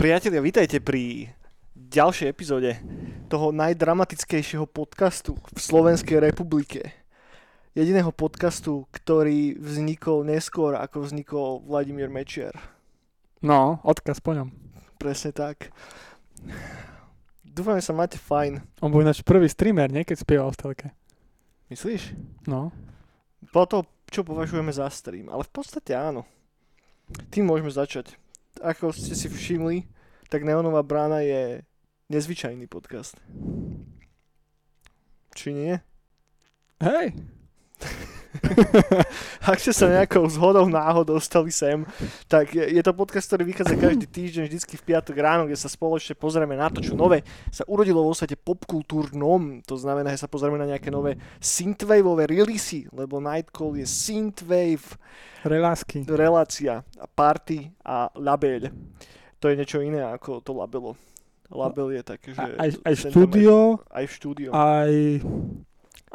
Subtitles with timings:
[0.00, 1.28] Priatelia, vítajte pri
[1.76, 2.80] ďalšej epizóde
[3.28, 7.04] toho najdramatickejšieho podcastu v Slovenskej republike.
[7.76, 12.56] Jediného podcastu, ktorý vznikol neskôr, ako vznikol Vladimír Mečiar.
[13.44, 14.48] No, odkaz po ňom.
[14.96, 15.68] Presne tak.
[17.56, 18.60] Dúfam, že sa máte fajn.
[18.84, 20.04] On bol ináč prvý streamer, nie?
[20.04, 20.86] Keď spieval v telke.
[21.72, 22.12] Myslíš?
[22.44, 22.68] No.
[23.48, 25.32] Po to, čo považujeme za stream.
[25.32, 26.28] Ale v podstate áno.
[27.32, 28.12] Tým môžeme začať.
[28.60, 29.88] Ako ste si všimli,
[30.28, 31.64] tak Neonová brána je
[32.12, 33.16] nezvyčajný podcast.
[35.32, 35.74] Či nie?
[36.84, 37.16] Hej.
[39.50, 41.82] Ak ste sa nejakou zhodou náhod dostali sem,
[42.26, 46.14] tak je, to podcast, ktorý vychádza každý týždeň, vždycky v piatok ráno, kde sa spoločne
[46.14, 49.62] pozrieme na to, čo nové sa urodilo vo svete popkultúrnom.
[49.66, 54.84] To znamená, že sa pozrieme na nejaké nové synthwaveové releasy, lebo Nightcall je synthwave
[55.46, 56.02] Relásky.
[56.10, 58.68] relácia a party a label.
[59.38, 60.98] To je niečo iné ako to labelo.
[61.46, 62.42] Label je také, že...
[62.58, 64.50] Aj, aj štúdio, Aj v štúdiu.
[64.50, 65.22] aj,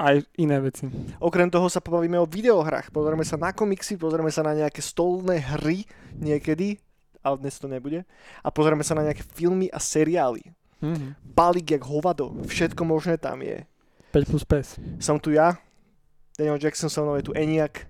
[0.01, 0.89] aj iné veci.
[1.21, 2.89] Okrem toho sa pobavíme o videohrách.
[2.89, 5.85] Pozrieme sa na komiksy, pozrieme sa na nejaké stolné hry
[6.17, 6.81] niekedy,
[7.21, 8.01] ale dnes to nebude.
[8.41, 10.41] A pozrieme sa na nejaké filmy a seriály.
[10.81, 11.13] Mhm.
[11.21, 12.33] Balík jak hovado.
[12.49, 13.63] Všetko možné tam je.
[14.11, 14.99] 5 plus 5.
[14.99, 15.55] Som tu ja,
[16.35, 17.87] Daniel Jackson, so mnou je tu Eniak?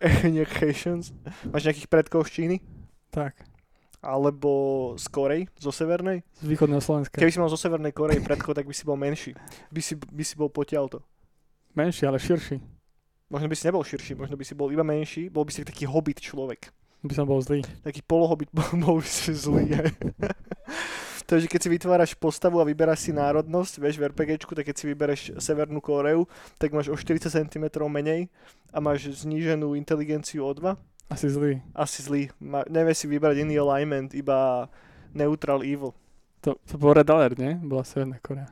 [0.00, 1.14] Eniak Haitians.
[1.52, 2.56] Máš nejakých predkov z Číny?
[3.12, 3.55] Tak.
[4.06, 6.22] Alebo z Korei, zo Severnej?
[6.38, 7.18] Z východného Slovenska.
[7.18, 9.34] Keby si mal zo Severnej Korei predkov, tak by si bol menší.
[9.74, 11.02] By si, by si bol potiaľto.
[11.74, 12.62] Menší, ale širší.
[13.26, 15.90] Možno by si nebol širší, možno by si bol iba menší, bol by si taký
[15.90, 16.70] hobbit človek.
[17.02, 17.66] By som bol zlý.
[17.82, 19.74] taký polohobit bol, bol by si zlý.
[19.74, 19.90] hej.
[21.26, 24.70] to je, že keď si vytváraš postavu a vyberáš si národnosť, vieš, v RPGčku, tak
[24.70, 26.30] keď si vybereš Severnú Kóreu,
[26.62, 28.30] tak máš o 40 cm menej
[28.70, 30.78] a máš zníženú inteligenciu o 2.
[31.06, 31.62] Asi zlý.
[31.70, 32.34] Asi zlý.
[32.42, 34.66] Ma, nevieš si vybrať iný alignment, iba
[35.14, 35.94] neutral evil.
[36.42, 37.54] To, to bol Red Alert, nie?
[37.58, 38.50] Bola Severná Korea.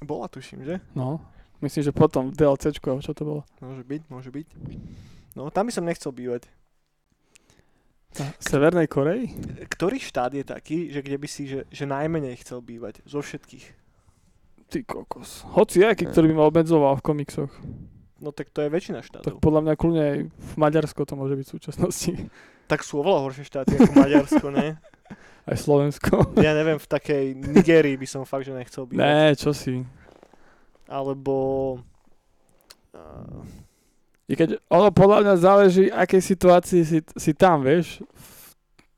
[0.00, 0.80] Bola, tuším, že?
[0.96, 1.20] No.
[1.60, 3.42] Myslím, že potom v DLCčku, alebo čo to bolo?
[3.60, 4.48] Môže byť, môže byť.
[5.36, 6.48] No, tam by som nechcel bývať.
[8.16, 9.30] Na Severnej Koreji?
[9.70, 13.04] Ktorý štát je taký, že kde by si, že, že najmenej chcel bývať?
[13.06, 13.76] Zo všetkých.
[14.72, 15.46] Ty kokos.
[15.52, 17.52] Hoci aký, ktorý by ma obmedzoval v komiksoch.
[18.20, 19.40] No tak to je väčšina Tak štátov.
[19.40, 22.12] podľa mňa kľudne aj v Maďarsko to môže byť v súčasnosti.
[22.68, 24.76] Tak sú oveľa horšie štáty ako Maďarsko, ne?
[25.50, 26.36] Aj Slovensko.
[26.38, 29.00] Ja neviem, v takej Nigérii by som fakt, že nechcel bývať.
[29.00, 29.82] Ne, čo si.
[30.86, 31.34] Alebo...
[32.92, 33.42] Uh,
[34.30, 38.28] I keď ono podľa mňa záleží, akej situácii si, si tam, vieš, v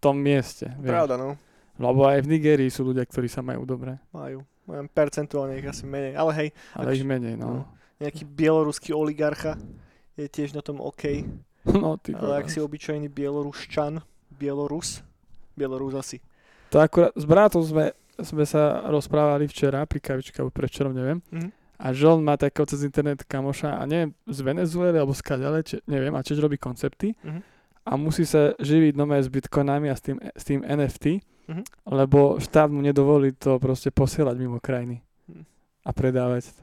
[0.03, 0.69] tom mieste.
[0.83, 0.93] Vieš.
[0.93, 1.39] pravda, no.
[1.81, 3.97] Lebo aj v Nigérii sú ľudia, ktorí sa majú dobre.
[4.13, 4.45] Majú.
[4.69, 6.19] Majú percentuálne ich asi menej.
[6.19, 7.65] Ale hej, Ale Ak- ich menej, no.
[8.01, 9.57] Nejaký bieloruský oligarcha
[10.17, 11.25] je tiež na tom OK.
[11.65, 14.03] No, ty Ale ak si obyčajný bieloruščan,
[14.35, 15.03] bielorus,
[15.55, 16.19] bielorus asi.
[16.75, 21.23] To akurát, s bratom sme, sme sa rozprávali včera pri kavičke, alebo predvčerom, neviem.
[21.31, 21.49] Mhm.
[21.83, 25.59] A že on má takého cez internet kamoša, a neviem, z Venezuely, alebo z kaďale,
[25.67, 27.15] či, neviem, a tiež robí koncepty.
[27.23, 27.41] Mhm.
[27.83, 31.19] A musí sa živiť nové s bitcoinami a s tým, s tým NFT,
[31.51, 31.63] Mhm.
[31.91, 35.43] lebo štát mu nedovolí to proste posielať mimo krajiny Mhm.
[35.87, 36.55] a predávať.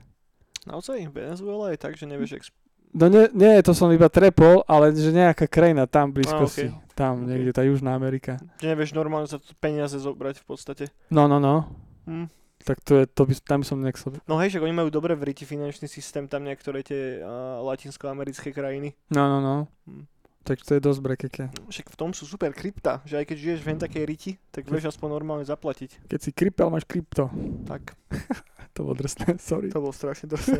[0.69, 2.57] Naozaj, Venezuela je tak, že nevieš, sp-
[2.89, 6.73] No nie, nie, to som iba trepol, ale že nejaká krajina tam blízkosti.
[6.73, 7.29] A, Tam, Ok.
[7.29, 8.41] niekde, tá Južná Amerika.
[8.57, 10.85] že nevieš normálne za to peniaze zobrať v podstate.
[11.09, 11.69] No, no, no.
[12.05, 12.27] Hm.
[12.59, 14.17] Tak to je, to by, tam som nechcel.
[14.27, 18.97] No hej, však oni majú dobre vriti finančný systém, tam niektoré tie uh, latinskoamerické krajiny.
[19.09, 19.55] No, no, no.
[19.87, 20.03] Hm.
[20.43, 21.43] Tak to je dosť brekeke.
[21.69, 24.65] Však v tom sú super krypta, že aj keď žiješ v hen takej riti, tak
[24.65, 26.09] vieš aspoň normálne zaplatiť.
[26.09, 27.29] Keď si krypel, máš krypto.
[27.63, 27.93] Tak,
[28.79, 29.67] To bolo drsné, sorry.
[29.67, 30.55] to bolo strašne drsné.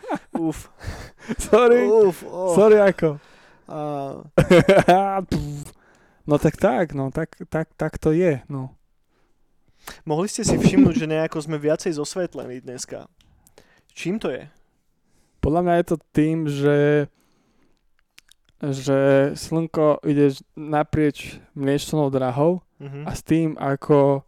[0.40, 0.72] Uf.
[1.36, 2.56] Sorry, Uf, oh.
[2.56, 3.20] sorry ako.
[3.68, 5.20] A,
[6.28, 8.72] no tak tak, no tak, tak, tak to je, no.
[10.08, 13.04] mohli ste si všimnúť, že nejako sme viacej zosvetlení dneska.
[13.92, 14.48] Čím to je?
[15.38, 16.76] Podľa mňa je to tým, že
[18.62, 18.98] že
[19.34, 23.04] slnko ide naprieč mliečnou drahou Mhm.
[23.04, 24.22] a s tým, ako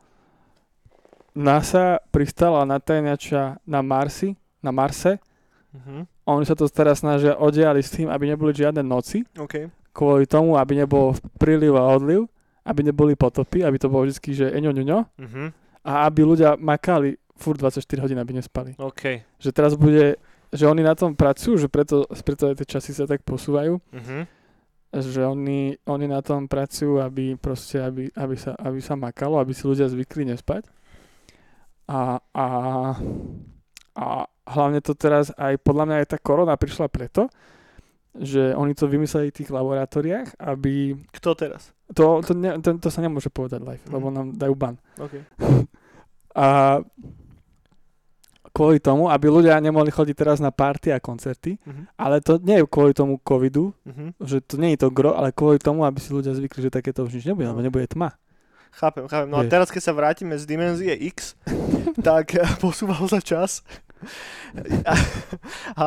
[1.35, 5.19] NASA pristala na tajňača na Marsi, na Marse,
[5.75, 6.07] Mhm.
[6.25, 9.67] oni sa to teraz snažia oddialiť s tým, aby neboli žiadne noci, OK.
[9.91, 12.31] kvôli tomu, aby nebol príliv a odliv,
[12.63, 15.43] aby neboli potopy, aby to bolo vždy, že eňo, ňoňo, Mhm.
[15.85, 18.79] a aby ľudia makali furt 24 hodín, aby nespali.
[18.79, 19.27] OK.
[19.43, 20.15] Že teraz bude,
[20.55, 24.19] že oni na tom pracujú, že preto, preto aj tie časy sa tak posúvajú, Mhm.
[24.95, 29.51] že oni, oni na tom pracujú, aby proste, aby, aby, sa, aby sa makalo, aby
[29.51, 30.71] si ľudia zvykli nespať.
[31.85, 32.47] A, a,
[33.95, 34.05] a
[34.47, 37.29] hlavne to teraz aj podľa mňa aj tá korona prišla preto,
[38.15, 40.95] že oni to vymysleli v tých laboratóriách, aby...
[41.11, 41.75] Kto teraz?
[41.93, 43.93] To, to, ne, to, to sa nemôže povedať live, Mhm.
[43.93, 44.75] lebo nám dajú ban.
[44.97, 45.15] OK.
[46.35, 46.79] A
[48.51, 51.83] kvôli tomu, aby ľudia nemohli chodiť teraz na party a koncerty, Mhm.
[51.95, 54.15] ale to nie je kvôli tomu covidu, Mhm.
[54.23, 57.03] že to nie je to gro, ale kvôli tomu, aby si ľudia zvykli, že takéto
[57.03, 58.15] už nič nebude, lebo nebude tma.
[58.75, 59.31] Chápem, chápem.
[59.31, 61.39] No a teraz, keď sa vrátime z dimenzie X,
[62.03, 63.63] tak eh, posúval sa čas.
[64.85, 64.95] A,
[65.75, 65.87] a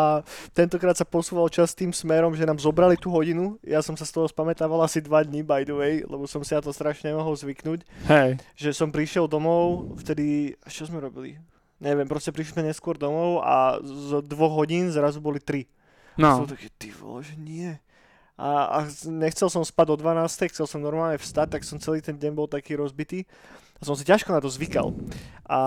[0.51, 3.61] tentokrát sa posúval čas tým smerom, že nám zobrali tú hodinu.
[3.61, 6.57] Ja som sa z toho spamätával asi dva dní, by the way, lebo som si
[6.57, 7.85] na to strašne nemohol zvyknúť.
[8.09, 11.37] Hej, Že som prišiel domov, vtedy, čo sme robili?
[11.77, 15.69] Neviem, proste prišli sme neskôr domov a z dvoch hodín zrazu boli tri.
[16.17, 16.41] no.
[16.41, 17.77] Som taký, ty vole, že nie.
[18.37, 18.77] A, a
[19.09, 22.45] nechcel som spať o 12, chcel som normálne vstať, tak som celý ten deň bol
[22.45, 23.25] taký rozbitý.
[23.77, 24.93] A som si ťažko na to zvykal.
[25.49, 25.59] A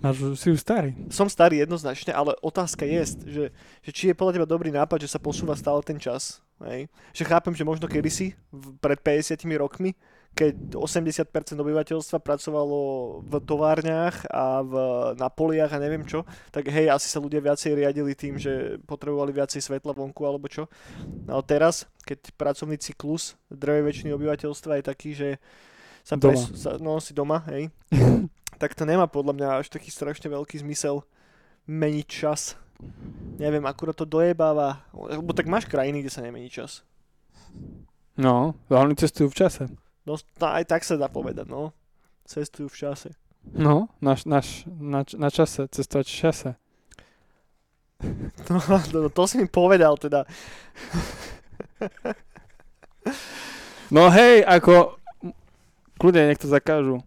[0.00, 0.96] Máš, si už starý.
[1.12, 3.44] som starý jednoznačne, ale otázka je, že,
[3.84, 6.40] že či je podľa teba dobrý nápad, že sa posúva stále ten čas.
[6.64, 6.88] Hej?
[7.12, 8.32] Že chápem, že možno kedysi,
[8.80, 9.92] pred 50 rokmi,
[10.34, 11.28] keď 80%
[11.58, 12.78] obyvateľstva pracovalo
[13.26, 14.72] v továrniach a v,
[15.18, 16.24] na poliach a neviem čo,
[16.54, 20.70] tak hej, asi sa ľudia viacej riadili tým, že potrebovali viacej svetla vonku alebo čo.
[21.28, 25.28] No teraz, keď pracovný cyklus drvej väčšiny obyvateľstva je taký, že
[26.06, 26.32] sa, Doma.
[26.32, 27.68] pres, sa no si doma, hej,
[28.62, 31.04] tak to nemá podľa mňa až taký strašne veľký zmysel
[31.68, 32.56] meniť čas.
[33.36, 34.88] Neviem, akurát to dojebáva.
[34.96, 36.80] Lebo tak máš krajiny, kde sa nemení čas.
[38.16, 39.62] No, oni cestujú v čase.
[40.08, 41.76] No aj tak sa dá povedať, no.
[42.24, 43.10] Cestujú v čase.
[43.52, 46.50] No, naš, naš, na, na čase, cestovať v čase.
[48.48, 48.56] No,
[48.96, 50.24] no, to si mi povedal teda.
[53.90, 54.96] No hej, ako
[56.00, 57.02] kľudne nech to zakážu.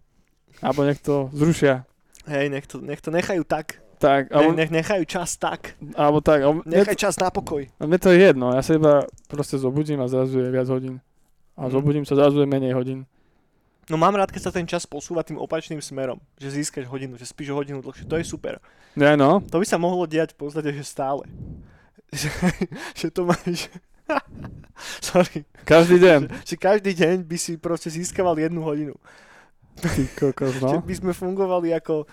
[0.62, 1.88] Alebo nech to zrušia.
[2.30, 3.80] Hej, nech to, nech to nechajú tak.
[3.98, 5.80] Tak, alebo, nech nechajú čas tak.
[5.96, 6.44] alebo tak.
[6.44, 7.64] Alebo, Nechaj čas na pokoj.
[7.80, 11.00] mne to je jedno, ja sa iba proste zobudím a zrazu je viac hodín.
[11.54, 11.70] A Mhm.
[11.70, 13.06] zobudím sa, zrazu menej hodín.
[13.84, 16.16] No mám rád, keď sa ten čas posúva tým opačným smerom.
[16.40, 18.08] Že získaš hodinu, že spíš o hodinu dlhšie.
[18.08, 18.56] To je super.
[18.94, 21.28] Ja no, To by sa mohlo diať v podstate, že stále.
[22.14, 22.30] Že,
[22.94, 23.66] že to máš...
[25.02, 25.42] Sorry.
[25.64, 26.20] každý deň.
[26.44, 28.94] Že každý deň by si proste získaval jednu hodinu.
[29.76, 30.80] Ty kokos, Že no.
[30.80, 32.06] by sme fungovali ako,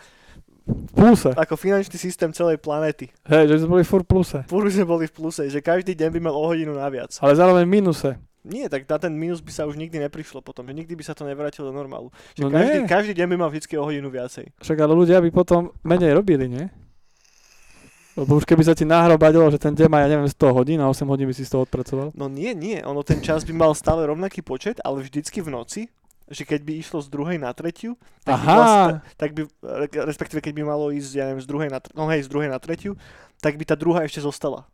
[0.66, 1.30] V pluse.
[1.32, 3.14] ako finančný systém celej planéty.
[3.24, 4.40] Hej, že sme boli furt v pluse.
[4.46, 7.14] Fúr sme boli v pluse, že každý deň by mal o hodinu naviac.
[7.18, 8.10] Ale zároveň v minuse.
[8.42, 11.14] Nie, tak na ten minus by sa už nikdy neprišlo potom, že nikdy by sa
[11.14, 12.10] to nevrátilo do normálu.
[12.34, 12.90] Že No každý, nie.
[12.90, 14.50] každý deň by mal vždy o hodinu viacej.
[14.58, 16.66] Však ale ľudia by potom menej robili, nie?
[18.12, 20.90] Lebo už keby sa ti nahrobadilo, že ten deň má, ja neviem, 100 hodín a
[20.92, 22.12] 8 hodín by si z toho odpracoval.
[22.12, 25.82] No nie, nie, ono ten čas by mal stále rovnaký počet, ale vždycky v noci,
[26.28, 27.96] že keď by išlo z druhej na tretiu,
[28.28, 31.48] tak by, Aha, vlastne, tak by re- respektíve keď by malo ísť, ja neviem, z
[31.48, 33.00] druhej na, tr- no hej, z druhej na tretiu,
[33.40, 34.68] tak by tá druhá ešte zostala.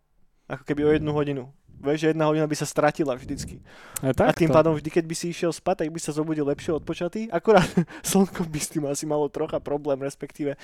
[0.50, 1.44] Ako keby o jednu hodinu.
[1.78, 3.62] Vieš, že jedna hodina by sa stratila vždycky.
[4.02, 6.74] a tak tým pádom vždy, keď by si išiel spať, tak by sa zobudil lepšie
[6.74, 7.30] odpočatý.
[7.30, 7.70] Akurát
[8.10, 10.58] slnko by s tým asi malo trocha problém, respektíve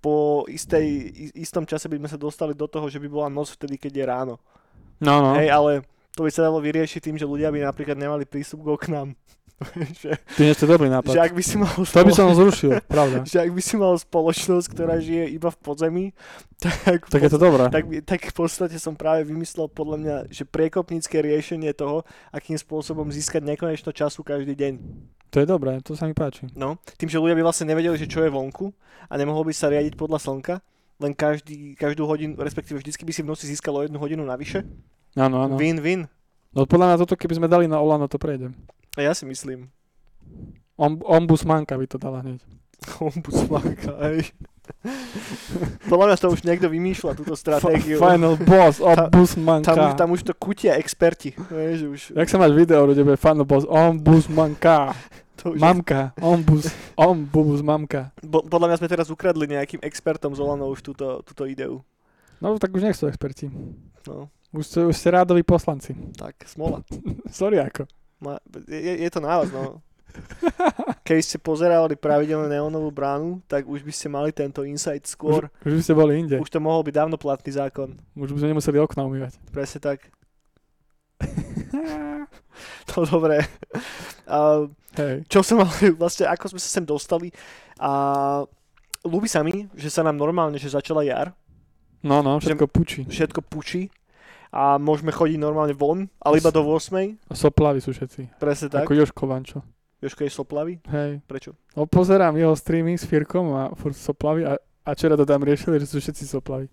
[0.00, 3.76] po istej, istom čase by sme sa dostali do toho, že by bola noc vtedy,
[3.76, 4.34] keď je ráno.
[5.00, 5.30] No, no.
[5.36, 5.72] Hej, ale
[6.16, 9.12] to by sa dalo vyriešiť tým, že ľudia by napríklad nemali prístup k oknám.
[10.00, 10.16] že,
[10.56, 11.12] to je dobrý nápad.
[11.12, 13.24] že ak by si mal To by som zrušil, pravda.
[13.32, 16.04] že ak by si mal spoločnosť, ktorá žije iba v podzemí,
[16.64, 17.68] tak, Tak je to dobré.
[17.68, 23.08] tak, tak v podstate som práve vymyslel podľa mňa, že priekopnícke riešenie toho, akým spôsobom
[23.12, 24.72] získať nekonečno času každý deň.
[25.30, 26.50] To je dobré, to sa mi páči.
[26.58, 28.74] No, tým, že ľudia by vlastne nevedeli, že čo je vonku
[29.06, 30.58] a nemohol by sa riadiť podľa slnka,
[31.00, 34.66] len každý, každú hodinu, respektíve vždycky by si v noci získal o jednu hodinu navyše.
[35.14, 35.54] Áno, áno.
[35.54, 36.10] Win-win.
[36.50, 38.50] No podľa mňa toto, keby sme dali na Olano, to prejde.
[38.98, 39.70] A ja si myslím.
[40.74, 42.42] Om, ombudsmanka by to dala hneď.
[42.98, 44.32] Ombudsmanka, hej.
[45.90, 47.98] Podľa mňa to už niekto vymýšľa, túto stratégiu.
[47.98, 49.70] Final boss, Tam, ombudsmanka.
[49.74, 51.34] už, tam už to kutia experti.
[51.36, 54.94] Vieš, už, Jak sa máš video, bude final boss, ombudsmanka.
[55.40, 58.12] to už Mamka, ombus, ombus, mamka.
[58.22, 61.80] Bo, podľa mňa sme teraz ukradli nejakým expertom z Olano už túto, túto ideu.
[62.40, 63.48] No tak už nech sú experti.
[64.08, 65.94] No, Už, sú, už ste rádoví poslanci.
[66.18, 66.82] tak, smola.
[67.30, 67.86] Sorry ako.
[68.20, 69.78] Ma, je, je to na vás, no.
[71.06, 75.46] Keby ste pozerali pravidelne neonovú bránu, tak už by ste mali tento insight skôr.
[75.62, 76.36] Už, už by ste boli inde.
[76.42, 77.94] Už to mohol byť dávno platný zákon.
[78.18, 79.38] Už by sme nemuseli okna umývať.
[79.54, 80.10] Presne tak.
[82.92, 83.46] To dobré.
[84.26, 84.66] A,
[84.98, 85.24] Hej.
[85.30, 85.70] čo som mal,
[86.02, 87.30] vlastne ako sme sa sem dostali.
[87.78, 87.90] A
[89.06, 91.32] ľúbi sa mi, že sa nám normálne, že začala jar,
[92.00, 93.04] No, no, všetko pučí.
[93.04, 93.92] všetko pučí
[94.50, 97.30] a môžeme chodiť normálne von, ale iba do 8.
[97.30, 98.36] A Soplavy sú všetci.
[98.36, 98.82] Presne tak.
[98.84, 99.62] Ako Joško Vančo.
[100.00, 100.80] Jožko je soplavý?
[100.88, 101.20] Hej.
[101.28, 101.52] Prečo?
[101.76, 105.76] No pozerám jeho streamy s Firkom a furt soplaví a, a včera to tam riešili,
[105.76, 106.66] že sú všetci soplaví.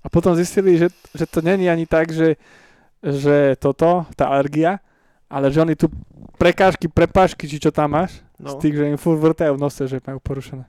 [0.00, 2.40] A potom zistili, že, že to není ani tak, že,
[3.04, 4.80] že toto, tá alergia,
[5.28, 5.92] ale že oni tu
[6.40, 8.54] prekážky, prepážky, či čo tam máš, No.
[8.54, 10.62] z tých, že im furt vrtajú v nose, že majú porušené.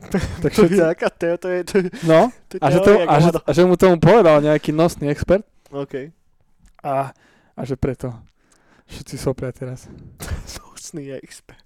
[0.42, 2.90] tak To je taká teo, to je, to je, no, to je a že, to,
[3.04, 6.08] a, že, a že mu tomu povedal nejaký nosný expert OK.
[6.80, 7.12] a,
[7.56, 8.10] a že preto
[8.90, 9.86] všetci soplia teraz.
[10.58, 11.62] Nosný expert.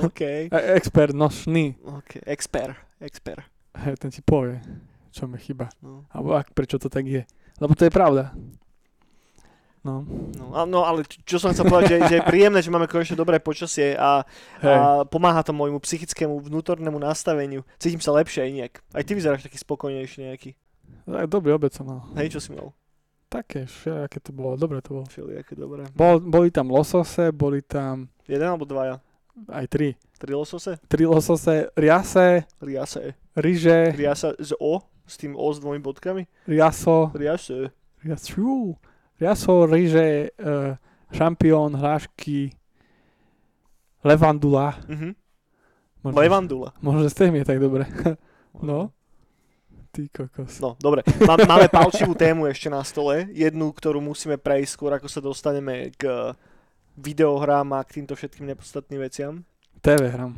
[0.00, 0.20] OK.
[0.54, 2.22] E, expert nosný, OK.
[2.24, 2.78] Expert.
[3.02, 3.44] Expert.
[3.76, 4.56] hej, ten ti povie,
[5.12, 5.68] čo mi chyba.
[5.84, 6.08] No.
[6.14, 7.26] Alebo ak, prečo to tak je.
[7.60, 8.32] Lebo to je pravda.
[9.80, 10.02] No,
[10.38, 13.38] No, no ale čo- som chcel povedať, že, že je príjemné, že máme konečne dobré
[13.38, 14.26] počasie a,
[14.58, 14.68] hej.
[14.68, 17.62] a pomáha to môjmu psychickému vnútornému nastaveniu.
[17.76, 18.74] Cítim sa lepšie aj nejak.
[18.90, 20.50] Aj ty vyzeráš taký spokojnejší nejaký.
[21.04, 22.00] Tak dobrý obed som mal.
[22.14, 22.74] Hej, čo si mal?
[23.28, 25.04] Také, aké to bolo, dobre to bolo.
[25.04, 25.84] Všelijaké dobré.
[25.92, 28.98] Bol, boli tam losose, boli tam Jeden alebo dvaja?
[29.52, 29.94] aj tri.
[30.18, 30.80] Tri losose?
[30.88, 33.14] Tri losose, riase, Riase.
[33.36, 34.80] ryže, Riasa z O?
[35.06, 36.24] S tým O s dvomi bodkami?
[36.44, 37.70] riaso, Riase.
[38.02, 38.74] riasu,
[39.18, 40.78] riaso, ryže, uh,
[41.12, 42.54] šampión, hrášky,
[44.02, 44.78] levandula.
[44.88, 45.10] Mhm.
[45.98, 46.70] Možno, Levandula.
[46.78, 47.84] Možno, ste mi je tak dobre.
[48.58, 48.90] No.
[49.94, 50.58] Ty kokos.
[50.58, 51.06] No, dobre.
[51.22, 53.30] Má, máme palčivú tému ešte na stole.
[53.34, 56.34] Jednu, ktorú musíme prejsť skôr, ako sa dostaneme k
[56.98, 59.46] videohrám a k týmto všetkým nepodstatným veciam.
[59.78, 60.34] TV hram.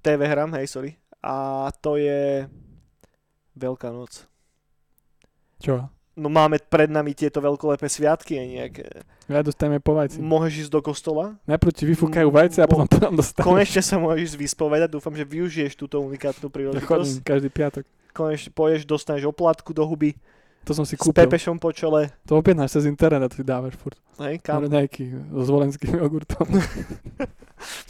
[0.00, 0.96] TV hram, hej, sorry.
[1.20, 2.48] A to je
[3.58, 4.22] Veľká noc.
[5.58, 5.90] Čo?
[6.18, 8.84] No máme pred nami tieto veľkolepé sviatky aj nejaké.
[9.30, 10.18] Ja dostaneme po vajci.
[10.18, 13.46] Môžeš ísť do kostola, Najprv ti vyfúkajú vajce a potom potom dostaneš.
[13.46, 16.82] konečne sa môžeš vyspovedať, dúfam, že využiješ túto unikátnu Ja príležitosť.
[16.82, 17.84] chodím každý piatok.
[18.10, 20.18] Konečne poješ, dostaneš oplatku do huby,
[20.64, 21.24] To som si s kúpil.
[21.24, 23.96] pepešom po čele, To objednáš cez internet a to si dávaš furt.
[24.20, 24.66] hej, kam?
[24.66, 26.44] Nejaký so zvolenským jogurtom.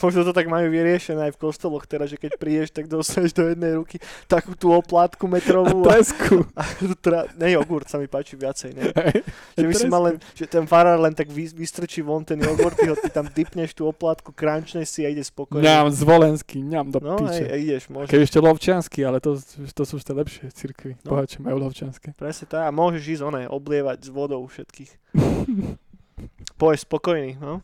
[0.00, 3.44] Možno to tak majú vyriešené aj v kostoloch teraz, že keď prídeš, tak dostaneš do
[3.44, 6.46] jednej ruky takú tú oplátku A metrovú a, tresku.
[6.56, 6.62] a
[6.96, 8.88] tra, ne, jogurt sa mi páči viacej, ne.
[8.88, 9.26] Hej.
[9.54, 12.78] Že by si mal len, že ten farár len tak vy, vystrčí von ten jogurt,
[12.78, 15.60] ty ho ty tam dipneš tú oplátku, crunčneš si a ide spokojne.
[15.60, 17.44] Ňam, zvolenský, ňam do No, piče.
[17.44, 18.08] aj ideš, môžeš.
[18.08, 19.36] Keď ešte lovčiansky, ale to,
[19.68, 20.96] to sú tie lepšie cirkvy.
[21.04, 21.12] No.
[21.12, 22.16] Bohatšie majú lovčianske.
[22.16, 22.57] Presne tak.
[22.66, 24.90] A môžeš ísť oné, oblievať s vodou všetkých.
[26.60, 27.62] Poješ spokojný, no.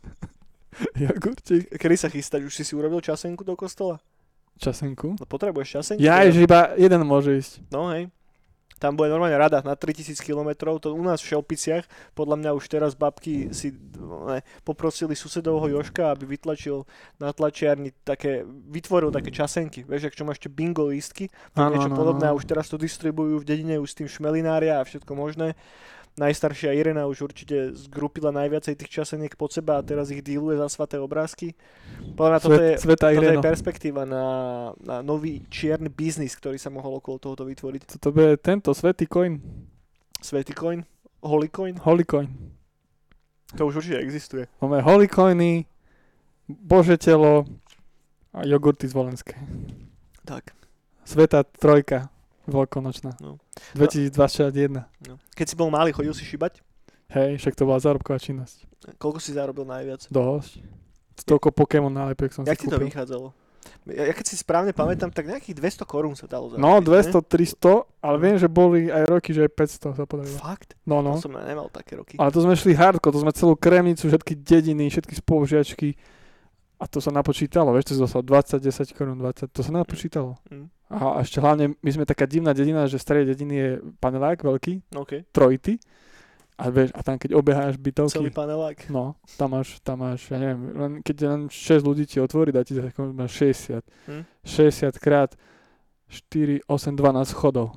[0.98, 1.70] Jogurtík.
[1.74, 2.46] Kedy sa chystať?
[2.46, 3.98] Už si si urobil časenku do kostola?
[4.58, 5.18] Časenku.
[5.18, 6.02] No potrebuješ časenku?
[6.02, 6.30] Ja, teda?
[6.30, 7.52] že iba jeden môže ísť.
[7.70, 8.10] No hej.
[8.84, 12.68] Tam bude normálne rada na 3000 km, to u nás v Šelpiciach, podľa mňa už
[12.68, 16.84] teraz babky si ne, poprosili susedovho Joška, aby vytlačil
[17.16, 22.28] na tlačiarni také, vytvoril také časenky, vieš, ak čo máš tie bingo lístky, niečo podobné
[22.28, 25.56] a už teraz to distribujú v dedine už s tým šmelinária a všetko možné.
[26.14, 30.70] Najstaršia Irena už určite zgrupila najviacej tých časeniek pod seba a teraz ich díluje za
[30.70, 31.58] svaté obrázky.
[32.14, 34.26] Podľa mňa toto je, Svet, sveta toto je perspektíva na,
[34.78, 37.98] na nový čierny biznis, ktorý sa mohol okolo tohoto vytvoriť.
[37.98, 39.42] Toto bude tento svetý coin.
[40.22, 40.86] Svetý coin?
[41.18, 41.74] Holy coin?
[41.82, 42.30] Holy coin.
[43.58, 44.46] To už určite existuje.
[44.62, 45.66] Máme holy coiny,
[46.46, 47.42] bože telo
[48.30, 49.34] a jogurty zvolenské.
[50.22, 50.54] Tak.
[51.02, 52.13] Sveta trojka.
[52.44, 53.16] Veľkonočná.
[53.20, 53.40] No.
[53.76, 54.84] 2021.
[55.08, 55.14] No.
[55.32, 56.60] Keď si bol malý, chodil si šibať?
[57.12, 58.68] Hej, však to bola zárobková činnosť.
[59.00, 60.08] Koľko si zarobil najviac?
[60.12, 60.60] Dosť.
[61.24, 63.32] Toľko Pokémon nálepiek som Jak si ti to vychádzalo?
[63.84, 66.60] Ja, keď si správne pamätám, tak nejakých 200 korún sa dalo zarobiť.
[66.60, 66.84] No, ne?
[66.84, 70.36] 200, 300, ale viem, že boli aj roky, že aj 500 sa podarilo.
[70.40, 70.76] Fakt?
[70.84, 71.16] No, No.
[71.16, 72.16] To som nemal také roky.
[72.16, 75.96] Ale to sme šli hardko, to sme celú kremnicu, všetky dediny, všetky spolužiačky
[76.80, 80.36] a to sa napočítalo, vieš, to dostal 20, 10 korún, 20, to sa napočítalo.
[80.52, 80.68] Mm.
[80.94, 84.94] A ešte hlavne, my sme taká divná dedina, že v starej dediny je panelák veľký,
[84.94, 85.26] OK.
[85.34, 85.82] trojity
[86.54, 88.78] a vieš, a tam keď obeháš Celý bytovky, panelák.
[88.86, 92.62] no, tam máš, tam máš, ja neviem, len keď len 6 ľudí ti otvorí, dá
[92.62, 93.82] ti máš 60.
[94.06, 94.22] Hm?
[94.46, 95.34] 60 krát
[96.06, 97.74] 4, 8, 12 schodov.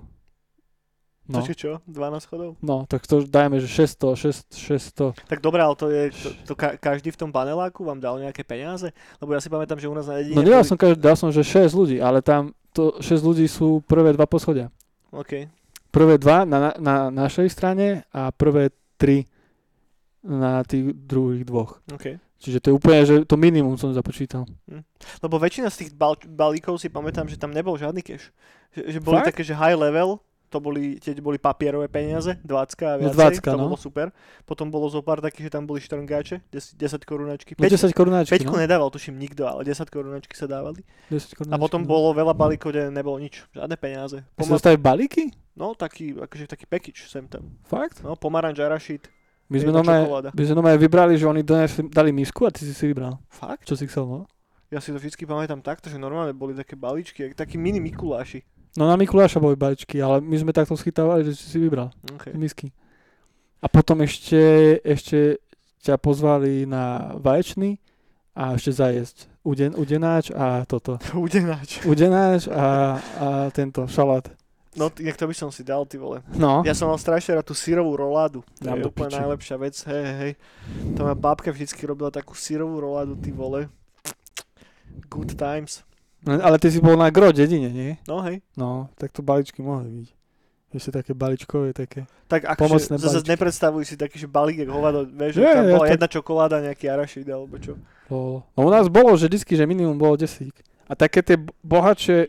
[1.27, 1.43] No.
[1.43, 1.72] No, Čo, čo?
[1.91, 2.55] 12 chodov?
[2.63, 5.27] no, tak to dajme, že 600, 600, 600.
[5.27, 8.48] Tak dobré, ale to je, to, to ka- každý v tom paneláku vám dal nejaké
[8.48, 8.96] peniaze?
[9.19, 10.39] Lebo ja si pamätám, že u nás na dedine...
[10.39, 13.84] No nedal som každý, dal som, že 6 ľudí, ale tam to 6 ľudí sú
[13.84, 14.72] prvé dva poschodia.
[15.12, 15.51] OK.
[15.91, 16.96] Prvé dva na, na, na
[17.27, 19.27] našej strane a prvé tri
[20.24, 21.79] na tých druhých dvoch.
[21.91, 22.19] OK.
[22.38, 24.46] Čiže to je úplne, že to minimum som započítal.
[25.19, 28.29] Lebo väčšina z tých bal- balíkov si pamätám, že tam nebol žiadny cash.
[28.77, 29.27] Že, že boli Fakt?
[29.34, 33.44] také, že high level, to boli, tie boli papierové peniaze, 20 a No, viacej, 20,
[33.44, 33.68] to no.
[33.68, 34.16] bolo super.
[34.48, 37.51] Potom bolo zo pár takých, že tam boli štrngáče, 10, 10 korunačky.
[37.60, 38.63] No 10 korunáčky, Peťku no.
[38.63, 40.88] nedával, tuším nikto, ale 10 korunačky sa dávali.
[41.12, 41.88] 10 korunáčky, A potom no.
[41.88, 44.24] bolo veľa balíkov, kde nebolo nič, žiadne peniaze.
[44.24, 45.36] A si Poma- dostali balíky?
[45.58, 47.58] no taký, akože taký package sem tam.
[47.68, 48.00] Fakt?
[48.06, 49.10] No, pomaranč, arašid.
[49.48, 50.30] My sme, čokoláda.
[50.36, 53.16] my sme normálne vybrali, že oni donesli, dali misku a ty si si vybral.
[53.32, 53.63] Fakt?
[53.63, 54.27] Čo si chcel, no?
[54.68, 58.44] Ja si to vždycky pamätám takto, že normálne boli také balíčky, takí mini Mikuláši.
[58.77, 62.38] No na Mikuláša boli balíčky, ale my sme takto schytávali, že si si vybral Okay.
[62.38, 62.69] misky.
[63.57, 64.38] A potom ešte,
[64.86, 65.41] ešte
[65.81, 67.81] ťa pozvali na vaječný
[68.38, 69.25] a ešte zajesť.
[69.41, 71.01] Uden, udenáč a toto.
[71.17, 71.81] Udenáč.
[71.84, 74.29] Udenáč a, a tento šalát.
[74.77, 76.22] No, to by som si dal, ty vole.
[76.38, 78.46] No, Ja som mal strašne rád tú sírovú roládu.
[78.62, 79.17] To Dám je úplne piči.
[79.17, 79.75] najlepšia vec.
[79.89, 80.31] Hej, hej.
[80.93, 83.74] To moja babka vždycky robila takú sírovú roládu, ty vole.
[85.10, 85.87] Good times.
[86.27, 87.96] Ale ty si bol na gro dedine, nie?
[88.03, 88.43] No hej.
[88.60, 90.10] No, tak to balíčky mohli byť.
[90.67, 92.03] Ešte také balíčkové, také.
[92.27, 93.29] Tak Pomocné akože zase balíčky.
[93.31, 96.07] nepredstavuj si taký, že balík jak hovado, vieš, že Nie, tam ja bola tak- jedna
[96.12, 97.79] čokoláda, nejaký arašid alebo čo.
[98.12, 98.43] Bolo.
[98.51, 100.51] No u nás bolo, že vždycky, že minimum bolo desík.
[100.88, 102.27] A také tie bohatšie,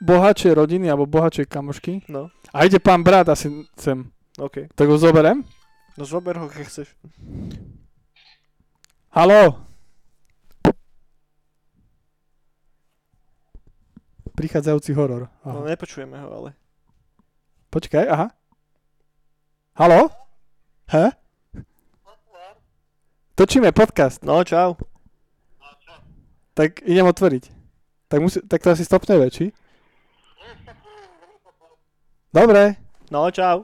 [0.00, 2.08] bohatšie rodiny alebo bohatšie kamošky.
[2.08, 4.08] No, A ide pán brat asi sem.
[4.40, 4.72] OK.
[4.72, 5.44] Tak ho zoberem.
[6.00, 6.88] No zober ho, keď chceš.
[9.12, 9.71] Haló.
[14.42, 15.30] Prichádzajúci horor.
[15.46, 15.70] No Aha.
[15.70, 16.50] nepočujeme ho, ale.
[17.70, 18.34] Počkaj, aha.
[19.78, 20.10] Haló?
[20.90, 21.14] He?
[23.38, 24.26] Točíme podcast.
[24.26, 24.74] No, čau.
[26.58, 27.54] Tak idem otvoriť.
[28.10, 29.54] Tak, musí, tak to asi stopne či?
[32.34, 32.82] Dobre.
[33.14, 33.62] No, čau.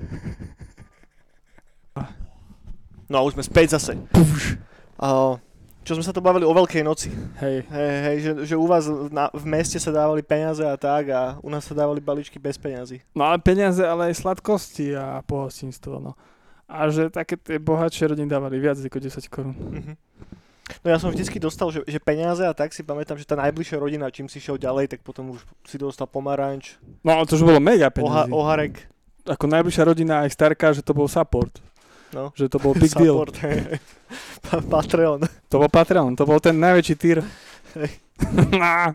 [3.12, 4.00] No, už sme späť zase.
[4.08, 4.56] Puš.
[4.96, 5.36] A,
[5.82, 7.10] čo sme sa to bavili o Veľkej noci.
[7.42, 7.66] Hej.
[7.66, 11.36] Hej, hej, že, že u vás na, v meste sa dávali peniaze a tak a
[11.42, 13.02] u nás sa dávali balíčky bez peňazí.
[13.12, 16.14] No ale peniaze, ale aj sladkosti a pohostinstvo, no.
[16.70, 19.56] A že také tie bohatšie rodiny dávali viac ako 10 korún.
[19.58, 19.94] Mhm.
[20.80, 23.76] No ja som vždycky dostal, že, že peniaze a tak si pamätám, že tá najbližšia
[23.76, 27.44] rodina, čím si šiel ďalej, tak potom už si dostal pomaranč, No ale to už
[27.44, 28.30] bolo mega oha, peniazy.
[28.32, 28.74] oharek.
[29.26, 31.60] Ako najbližšia rodina aj starka, že to bol support.
[32.12, 32.32] No.
[32.36, 33.24] Že to bol big deal.
[34.68, 35.24] Patreon.
[35.48, 37.24] To bol Patreon, to bol ten najväčší týr.
[37.72, 37.90] Hej.
[38.60, 38.92] Á,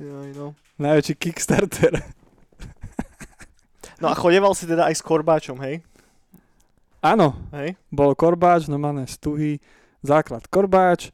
[0.00, 0.56] Jaj, no.
[0.80, 2.00] najväčší Kickstarter.
[4.00, 5.84] no a chodeval si teda aj s korbáčom, hej?
[7.02, 7.74] Áno, Hej?
[7.90, 9.58] bol korbáč, normálne stuhy,
[10.06, 11.10] základ korbáč,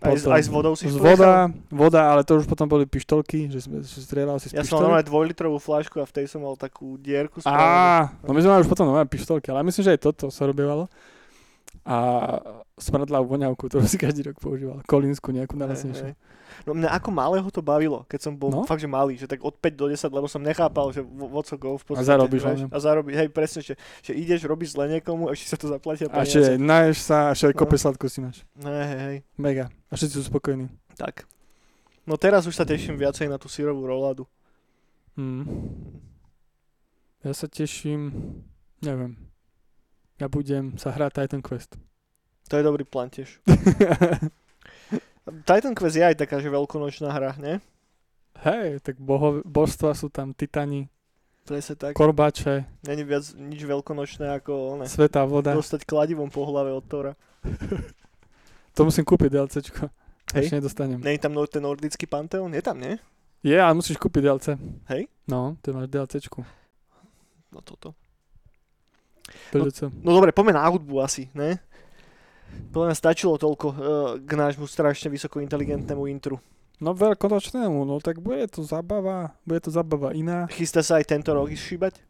[0.00, 3.52] Aj, potom aj s vodou si z voda, voda, ale to už potom boli pištolky,
[3.52, 4.96] že sme že strieľal si z Ja som pištole.
[4.96, 7.60] mal dvojlitrovú fľašku a v tej som mal takú dierku spravenú.
[7.60, 10.48] Á, no my sme mali už potom nové pištolky, ale myslím, že aj toto sa
[10.48, 10.88] robievalo.
[11.84, 11.96] A
[12.80, 14.80] smradlá voňavku, ktorú si každý rok používal.
[14.88, 16.12] Kolínsku nejakú najlasnejšiu.
[16.12, 16.16] hej.
[16.62, 18.62] No mňa ako malého to bavilo, keď som bol No.
[18.62, 21.44] fakt, že malý, že tak od 5 do 10, lebo som nechápal, že vo- what
[21.44, 22.04] so go v podstate.
[22.06, 22.60] zarobíš vieš.
[22.66, 26.06] A zarobíš, hej, presne, že, že ideš, robíš zle niekomu a ešte sa to zaplatia
[26.06, 26.36] A peniaze.
[26.36, 27.58] ešte naješ sa, a ešte aj No.
[27.58, 28.38] kope sladkosti máš.
[28.56, 29.66] Hej, hej, hej, Mega.
[29.86, 30.68] A všetci sú spokojní.
[30.94, 31.24] tak.
[32.02, 34.26] No teraz už sa teším viacej na tú sírovú roládu.
[35.14, 35.46] Mm.
[37.20, 38.10] Ja sa teším,
[38.80, 39.16] neviem.
[40.16, 41.76] Ja budem sa hrať Titan Quest.
[42.48, 43.38] To je dobrý plán tiež.
[45.44, 47.60] Titan Quest je aj taká, že veľkonočná hra, ne?
[48.40, 50.88] Hej, tak boho, božstva sú tam titani,
[51.44, 51.92] Presne tak.
[51.92, 55.52] korbáče, Není viac nič veľkonočné ako ne, svetá voda.
[55.52, 57.12] dostať kladivom po hlave od Tora.
[58.70, 59.90] To musím kúpiť DLCčko.
[60.30, 60.46] Hej.
[60.46, 61.02] Ešte nedostanem.
[61.02, 62.54] Není tam no- ten nordický panteón?
[62.54, 63.02] Je tam, nie?
[63.42, 64.46] Je, ale musíš kúpiť DLC.
[64.86, 65.10] Hej?
[65.26, 66.46] No, ty máš DLCčku.
[67.50, 67.98] No toto.
[69.50, 69.90] DLC.
[70.06, 71.58] No dobre, poďme na hudbu asi, ne?
[72.70, 73.76] Podľa mňa stačilo toľko uh,
[74.18, 76.38] k nášmu strašne vysoko inteligentnému intru.
[76.80, 80.48] No veľkonočnému, no tak bude to zabava, bude to zabava iná.
[80.48, 82.00] Chystá sa aj tento rok šíbať?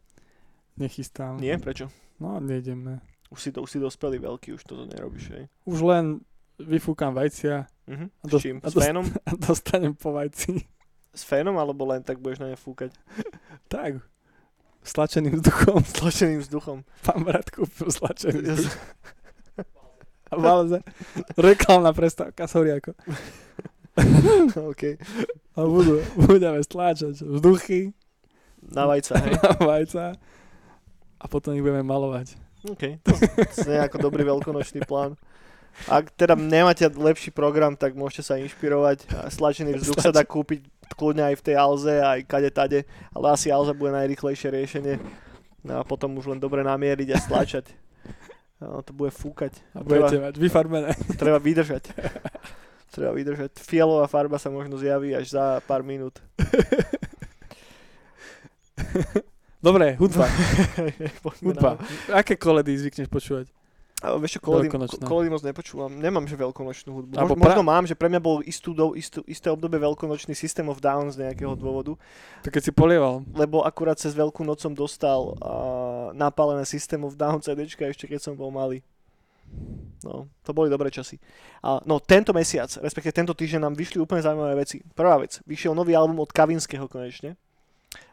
[0.79, 1.35] Nechystám.
[1.37, 1.59] Nie?
[1.59, 1.91] Prečo?
[2.21, 3.03] No, nejdeme.
[3.27, 5.43] Už si, to, už si dospelý veľký, už toto nerobíš, hej?
[5.65, 6.19] Už len
[6.57, 8.07] vyfúkam vajcia Mhm.
[8.23, 8.57] A S dos- čím?
[8.63, 9.03] a S fénom?
[9.27, 10.63] a dostanem po vajci.
[11.11, 12.95] S fénom, alebo len tak budeš na ne fúkať?
[13.67, 13.99] Tak,
[14.79, 15.83] stlačeným vzduchom.
[15.83, 16.87] Stlačeným vzduchom.
[17.03, 18.71] Pán brat kúpil stlačený vzduch.
[20.31, 20.79] A balze.
[21.35, 22.95] Reklamná prestávka, sorry ako.
[24.71, 24.95] OK.
[25.55, 27.91] A budú, budeme stláčať vzduchy
[28.63, 29.35] Na vajca, hej?
[29.43, 30.03] na vajca
[31.21, 32.33] a potom ich budeme malovať.
[32.65, 32.97] OK.
[33.05, 35.13] To, je ako dobrý veľkonočný plán.
[35.87, 39.05] Ak teda nemáte lepší program, tak môžete sa inšpirovať.
[39.13, 40.65] A Stlačený vzduch sa dá kúpiť
[40.97, 42.79] kľudne aj v tej Alze, aj kade tade,
[43.15, 44.95] ale asi Alza bude najrychlejšie riešenie.
[45.61, 47.65] No a potom už len dobre namieriť a stlačať.
[48.61, 49.57] No, to bude fúkať.
[49.73, 50.93] A budete mať vyfarbené.
[51.21, 51.89] Treba vydržať.
[52.93, 53.57] Treba vydržať.
[53.57, 56.21] Fialová farba sa možno zjaví až za pár minút.
[59.61, 60.25] Dobre, hudba.
[61.45, 61.77] Hudba.
[62.09, 63.45] Aké koledy zvykneš počúvať?
[64.01, 65.93] A vieš čo, koledy, moc nepočúvam.
[65.93, 67.13] Nemám, že veľkonočnú hudbu.
[67.13, 70.73] Mož, možno pra- mám, že pre mňa bol istú, do, istú, isté obdobie veľkonočný System
[70.73, 71.93] of Down z nejakého dôvodu,
[72.41, 73.21] To keď si polieval.
[73.37, 78.19] lebo akurát cez Veľkú noc som dostal uh, napálené System of Down CDčka ešte keď
[78.25, 78.81] som bol malý.
[80.01, 81.21] No, to boli dobré časy.
[81.61, 84.81] A, no, tento mesiac, respektíve tento týždeň nám vyšli úplne zaujímavé veci.
[84.97, 87.37] Prvá vec, vyšiel nový album od Kavinského konečne,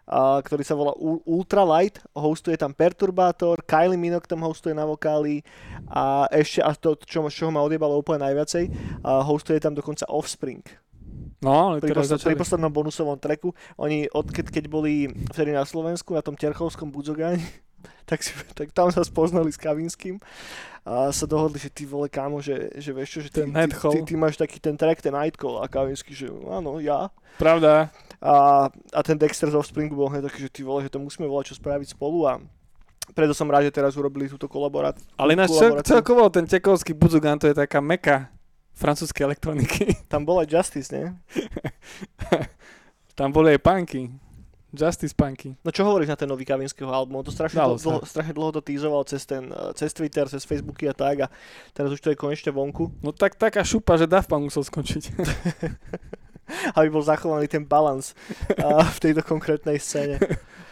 [0.09, 0.97] ktorý sa volá
[1.29, 5.44] Ultralight, hostuje tam Perturbátor, Kylie Minogue tam hostuje na vokáli
[5.85, 8.73] a ešte, a to, čo, čo ho ma odjebalo úplne najviacej,
[9.05, 10.64] hostuje tam dokonca Offspring.
[11.38, 15.62] No, ale Pri, teraz pri poslednom bonusovom treku, oni, od, keď, keď boli vtedy na
[15.62, 17.44] Slovensku, na tom Terchovskom Budzogáni,
[18.11, 20.18] tak, si, tak tam sa spoznali s Kavinským
[20.83, 23.99] a sa dohodli, že ty vole kámo, že, že vieš čo, že ty, ty, ty,
[24.03, 27.12] ty, máš taký ten track, ten Nightcall a Kavinský, že áno, ja.
[27.38, 27.92] Pravda.
[28.19, 31.31] A, a ten Dexter z Offspringu bol hneď taký, že ty vole, že to musíme
[31.31, 32.43] volať čo spraviť spolu a
[33.15, 35.07] preto som rád, že teraz urobili túto kolaboráciu.
[35.17, 38.29] Ale ináč cel, celkovo ten čekovský Budzugan to je taká meka
[38.77, 39.97] francúzskej elektroniky.
[40.13, 41.07] Tam bol aj Justice, nie?
[43.19, 44.13] Tam boli aj punky.
[44.69, 45.57] Justice punky.
[45.65, 47.19] No čo hovoríš na ten nový Kavinského album?
[47.19, 50.29] On to strašne, Dalo dlho, dlho, strašne dlho to týzoval cez, ten, eh, cez Twitter,
[50.29, 51.27] cez Facebooky a tak a
[51.73, 55.03] teraz už to je konečne vonku, No tak taká šupa, že Daft Punk musel skončiť.
[56.79, 58.17] aby bol zachovaný ten balans
[58.95, 60.17] v tejto konkrétnej scéne.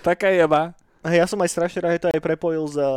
[0.06, 0.74] taká jeba.
[1.06, 2.88] Ja som aj strašne rád, že to aj prepojil s, eh,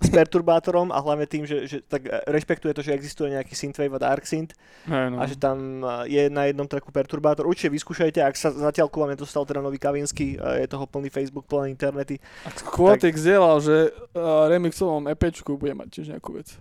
[0.00, 3.92] s perturbátorom a hlavne tým, že, že tak eh, rešpektuje to, že existuje nejaký synthwave
[3.92, 4.56] a dark synth
[4.88, 5.20] no.
[5.20, 7.44] a že tam eh, je na jednom tracku perturbátor.
[7.44, 11.44] Určite vyskúšajte, ak sa zatiaľ ku vám nedostal teda nový Kavinsky, je toho plný Facebook,
[11.44, 12.16] plné internety.
[12.48, 16.56] A Quotik zdieľal, že uh, remixovom EPčku bude mať tiež nejakú vec.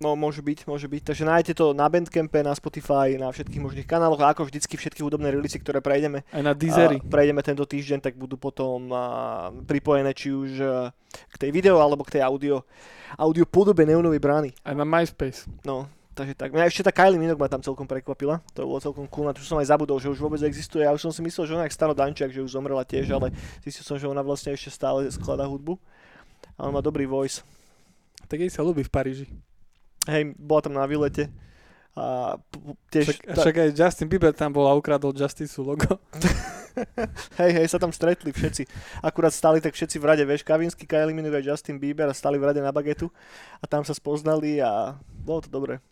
[0.00, 1.12] No, môže byť, môže byť.
[1.12, 5.04] Takže nájdete to na Bandcampe, na Spotify, na všetkých možných kanáloch a ako vždycky všetky
[5.04, 7.04] hudobné releasy, ktoré prejdeme, Aj na Deezery.
[7.04, 12.00] prejdeme tento týždeň, tak budú potom a, pripojené či už a, k tej video alebo
[12.00, 12.64] k tej audio,
[13.20, 14.50] audio podobe Neonovej brány.
[14.64, 15.44] Aj na MySpace.
[15.68, 15.84] No,
[16.16, 16.56] takže tak.
[16.56, 18.40] Mňa ešte tá Kylie Minogue ma tam celkom prekvapila.
[18.56, 20.80] To bolo celkom cool, na to som aj zabudol, že už vôbec existuje.
[20.80, 23.36] Ja už som si myslel, že ona je Stano Dančiak, že už zomrela tiež, ale
[23.60, 25.76] zistil som, že ona vlastne ešte stále skladá hudbu.
[26.56, 27.44] A on má dobrý voice.
[28.32, 29.28] Tak jej sa ľúbi v Paríži.
[30.08, 31.28] Hej, bola tam na výlete.
[31.98, 32.38] A
[32.94, 33.10] tiež...
[33.10, 35.98] Však, však aj Justin Bieber tam bol a ukradol Justice logo.
[37.40, 38.62] Hej, hej, sa tam stretli všetci.
[39.02, 42.38] Akurát stali tak všetci v rade, vieš, Kavinsky, Kylie Minogue a Justin Bieber a stali
[42.38, 43.10] v rade na bagetu
[43.58, 45.82] a tam sa spoznali a bolo to dobré.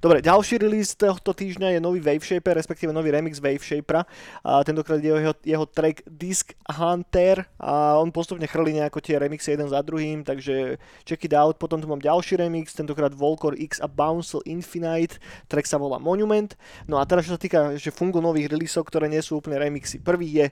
[0.00, 4.08] Dobre, ďalší release tohto týždňa je nový Wave Shaper, respektíve nový remix Wave Shapera.
[4.44, 9.54] A tentokrát je jeho, jeho track Disc Hunter a on postupne chrlí nejako tie remixy
[9.54, 11.60] jeden za druhým, takže check it out.
[11.60, 16.56] Potom tu mám ďalší remix, tentokrát Volcor X a Bouncel Infinite, track sa volá Monument.
[16.88, 20.00] No a teraz čo sa týka že fungu nových releaseov, ktoré nie sú úplne remixy.
[20.00, 20.46] Prvý je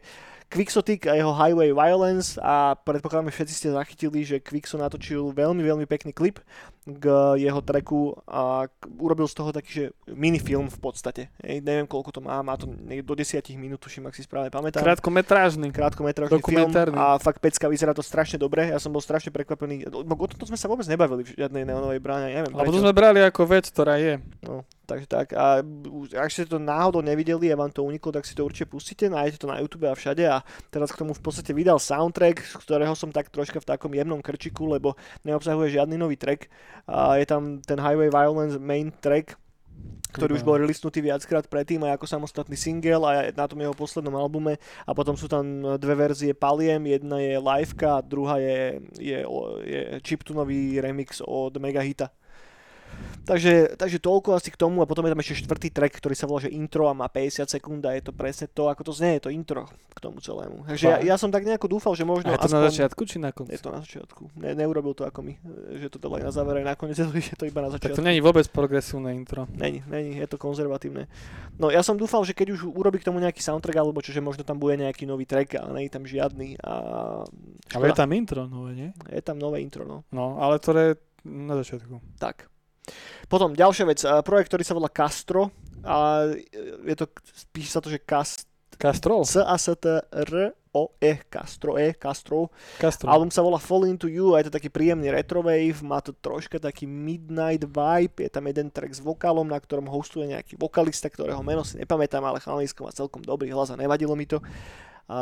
[0.48, 5.60] Quixotic a jeho Highway Violence a predpokladám, že všetci ste zachytili, že Quixo natočil veľmi,
[5.60, 6.40] veľmi pekný klip
[6.88, 7.04] k
[7.36, 8.64] jeho tracku a
[8.96, 11.28] urobil z toho taký, že minifilm v podstate.
[11.44, 14.80] Ej, neviem, koľko to má, má to do 10 minút, tuším, ak si správne pamätám.
[14.80, 15.68] Krátkometrážny.
[15.68, 18.72] Krátkometrážny film a fakt pecka, vyzerá to strašne dobre.
[18.72, 19.84] Ja som bol strašne prekvapený.
[19.92, 22.96] O tomto sme sa vôbec nebavili v žiadnej neonovej bráne, ja neviem Lebo to sme
[22.96, 24.16] brali ako vec, ktorá je.
[24.40, 25.36] No, takže tak.
[25.36, 25.60] A
[26.16, 29.44] ak ste to náhodou nevideli a vám to uniklo, tak si to určite pustíte, nájdete
[29.44, 30.40] to na YouTube a všade a
[30.72, 34.24] teraz k tomu v podstate vydal soundtrack, z ktorého som tak troška v takom jemnom
[34.24, 34.96] krčiku, lebo
[35.28, 36.48] neobsahuje žiadny nový track.
[36.88, 39.36] A je tam ten Highway Violence main track,
[40.08, 44.16] ktorý už bol releasnutý viackrát predtým aj ako samostatný single a na tom jeho poslednom
[44.16, 44.56] albume
[44.88, 45.44] a potom sú tam
[45.76, 49.18] dve verzie Paliem, jedna je liveka a druhá je, je,
[49.68, 52.08] je chiptunový remix od Megahita.
[53.28, 56.24] Takže, takže toľko asi k tomu a potom je tam ešte štvrtý track, ktorý sa
[56.24, 59.20] volá že intro a má 50 sekúnd a je to presne to, ako to znie,
[59.20, 60.64] je to intro k tomu celému.
[60.64, 62.56] Takže ja, ja som tak nejako dúfal, že možno A je to aspoň...
[62.56, 63.60] na začiatku či na Je konci?
[63.60, 64.22] to na začiatku.
[64.40, 65.36] Ne, neurobil to ako my,
[65.76, 66.96] že to dal aj na záver, aj nakoniec
[67.28, 68.00] je to iba na Tak začiatku.
[68.00, 69.44] to není vôbec progresívne intro.
[69.52, 71.04] Není, není, je to konzervatívne.
[71.60, 74.24] No ja som dúfal, že keď už urobí k tomu nejaký soundtrack, alebo čo, že
[74.24, 76.56] možno tam bude nejaký nový track, ale je tam žiadny.
[76.64, 76.72] A...
[77.76, 78.90] Ale je tam intro nové, nie?
[79.12, 80.00] je tam nové intro, no.
[80.16, 80.96] No, ale to je
[81.28, 82.00] na začiatku.
[82.16, 82.48] Tak.
[83.28, 85.52] Potom ďalšia vec, a projekt, ktorý sa volá Castro.
[85.86, 86.26] A
[86.84, 87.06] je to,
[87.54, 88.48] píše sa to, že Cast,
[88.78, 89.26] Castrol?
[89.26, 92.52] C A S T R O E, Castro E, Castro.
[92.78, 93.10] Castrol.
[93.10, 96.62] Album sa volá Fall Into You a je to taký príjemný retrowave, má to troška
[96.62, 101.42] taký midnight vibe, je tam jeden track s vokálom, na ktorom hostuje nejaký vokalista, ktorého
[101.42, 104.38] meno si nepamätám, ale chalanisko má celkom dobrý hlas a nevadilo mi to.
[105.08, 105.18] A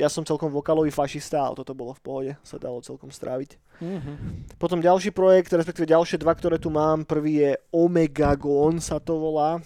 [0.00, 3.60] ja som celkom vokálový fašista, ale toto bolo v pohode, sa dalo celkom stráviť.
[3.84, 4.12] Mhm.
[4.56, 7.04] Potom ďalší projekt, respektíve ďalšie dva, ktoré tu mám.
[7.04, 9.60] Prvý je Omegagon sa to volá.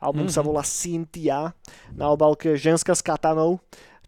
[0.00, 0.46] Album sa Mhm.
[0.50, 1.52] volá Cynthia.
[1.94, 3.60] Na obálke ženská s katanou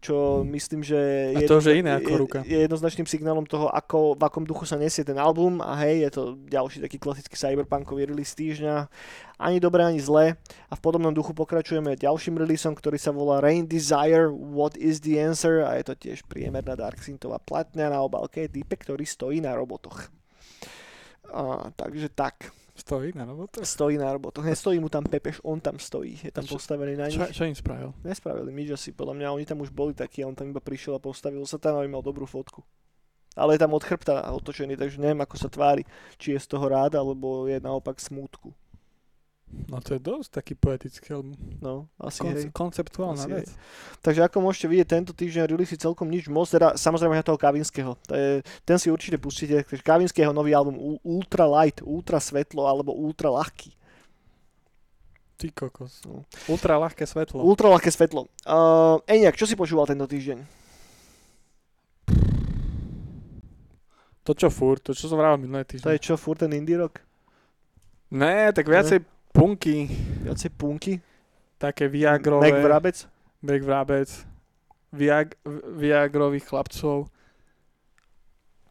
[0.03, 2.39] čo myslím, že A je, to už je iné ako je, ruka.
[2.43, 6.11] je jednoznačným signálom toho, ako, v akom duchu sa nesie ten album a hej, je
[6.11, 8.91] to ďalší taký klasický cyberpunkový release týždňa.
[9.39, 10.35] Ani dobré, ani zlé.
[10.67, 15.15] A v podobnom duchu pokračujeme ďalším releaseom, ktorý sa volá Rain Desire, What is the
[15.23, 19.55] Answer a je to tiež priemerná Dark Synthová platňa na obálke, type, ktorý stojí na
[19.55, 20.11] robotoch.
[21.31, 22.51] A, takže tak.
[22.73, 23.61] Stojí na robotu.
[23.65, 24.41] Stojí na robotu.
[24.41, 26.19] Nestojí mu tam Pepeš, on tam stojí.
[26.23, 27.21] Je tam Čo- postavený na nich.
[27.21, 27.93] Čo, čo im spravil?
[28.01, 31.01] Nespravili nič asi, podľa mňa oni tam už boli takí on tam iba prišiel a
[31.01, 32.65] postavil sa tam, aby mal dobrú fotku.
[33.37, 35.85] Ale je tam od chrbta otočený, takže neviem, ako sa tvári.
[36.17, 38.53] Či je z toho rád, alebo je naopak smútku.
[39.69, 41.33] No to je dosť taký poetický album.
[41.61, 42.53] No, asi Konce- hej.
[42.53, 43.49] konceptuálna Asi vec.
[44.05, 47.97] Takže ako môžete vidieť, tento týždeň release celkom nič moc, teda samozrejme na toho Kavinského.
[48.09, 53.33] To je, ten si určite pustíte, Kavinského nový album Ultra Light, Ultra Svetlo alebo Ultra
[53.33, 53.73] Ľahký.
[55.37, 56.05] Ty kokos.
[56.05, 56.23] No.
[56.47, 57.41] Ultra ľahké svetlo.
[57.41, 58.29] Ultra ľahké svetlo.
[58.45, 60.39] Uh, Eniak, čo si počúval tento týždeň?
[64.23, 65.89] To čo furt, to čo som vravel minulé To týždeň.
[65.91, 67.03] je čo, furt ten indie rock?
[68.13, 69.89] Ne, tak viacej punky,
[70.23, 71.01] Viacej punky?
[71.57, 72.51] také Viagrové.
[72.51, 72.97] Mac Vrabec?
[73.41, 74.09] Mac Vrabec.
[74.93, 75.27] Viag,
[75.73, 77.07] Viagrových chlapcov.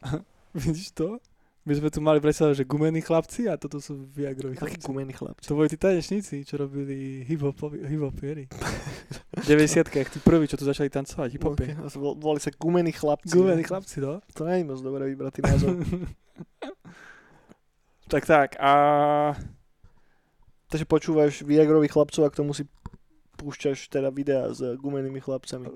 [0.55, 1.19] Vidíš to?
[1.63, 4.87] My sme tu mali predstavu, že gumení chlapci a toto sú Viagroví Taký chlapci.
[4.87, 5.47] gumený chlapci.
[5.47, 8.51] To boli tí tanečníci, čo robili hip-hopieri.
[9.43, 11.79] V 90 tí prví, čo tu začali tancovať, hip-hopy.
[11.79, 11.99] Okay.
[12.19, 13.31] Volali sa gumení chlapci.
[13.31, 14.19] Gumení chlapci, no.
[14.35, 15.79] To nie je moc dobre vybratý názov.
[18.13, 18.59] tak, tak.
[18.59, 18.73] A
[20.73, 22.65] Takže počúvaš Viagrových chlapcov a k tomu si
[23.37, 25.69] púšťaš teda videá s gumenými chlapcami.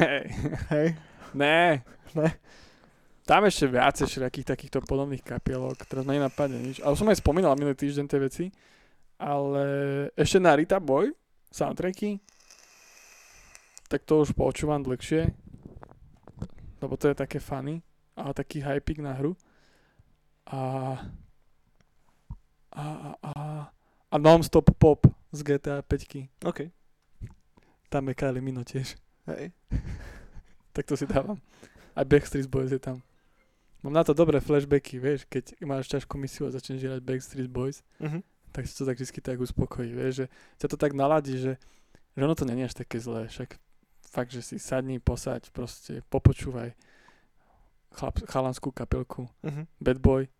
[0.00, 0.24] hej.
[0.72, 0.88] Hej?
[1.36, 1.84] Ne.
[2.16, 2.28] Ne?
[3.28, 6.80] Tam ešte viacej všetkých takýchto podobných kapielok, teraz ma nenapadne nič.
[6.80, 8.44] Ale som aj spomínal minulý týždeň tie veci.
[9.20, 9.64] Ale
[10.16, 11.12] ešte na Rita Boy,
[11.52, 12.16] soundtracky,
[13.92, 15.28] tak to už počúvam dlhšie.
[16.80, 17.84] Lebo to je také funny
[18.16, 19.36] a taký hypik na hru.
[20.48, 20.96] A
[22.72, 23.32] a, a, a,
[24.10, 26.28] a non-stop pop z GTA 5.
[26.44, 26.58] OK.
[27.88, 28.96] Tam je Kylie Mino tiež.
[29.26, 29.52] Hej.
[30.72, 31.42] Tak to si dávam.
[31.98, 33.02] Aj Backstreet Boys je tam.
[33.82, 37.82] Mám na to dobré flashbacky, vieš, keď máš ťažkú misiu a začneš hrať Backstreet Boys,
[37.98, 38.22] Mhm.
[38.54, 40.26] tak si to tak vždy tak uspokojí, vieš, že
[40.58, 41.58] ťa to tak naladí, že,
[42.14, 43.58] že ono to je až také zlé, však
[44.06, 46.78] fakt, že si sadni, posaď, proste popočúvaj
[47.98, 49.66] chlap, chalanskú kapelku, Mhm.
[49.82, 50.30] Bad Boy,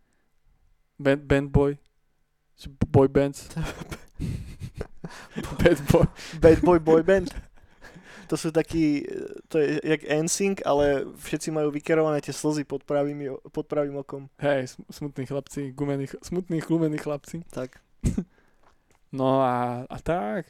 [1.03, 1.83] band, band Boy,
[2.91, 3.47] Boy Bands,
[5.63, 6.07] Bad Boy,
[6.43, 7.31] Bad Boy Boy Band.
[8.29, 9.09] To sú takí,
[9.49, 14.29] to je jak NSYNC, ale všetci majú vykerované tie slzy pod pravým, pod pravým okom.
[14.37, 17.41] hej, sm- smutní chlapci, gumený, ch- smutní, glumení chlapci.
[17.49, 17.81] Tak.
[19.09, 20.45] No a, a tak.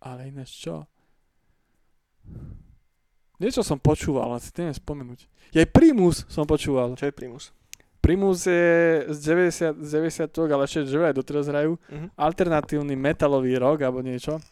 [0.00, 0.88] Ale ináč čo?
[3.36, 5.20] Niečo som počúval, ale si to neviem spomenúť.
[5.52, 6.96] Jej Primus som počúval.
[6.96, 7.52] Čo je Primus?
[8.02, 11.78] Primus je z 90, z 90 ale ešte aj doteraz hrajú.
[11.86, 12.06] Mhm.
[12.18, 14.42] Alternatívny metalový rock alebo niečo.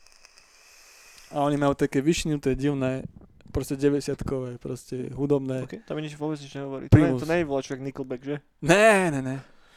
[1.31, 3.07] A oni majú také vyšnuté, divné,
[3.51, 5.63] proste 90-kové, proste hudobné.
[5.67, 6.87] OK, to mi nič vôbec nič nehovorí.
[6.91, 7.21] To, ne, Primus.
[7.23, 8.37] to nie je volačo jak Nickelback, že?
[8.63, 9.37] Ne, ne, ne.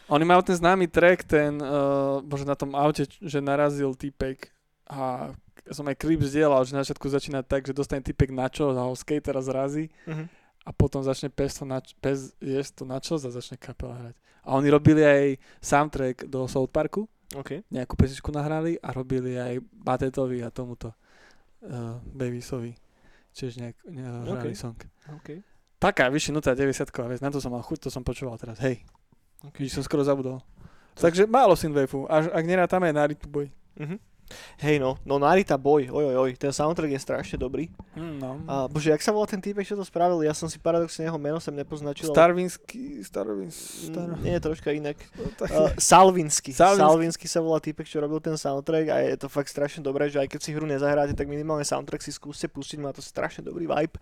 [0.10, 4.50] Oni majú ten známy track, ten, uh, bože na tom aute, že narazil týpek
[4.90, 5.34] a
[5.72, 8.94] som aj klip zdieľal, že na začiatku začína tak, že dostane týpek načos a ho
[8.98, 10.26] skatera zrazí Mhm.
[10.64, 14.16] A potom začne pes, to nač- pes jesť to načos a začne kapela hrať.
[14.44, 15.24] A oni robili aj
[15.60, 17.64] soundtrack do South Parku, OK.
[17.68, 20.92] nejakú pesičku nahrali a robili aj Batetovi a tomuto
[21.64, 22.76] uh, Babysovi.
[23.34, 24.60] Čiže nejak, nejak hrali Ok.
[24.60, 24.78] song.
[25.20, 25.30] OK.
[25.80, 28.80] Taká vyšinutá 90 vec, na to som mal chuť, to som počúval teraz, hej.
[29.44, 29.60] OK.
[29.60, 30.40] Vidíš, som skoro zabudol.
[30.94, 33.50] Takže málo synthwaveu, až ak nerátame na Ritu Boy.
[33.76, 33.98] Mhm.
[34.60, 37.70] Hej no, no Narita Boy, oj, oj, oj, ten soundtrack je strašne dobrý.
[37.94, 38.32] Mm, no.
[38.48, 40.24] A bože, jak sa volá ten týpek, čo to spravil?
[40.24, 42.10] Ja som si paradoxne jeho meno sem nepoznačil.
[42.10, 43.56] ale- Starvinsky, Starvins,
[43.90, 44.08] Star...
[44.16, 44.98] Mm, Nie, troška inak.
[45.40, 46.50] tak- Uh, Salvinsky.
[46.56, 46.82] Salvinsky.
[46.82, 47.26] Salvinsky.
[47.30, 50.30] sa volá týpek, čo robil ten soundtrack a je to fakt strašne dobré, že aj
[50.32, 53.98] keď si hru nezahráte, tak minimálne soundtrack si skúste pustiť, má to strašne dobrý vibe.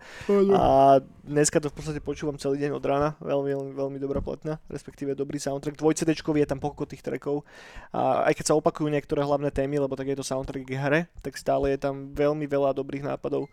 [0.54, 4.60] A dneska to v podstate počúvam celý deň od rána, veľmi, veľmi, veľmi dobrá platňa,
[4.68, 5.76] respektíve dobrý soundtrack.
[5.76, 5.94] Dvoj
[6.42, 7.44] je tam pokoko tých trackov.
[7.92, 11.00] A aj keď sa opakujú niektoré hlavné témy, lebo tak je to soundtrack k hre,
[11.24, 13.48] tak stále je tam veľmi veľa dobrých nápadov.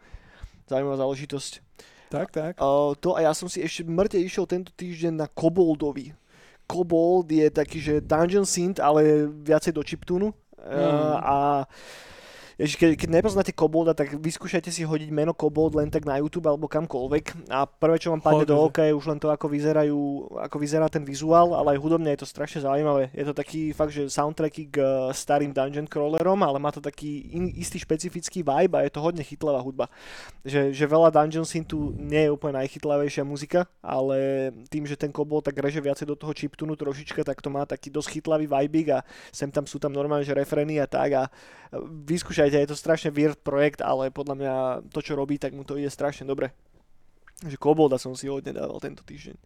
[0.67, 1.63] Zaujímavá záležitosť.
[2.13, 2.53] tak, tak.
[2.59, 6.13] Uh, to a ja som si ešte mŕte išiel tento týždeň na Koboldovi.
[6.69, 10.29] Kobold je taký, že Dungeon Synth, ale viacej do chiptunu.
[10.29, 11.15] Uh, Mm.
[11.23, 11.37] a
[12.59, 16.51] Ježiš, keď, keď nepoznáte Kobolda, tak vyskúšajte si hodiť meno Kobold len tak na YouTube
[16.51, 17.47] alebo kamkoľvek.
[17.47, 20.91] A prvé, čo vám padne do oka, je už len to, ako, vyzerajú, ako vyzerá
[20.91, 23.15] ten vizuál, ale aj hudobne je to strašne zaujímavé.
[23.15, 27.31] Je to taký fakt, že soundtracky k eh, starým dungeon crawlerom, ale má to taký
[27.31, 29.87] in, istý špecifický vibe a je to hodne chytlavá hudba.
[30.43, 35.47] Že, že veľa dungeon tu nie je úplne najchytlavejšia muzika, ale tým, že ten Kobold
[35.47, 38.99] tak reže viacej do toho chiptunu trošička, tak to má taký dosť chytlavý vibe a
[39.31, 41.23] sem tam sú tam normálne, že refrény a tak a
[41.77, 44.53] vyskúšajte, je to strašne weird projekt, ale podľa mňa
[44.89, 46.49] to, čo robí, tak mu to ide strašne dobre.
[47.39, 49.37] Takže Kobolda som si hodne dával tento týždeň.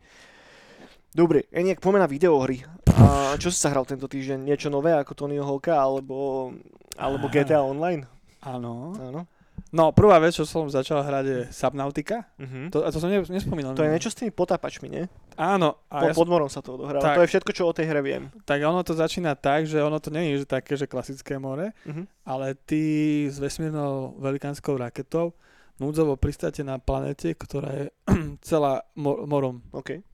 [1.13, 2.65] Dobre, Eniak, poďme na videohry.
[2.97, 4.41] A čo si sa hral tento týždeň?
[4.41, 6.49] Niečo nové ako Tonyho Hawka alebo,
[6.97, 8.09] alebo GTA Online?
[8.41, 8.97] Áno.
[8.97, 9.29] Áno.
[9.73, 12.29] No, prvá vec, čo som začal hrať je Subnautica.
[12.37, 12.69] Uh-huh.
[12.69, 13.73] To, a to som ne, nespomínal.
[13.73, 15.09] To je niečo s tými potápačmi, nie?
[15.33, 15.81] Áno.
[15.89, 17.01] Po, A ja, pod morom sa to odohráva.
[17.01, 17.17] Tak.
[17.17, 18.29] To je všetko, čo o tej hre viem.
[18.45, 21.73] tak ono to začína tak, že ono to nie je že také, že klasické more,
[21.83, 22.05] Uh-huh.
[22.21, 22.81] ale ty
[23.25, 25.33] s vesmírnou velikánskou raketou
[25.81, 27.85] núdzovo pristáte na planete, ktorá je
[28.45, 30.05] celá mor- morom OK.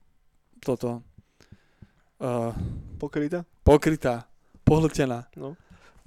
[0.58, 1.04] toto
[2.18, 2.52] uh,
[2.96, 3.44] Pokrytá?
[3.60, 4.24] pokrytá,
[4.64, 5.28] pohltená.
[5.36, 5.52] No.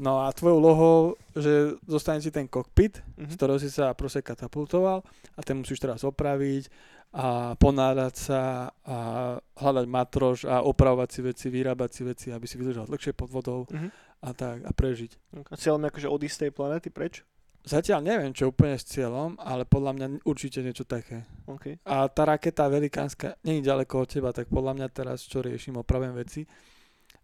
[0.04, 0.98] No a tvojou úlohou,
[1.32, 3.32] že zostane si ten kokpit, z Uh-huh.
[3.39, 5.00] ktorého si sa proste katapultoval
[5.34, 6.68] a ten musíš teraz opraviť
[7.16, 8.42] a ponárať sa
[8.84, 8.98] a
[9.39, 13.63] hľadať matroš a opravovať si veci, vyrábať si veci, aby si vydržal dlhšie pod vodou
[13.72, 13.88] Uh-huh.
[14.20, 15.39] a tak a prežiť.
[15.48, 17.24] A cieľom je akože odísť z tej planety preč?
[17.63, 21.24] Zatiaľ neviem, čo úplne s cieľom, ale podľa mňa určite niečo také.
[21.48, 21.80] OK.
[21.88, 26.12] A tá raketa velikánska je ďaleko od teba, tak podľa mňa teraz, čo riešim, opravujem
[26.12, 26.44] veci,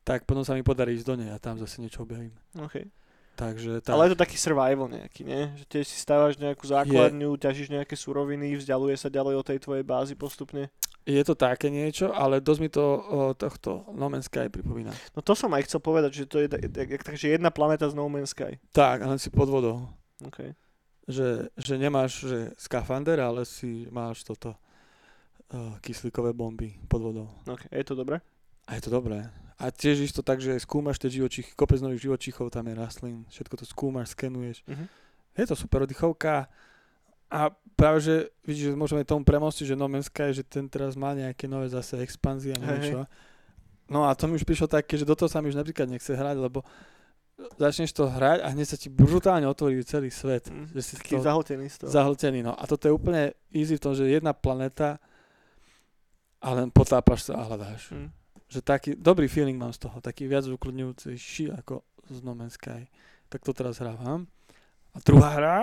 [0.09, 2.33] tak potom sa mi podarí ísť do nej a tam zase niečo objavím.
[2.57, 2.81] OK.
[3.37, 3.93] Takže tak.
[3.93, 5.53] Ale je to taký survival nejaký, nie?
[5.53, 9.85] Že tiež si stávaš nejakú základňu, ťažíš nejaké suroviny, vzdialuje sa ďalej od tej tvojej
[9.85, 10.67] bázy postupne.
[11.07, 12.99] Je to také niečo, ale dosť mi to o,
[13.37, 14.91] tohto No Man's Sky pripomína.
[15.15, 17.95] No to som aj chcel povedať, že to je tak- tak- takže jedna planéta z
[17.95, 18.57] No Man's Sky.
[18.75, 19.87] Tak, ale si pod vodou.
[20.25, 20.51] OK.
[21.07, 24.51] Že, že nemáš že skafander, ale si máš toto
[25.53, 27.29] uh, kyslíkové bomby pod vodou.
[27.47, 27.71] OK.
[27.71, 28.19] Je to dobré?
[28.67, 29.25] A je to dobré.
[29.59, 33.55] A tiež isto tak, že skúmaš tie živočichy, kopec nových živočichov, tam je rastlín, všetko
[33.59, 34.63] to skúmaš, skenuješ.
[34.63, 34.87] Uh-huh.
[35.35, 36.47] Je to super oddychovka
[37.27, 38.15] a práve, že
[38.47, 41.67] vidíš, že môžeme tomu premostiť, že No Man's Sky, že ten teraz má nejaké nové
[41.67, 43.03] zase expanzie a niečo.
[43.89, 46.13] No a to mi už prišlo také, že do toho sa mi už napríklad nechce
[46.13, 46.63] hrať, lebo
[47.55, 50.51] začneš to hrať a hneď sa ti brutálne otvorí celý svet.
[50.51, 50.67] Mm.
[50.75, 51.89] Že si Taký toho zahltený z toho.
[51.89, 52.39] zahltený.
[52.43, 52.53] No.
[52.53, 54.99] A toto je úplne easy v tom, že jedna planeta
[56.39, 57.91] a len potápaš sa a hľadáš.
[57.95, 58.09] Mm.
[58.49, 62.89] Že taký, dobrý feeling mám z toho, taký viac ukludňujúci ako z No Man's Sky.
[63.29, 64.25] Tak to teraz hrávam.
[64.93, 65.57] A druhá hra,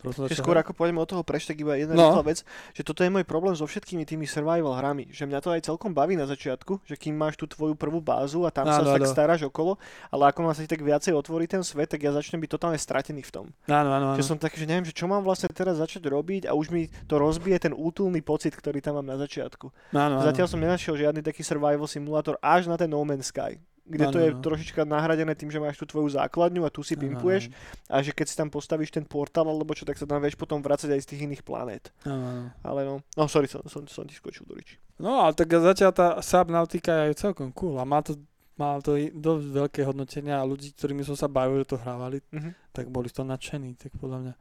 [0.00, 2.22] začal skôr ako pôjdeme od toho preč, tak iba jedna No.
[2.22, 5.66] vec, že toto je môj problém so všetkými tými survival hrami, že mňa to aj
[5.66, 8.90] celkom baví na začiatku, že kým máš tú tvoju prvú bázu a tam sa Áno,
[8.90, 9.10] tak áno.
[9.10, 9.74] staráš okolo,
[10.08, 12.78] ale ako ma sa ti tak viacej otvorí ten svet, tak ja začnem byť totálne
[12.78, 13.46] stratený v tom.
[13.66, 14.16] Áno, áno, áno.
[14.16, 16.86] Že som taký, že neviem, že čo mám vlastne teraz začať robiť a už mi
[17.04, 19.66] to rozbije ten útulný pocit, ktorý tam mám na začiatku.
[19.92, 20.22] áno, áno.
[20.22, 23.58] Zatiaľ som nenašiel žiadny taký survival simulátor až na ten No Man's Sky
[23.88, 24.38] kde Áno, to je áno.
[24.38, 27.56] trošička nahradené tým, že máš tú tvoju základňu a tu si pimpuješ áno.
[27.88, 30.60] a že keď si tam postavíš ten portál alebo čo, tak sa tam vieš potom
[30.60, 31.88] vracať aj z tých iných planét.
[32.04, 32.46] Áno, áno.
[32.60, 34.76] Ale no, no sorry, som, som, som ti skočil do reči.
[35.00, 38.14] No ale tak zatiaľ tá Subnautica je celkom cool a má to,
[38.54, 42.50] má to dosť veľké hodnotenia a ľudí, ktorými som sa bavil, že to hrávali, Mhm.
[42.70, 44.34] tak boli z toho nadšení, tak podľa mňa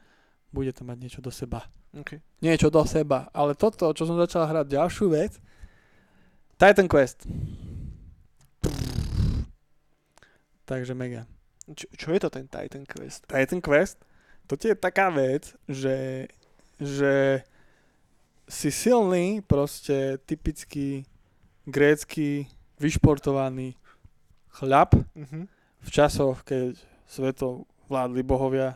[0.50, 1.64] bude to mať niečo do seba.
[1.94, 2.20] Okay.
[2.42, 5.38] Niečo do seba, ale toto, čo som začal hrať ďalšiu vec,
[6.58, 7.22] Titan Quest.
[10.68, 11.24] Takže mega.
[11.68, 13.24] Čo, čo je to ten Titan Quest?
[13.24, 13.98] Titan Quest,
[14.46, 16.28] to je taká vec, že,
[16.76, 17.44] že
[18.48, 21.04] si silný, proste typický
[21.64, 22.48] grécky,
[22.80, 23.76] vyšportovaný
[24.50, 25.48] chlap Mhm.
[25.82, 26.76] v časoch, keď
[27.08, 28.76] svetom vládli bohovia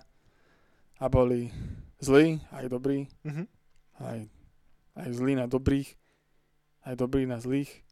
[0.96, 1.52] a boli
[2.00, 3.44] zlí, aj dobrí, Mhm.
[4.00, 4.20] aj,
[4.96, 5.96] aj zlí na dobrých,
[6.84, 7.84] aj dobrí na zlých.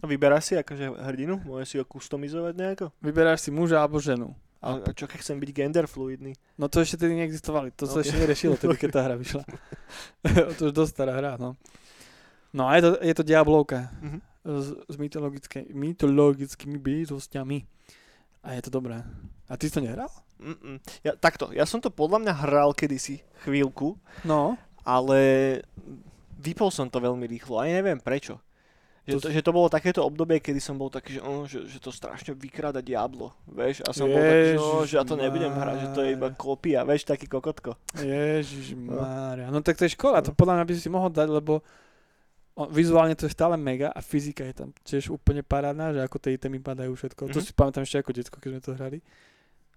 [0.00, 1.40] Vyberáš si akože hrdinu?
[1.44, 2.86] Môžeš si ho customizovať nejako?
[3.00, 4.32] Vyberáš si muža alebo ženu.
[4.60, 6.36] A, a čo keď chcem byť gender fluidný?
[6.56, 8.04] No to ešte tedy neexistovali, to sa Ok.
[8.04, 9.40] ešte neriešilo, tedy keď tá hra vyšla.
[10.60, 11.56] to už dosť stará hra, no.
[12.52, 14.18] No a je to, je to Diablovka Mhm.
[14.44, 17.64] s, s mytologické, mytologickými bytostiami.
[18.44, 19.00] A je to dobré.
[19.48, 20.08] A ty si to nehral?
[20.40, 20.80] Mm-mm.
[21.04, 24.56] Ja, takto, ja som to podľa mňa hral kedysi chvíľku, No.
[24.80, 25.20] ale
[26.36, 28.40] vypol som to veľmi rýchlo, ani neviem prečo.
[29.10, 31.78] Že To že to bolo takéto obdobie, kedy som bol taký, že, oh, že, že
[31.78, 35.50] to strašne vykráda Diablo, vieš, a som bol taký, že, oh, že ja to nebudem
[35.50, 37.74] hrať, že to je iba kópia, vieš, taký kokotko.
[37.96, 39.48] Ježiš Mária.
[39.48, 41.60] No tak to je škoda, to podľa mňa by si mohol dať, lebo
[42.52, 46.16] on, vizuálne to je stále mega a fyzika je tam tiež úplne parádna, že ako
[46.18, 47.28] tie itemy padajú všetko.
[47.28, 47.44] To Mhm.
[47.44, 48.98] si pamätám ešte ako detsko, keď sme to hrali.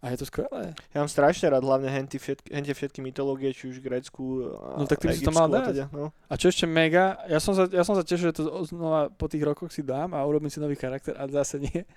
[0.03, 0.75] A je to skvelé.
[0.91, 4.83] Ja mám strašne rád hlavne henty všetky, henty všetky mytológie, či už grécku a No
[4.83, 5.67] tak ty by si to mal egyptskú a dať.
[5.71, 6.05] Teda, no.
[6.27, 9.25] A čo ešte mega, ja som sa, ja som sa tešil, že to znova po
[9.25, 11.87] tých rokoch si dám a urobím si nový charakter, ale zase nie.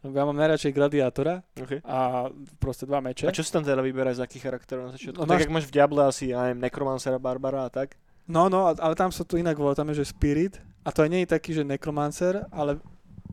[0.00, 1.84] Ja mám najradšej gladiátora Okay.
[1.84, 3.28] a proste dva meče.
[3.28, 5.20] A čo si tam teda vyberáš z akých charakterov na začiatku?
[5.20, 8.00] No tak máš- jak máš v Diable asi, ja neviem, Necromancera, Barbara a tak?
[8.24, 10.56] No, no, ale tam sa to inak volá, tam je, že Spirit.
[10.80, 12.80] A to aj nie je taký, že Necromancer, ale,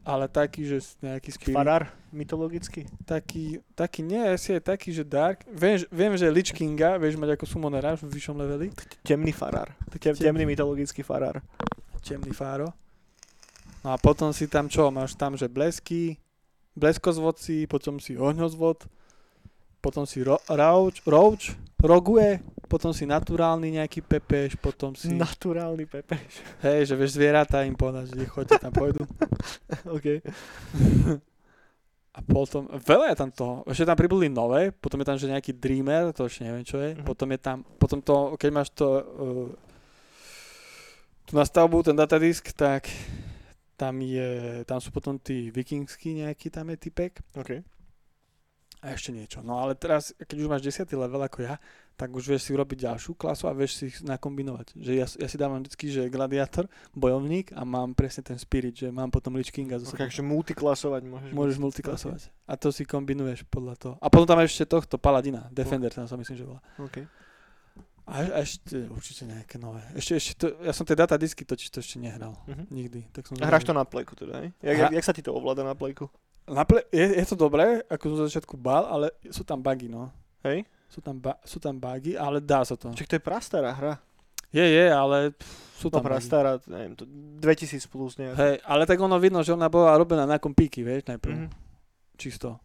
[0.08, 1.56] ale taký, že nejaký Spirit.
[1.60, 2.88] Farar mytologický?
[3.04, 5.44] Taký, taký, nie, asi je taký, že Dark.
[5.52, 8.72] Viem, viem že Lich Kinga, vieš mať ako summonera v vyššom leveli.
[9.04, 9.36] Temný.
[9.36, 11.44] Tem, Tem- temný mytologický farar.
[12.00, 12.72] Temný fáro.
[13.84, 14.88] No a potom si tam čo?
[14.88, 16.16] Máš tam, že blesky,
[16.72, 18.88] bleskozvodci, potom si ohňozvod,
[19.82, 25.14] potom si ro, rauč, rouč, rogue, potom si naturálny nejaký pepeš, potom si...
[25.14, 26.44] Naturálny pepeš.
[26.66, 29.08] Hej, že vieš zvieratá im povedať, že choďte tam pôjdu.
[29.96, 30.08] OK.
[32.18, 33.56] A potom, veľa je tam toho.
[33.70, 36.98] Ešte tam pribudli nové, potom je tam, že nejaký Dreamer, to ešte neviem čo je.
[36.98, 37.06] Mhm.
[37.06, 39.48] Potom je tam, potom to, keď máš to, uh,
[41.30, 42.90] tú nastavbu, ten datadisk, tak
[43.78, 47.22] tam je, tam sú potom tí vikingskí nejaký, tam je typek.
[47.38, 47.62] OK.
[48.78, 49.42] A ešte niečo.
[49.42, 50.86] No ale teraz, keď už máš 10.
[50.94, 51.58] level ako ja,
[51.98, 54.78] tak už vieš si urobiť ďalšiu klasu a vieš si ich nakombinovať.
[54.78, 58.94] Že ja, ja si dávam vždycky, že gladiátor, bojovník a mám presne ten spirit, že
[58.94, 60.06] mám potom Lich Kinga zo OK, sebou.
[60.06, 61.32] takže multiklasovať môžeš.
[61.34, 62.22] Môžeš multiklasovať.
[62.46, 63.94] A to si kombinuješ podľa toho.
[63.98, 66.62] A potom tam ešte tohto Paladina, Defender, tam sa myslím, že volá.
[66.78, 67.02] OK.
[68.08, 69.82] A, a ešte určite nejaké nové.
[69.98, 72.38] Ešte, ešte to, ja som tie datadisky totiž to ešte nehral.
[72.46, 72.64] Mhm.
[72.72, 73.00] Nikdy.
[73.12, 74.48] Tak som A hráš to na plejku teda?
[74.48, 76.08] Jak, Hra- jak, jak sa ti to ovláda na plejku?
[76.48, 79.88] Na ple- je, je, to dobré, ako som za začiatku bál, ale sú tam bugy,
[79.88, 80.08] no.
[80.42, 80.64] Hej?
[80.88, 82.90] Sú tam, ba- sú tam bugy, ale dá sa to.
[82.90, 84.00] Čiže to je prastará hra.
[84.48, 86.10] Je, je, ale pff, sú No tam bugy.
[86.10, 88.34] prastará, neviem, to 2000 plus nejak.
[88.34, 91.36] Hej, ale tak ono vidno, že ona bola robená na kompíky, vieš, najprv.
[91.36, 91.48] Mhm.
[92.16, 92.56] Čisto.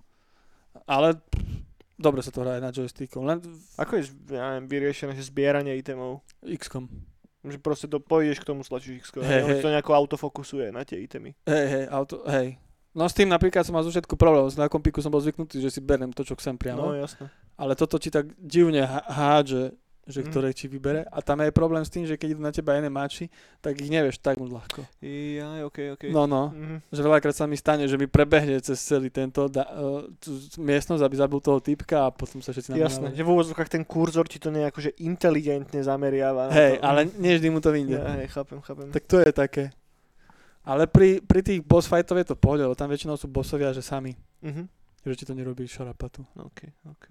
[0.87, 1.43] Ale pff,
[1.99, 3.19] dobre sa to hraje na joysticku.
[3.19, 3.43] Len
[3.77, 6.23] Ako je, ja neviem, vyriešené, že zbieranie itemov?
[6.41, 6.87] XCOM.
[7.43, 10.87] Že proste to pôjdeš k tomu stlačíš X, Hej, hej, on to nejako autofokusuje na
[10.87, 11.35] tie itemy.
[11.45, 12.55] Hej, hej, auto, hej.
[12.93, 14.45] No s tým napríklad som mal zo všetku problém.
[14.55, 16.93] Na kompíku som bol zvyknutý, že si beriem to, čo chcem No, priamo.
[16.93, 17.33] jasné.
[17.57, 19.73] Ale toto ti tak divne há- hádže,
[20.03, 20.27] že Mhm.
[20.29, 21.07] ktoré ti vybere.
[21.09, 23.31] A tam je problém s tým, že keď idú na teba iné mači,
[23.63, 24.83] tak ich nevieš tak ľahko.
[25.01, 26.11] Ja, ok, ok.
[26.11, 26.51] No, no.
[26.51, 26.83] Mhm.
[26.91, 30.03] Že veľakrát sa mi stane, že mi prebehne cez celý tento da, uh,
[30.59, 33.71] miestnosť, aby zabil toho typka a potom sa všetci na mňa Jasné, že v úvodzovkách
[33.71, 36.51] ten kurzor ti to nejako že inteligentne zameriava.
[36.51, 36.83] Hej, to.
[36.83, 37.95] ale nie vždy mu to vyjde.
[37.95, 38.91] Ja, hej, chápem, chápem.
[38.91, 39.65] Tak to je také.
[40.63, 43.83] Ale pri, pri tých boss fightov je to pohode, lebo tam väčšinou sú bossovia, že
[43.83, 44.15] sami.
[44.43, 44.67] Mhm.
[45.03, 46.23] Že ti to nerobí šarapatu.
[46.39, 47.07] OK, OK.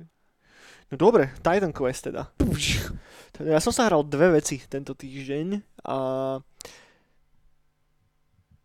[0.92, 2.32] No dobre, Titan Quest teda.
[3.44, 5.48] Ja som sa hral dve veci tento týždeň
[5.88, 5.98] a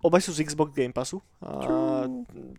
[0.04, 1.24] Obaj sú z Xbox Game Passu.
[1.40, 2.04] A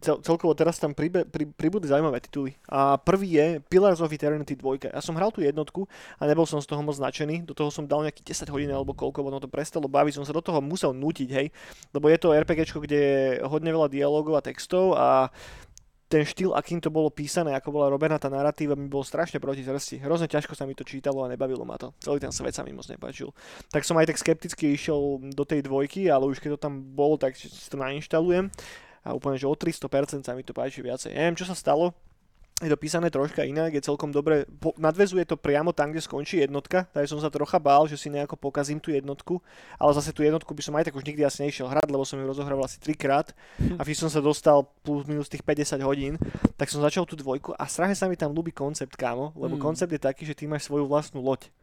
[0.02, 2.58] cel, celkovo teraz tam pribe, pri, pribudli zaujímavé tituly.
[2.66, 4.90] A prvý je Pillars of Eternity 2.
[4.90, 5.86] Ja som hral tú jednotku
[6.18, 7.46] a nebol som z toho moc značený.
[7.46, 10.18] Do toho som dal nejaký 10 hodín alebo koľko, ono to prestalo baviť.
[10.18, 11.48] Som sa do toho musel nutiť, hej.
[11.94, 15.30] Lebo je to RPGčko, kde je hodne veľa dialogov a textov a
[16.08, 19.68] ten štýl, akým to bolo písané, ako bola robená tá narratíva, mi bol strašne proti
[19.68, 20.00] srsti.
[20.00, 21.92] Hrozne ťažko sa mi to čítalo a nebavilo ma to.
[22.00, 23.36] Celý ten svet sa mi moc nepáčil.
[23.68, 27.20] Tak som aj tak skepticky išiel do tej dvojky, ale už keď to tam bolo,
[27.20, 28.48] tak si to nainštalujem.
[29.04, 31.12] A úplne, že o 300% sa mi to páči viacej.
[31.12, 31.92] Neviem, čo sa stalo,
[32.58, 36.42] je to písané troška inak, je celkom dobre, po, nadvezuje to priamo tam, kde skončí
[36.42, 39.38] jednotka, takže som sa trocha bál, že si nejako pokazím tú jednotku,
[39.78, 42.18] ale zase tú jednotku by som aj tak už nikdy asi nešiel hrať, lebo som
[42.18, 43.30] ju rozohrával asi trikrát.
[43.78, 46.18] A keď som sa dostal plus minus tých 50 hodín,
[46.58, 47.54] tak som začal tú dvojku.
[47.54, 49.62] A strašne sa mi tam ľúbi koncept, kámo, lebo Mm.
[49.62, 51.54] koncept je taký, že ty máš svoju vlastnú loď.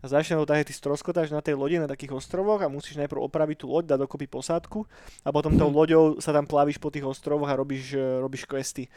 [0.00, 3.00] A začne to tak, že ty stroskotáš na tej lodi na takých ostrovoch a musíš
[3.00, 4.84] najprv opraviť tú loď, dať dokopy posádku
[5.24, 5.76] a potom tou Hm.
[5.76, 8.92] loďou sa tam plavíš po tých ostrovoch a robíš, e, robíš questy.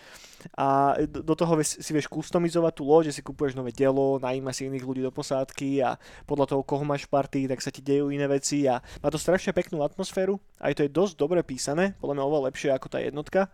[0.54, 4.64] A do, toho si vieš customizovať tú loď, že si kupuješ nové dielo, najímaš si
[4.68, 5.96] iných ľudí do posádky a
[6.30, 9.18] podľa toho, koho máš v partii, tak sa ti dejú iné veci a má to
[9.18, 10.38] strašne peknú atmosféru.
[10.62, 13.50] Aj to je dosť dobre písané, podľa mňa oveľa lepšie ako tá jednotka.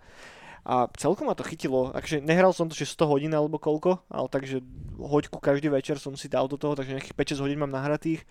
[0.63, 4.31] A celkom ma to chytilo, akože nehral som to, že 100 hodín alebo koľko, ale
[4.31, 4.63] takže
[4.95, 8.23] hoďku každý večer som si dal do toho, takže nejakých 5-6 hodín mám nahratých.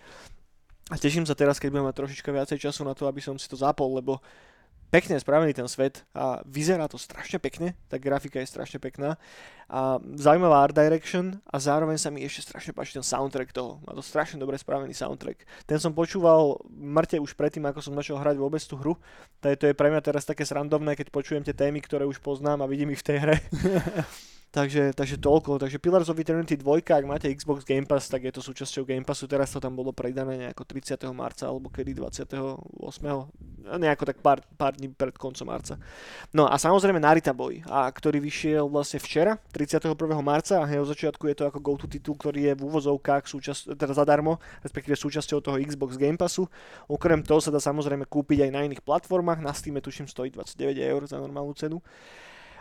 [0.89, 3.45] A teším sa teraz, keď budem mať trošička viacej času na to, aby som si
[3.45, 4.17] to zapol, lebo
[4.93, 9.17] pekne je spravený ten svet a vyzerá to strašne pekne, tá grafika je strašne pekná
[9.65, 13.81] a zaujímavá art direction a zároveň sa mi ešte strašne páči ten soundtrack toho.
[13.89, 15.65] Má to strašne dobre spravený soundtrack.
[15.65, 18.93] Ten som počúval mŕte už predtým, ako som začal hrať vôbec tú hru,
[19.41, 22.61] takže to je pre mňa teraz také srandovné, keď počujem tie témy, ktoré už poznám
[22.61, 23.35] a vidím ich v tej hre.
[24.53, 25.57] Takže, takže toľko.
[25.57, 29.01] Takže Pillars of Eternity 2, ak máte Xbox Game Pass, tak je to súčasťou Game
[29.01, 29.25] Passu.
[29.25, 31.09] Teraz to tam bolo pridané nejako 30.
[31.09, 32.61] marca alebo kedy 28.
[33.65, 35.81] a Nejako tak pár, pár dní pred koncom marca.
[36.37, 39.89] No a samozrejme Narita Boy, a ktorý vyšiel vlastne včera, 31.
[40.21, 43.73] marca a hneď od začiatku je to ako go-to titul, ktorý je v úvozovkách súčasť,
[43.73, 46.45] teda zadarmo, respektíve súčasťou toho Xbox Game Passu.
[46.85, 50.77] Okrem toho sa dá samozrejme kúpiť aj na iných platformách, na Steam tuším stojí 29
[50.77, 51.81] eur za normálnu cenu.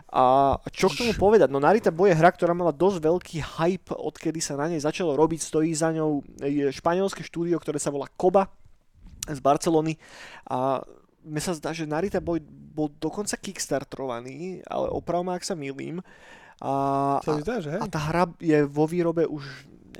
[0.08, 1.48] A čo k tomu povedať?
[1.52, 5.14] No Narita Boy je hra, ktorá mala dosť veľký hype, odkedy sa na nej začalo
[5.14, 5.40] robiť.
[5.40, 6.24] Stojí za ňou
[6.72, 8.50] španielské štúdio, ktoré sa volá Koba
[9.28, 9.96] z Barcelony.
[10.50, 10.82] A
[11.22, 12.42] mne sa zdá, že Narita Boy
[12.72, 16.02] bol dokonca kickstarterovaný, ale opravom ak sa milím.
[16.62, 16.72] A,
[17.22, 19.42] To a, vyzerá, že a tá hra je vo výrobe už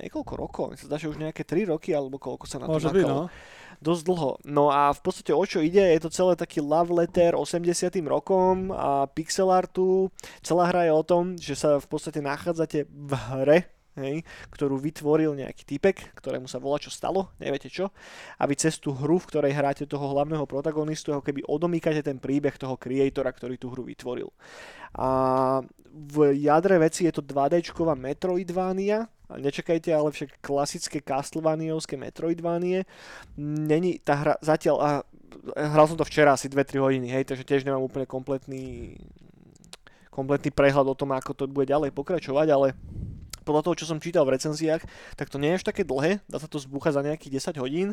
[0.02, 0.64] niekoľko rokov.
[0.72, 3.04] Mi sa zdá, že už nejaké 3 roky, alebo koľko sa na to Môže byť,
[3.06, 3.28] makalo.
[3.28, 3.32] no.
[3.82, 4.30] Dosť dlho.
[4.46, 8.70] No a v podstate o čo ide, je to celé taký love letter 80 rokom
[8.70, 10.06] a pixel artu.
[10.38, 13.58] Celá hra je o tom, že sa v podstate nachádzate v hre,
[13.98, 14.22] hej,
[14.54, 17.90] ktorú vytvoril nejaký typek, ktorému sa volá čo stalo, neviete čo.
[18.38, 22.22] A vy cez tú hru, v ktorej hráte toho hlavného protagonistu, ako keby odomýkate ten
[22.22, 24.30] príbeh toho creatora, ktorý tú hru vytvoril.
[24.94, 25.08] A
[25.92, 32.84] v jadre veci je to 2Dčková Metroidvania, nečakajte ale však klasické Castlevaniovské Metroidvanie.
[33.38, 34.90] Není tá hra zatiaľ, a
[35.56, 38.96] hral som to včera asi 2-3 hodiny, hej, takže tiež nemám úplne kompletný
[40.12, 42.76] kompletný prehľad o tom, ako to bude ďalej pokračovať, ale
[43.42, 44.82] podľa toho, čo som čítal v recenziách,
[45.18, 47.88] tak to nie je až také dlhé, dá sa to zbúchať za nejakých 10 hodín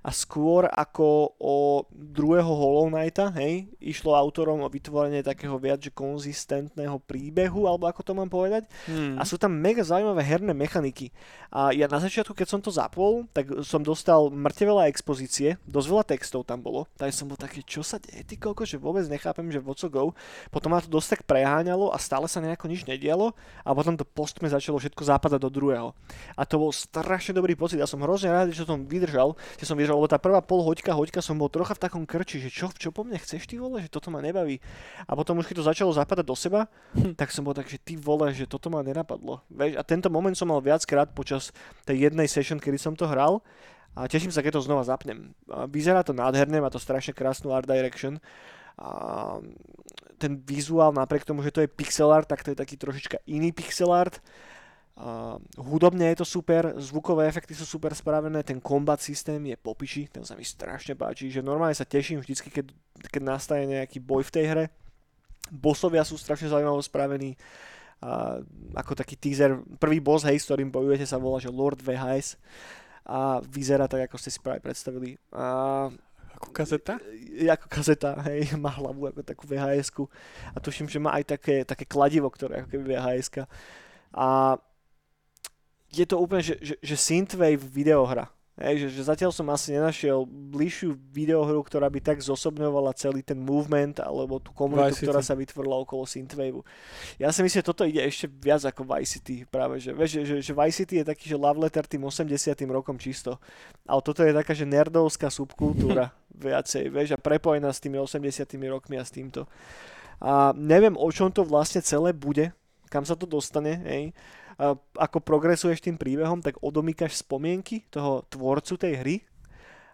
[0.00, 5.92] a skôr ako o druhého Hollow Knighta, hej, išlo autorom o vytvorenie takého viac že
[5.92, 8.68] konzistentného príbehu, alebo ako to mám povedať.
[8.86, 9.16] Hmm.
[9.16, 11.10] A sú tam mega zaujímavé herné mechaniky.
[11.50, 15.88] A ja na začiatku, keď som to zapol, tak som dostal mŕte veľa expozície, dosť
[15.88, 16.86] veľa textov tam bolo.
[16.94, 19.90] Tak som bol taký, čo sa deje, ty koľko, že vôbec nechápem, že what so
[19.90, 20.12] go.
[20.52, 23.32] Potom ma to dosť tak preháňalo a stále sa nejako nič nedialo
[23.62, 25.94] a potom to postme začalo všetko západať do druhého.
[26.34, 27.78] A to bol strašne dobrý pocit.
[27.78, 30.96] Ja som hrozne rád, že som vydržal, že som vydržal, lebo tá prvá pol hoďka,
[30.96, 33.80] hoďka som bol trocha v takom krči, že čo, čo po mne chceš ty vole,
[33.84, 34.58] že toto ma nebaví.
[35.06, 36.66] A potom už keď to začalo zapadať do seba,
[37.20, 39.46] tak som bol tak, že ty vole, že toto ma nenapadlo.
[39.52, 41.54] Vieš, a tento moment som mal viackrát počas
[41.86, 43.44] tej jednej session, kedy som to hral
[43.98, 45.34] a teším sa, keď to znova zapnem.
[45.66, 48.22] Vyzerá to nádherne, má to strašne krásnu art direction.
[48.80, 49.42] A
[50.16, 53.52] ten vizuál, napriek tomu, že to je pixel art, tak to je taký trošička iný
[53.52, 54.22] pixel art.
[55.00, 60.10] A hudobne je to super, zvukové efekty sú super spravené, ten combat systém je popiči,
[60.12, 62.68] ten sa mi strašne páči, že normálne sa teším vždycky, keď,
[63.08, 64.64] keď nastane nejaký boj v tej hre.
[65.48, 67.32] Bossovia sú strašne zaujímavo spravení,
[68.00, 68.40] a
[68.80, 72.40] ako taký teaser, prvý boss, hej, s ktorým bojujete sa volá, že Lord VHS
[73.04, 75.20] a vyzerá tak, ako ste si práve predstavili.
[75.36, 75.88] A
[76.40, 76.96] Ako kazeta?
[77.36, 79.92] je ako kazeta, hej, má hlavu ako takú vhs
[80.56, 83.44] a tuším, že má aj také, také kladivo, ktoré ako keby vhs
[84.16, 84.56] A
[85.90, 88.30] je to úplne, že, že, že synthwave videohra.
[88.60, 93.40] Hej, že, že zatiaľ som asi nenašiel bližšiu videohru, ktorá by tak zosobňovala celý ten
[93.40, 95.06] movement alebo tú komunitu, Vice City.
[95.08, 96.60] ktorá sa vytvorila okolo synthwaveu.
[97.16, 100.22] Ja si myslím, že toto ide ešte viac ako Vice City práve, že, vieš, že,
[100.28, 102.36] že, že Vice City je taký, že love letter tým 80
[102.68, 103.40] rokom čisto.
[103.88, 106.12] Ale toto je taká, že nerdovská subkultúra
[106.44, 109.48] viacej, vieš, a prepojená s tými 80 rokmi a s týmto.
[110.20, 112.52] A neviem, o čom to vlastne celé bude,
[112.92, 114.12] kam sa to dostane, hej.
[115.00, 119.16] Ako progresuješ tým príbehom, tak odomýkaš spomienky toho tvorcu tej hry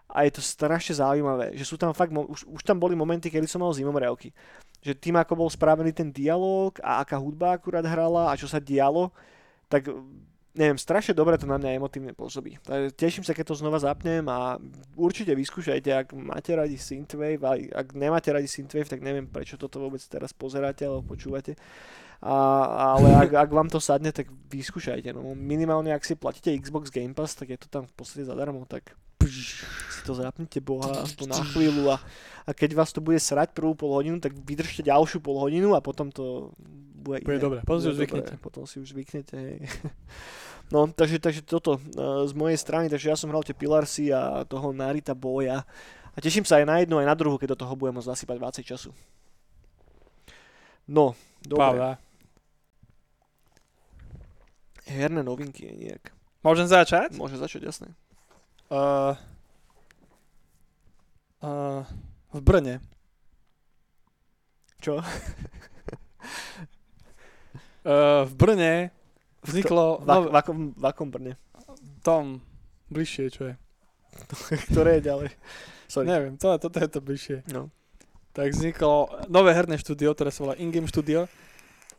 [0.07, 3.47] a je to strašne zaujímavé, že sú tam fakt, už, už tam boli momenty, kedy
[3.47, 4.31] som mal zimomriavky.
[4.79, 8.59] Že tým, ako bol spravený ten dialog a aká hudba akurát hrala a čo sa
[8.59, 9.11] dialo,
[9.67, 9.91] tak
[10.57, 12.57] neviem, strašne dobre to na mňa emotívne pôsobí.
[12.63, 14.57] Takže teším sa, keď to znova zapnem a
[14.97, 17.53] určite vyskúšajte, ak máte radi Synthwave, a
[17.83, 21.59] ak nemáte radi Synthwave, tak neviem, prečo toto vôbec teraz pozeráte alebo počúvate.
[22.17, 22.35] A,
[22.97, 25.13] ale ak, ak vám to sadne, tak vyskúšajte.
[25.13, 28.65] No, minimálne, ak si platíte Xbox Game Pass, tak je to tam v podstate zadarmo,
[28.65, 28.97] tak
[29.27, 31.97] si to zapnite boha aspoň na chvíľu a,
[32.47, 35.83] a keď vás to bude srať prvú pol hodinu, tak vydržte ďalšiu pol hodinu a
[35.83, 36.55] potom to
[36.95, 38.33] bude, Bude dobre, potom si už zvyknete.
[38.39, 39.57] Potom si už zvyknete, hej.
[40.67, 44.43] No, takže, takže toto uh, z mojej strany, takže ja som hral tie Pilarsy a
[44.43, 45.63] toho Narita boja
[46.11, 48.35] a teším sa aj na jednu, aj na druhú, keď do toho budem môcť zasypať
[48.35, 48.89] viacej času.
[50.91, 51.63] No, dobre.
[51.63, 51.89] Pravda.
[54.87, 56.15] Herné novinky nejak.
[56.41, 57.13] Môžem začať?
[57.19, 57.91] Môže začať, jasné.
[58.71, 59.13] Uh,
[61.43, 61.83] uh,
[62.31, 62.75] v Brne.
[64.81, 65.03] Čo?
[67.87, 68.73] Uh, v Brne
[69.47, 71.39] vzniklo V, nové, v, akom, v akom Brne?
[72.07, 72.39] tom
[72.87, 73.53] bližšie, čo je.
[74.71, 75.29] Ktoré je ďalej?
[75.91, 76.07] Sorry.
[76.07, 77.37] Neviem, to, toto je to bližšie.
[77.51, 77.67] No.
[78.31, 81.27] Tak vzniklo nové herné štúdio, ktoré sa volá Ingame Studio.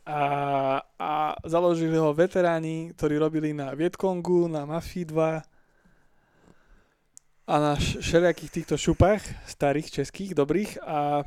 [0.09, 5.45] A, a založili ho veteráni, ktorí robili na Vietkongu, na Mafii 2
[7.45, 11.21] a na všelijakých týchto šupách, starých, českých, dobrých a,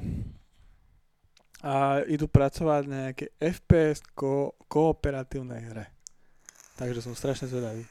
[1.62, 1.74] a
[2.11, 5.87] idú pracovať na nejaké FPS ko, kooperatívnej hre.
[6.74, 7.87] Takže som strašne zvedavý.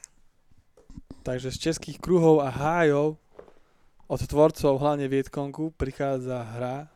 [1.24, 3.16] Takže z českých kruhov a hájov
[4.12, 6.92] od tvorcov, hlavne Vietkongu, prichádza hra,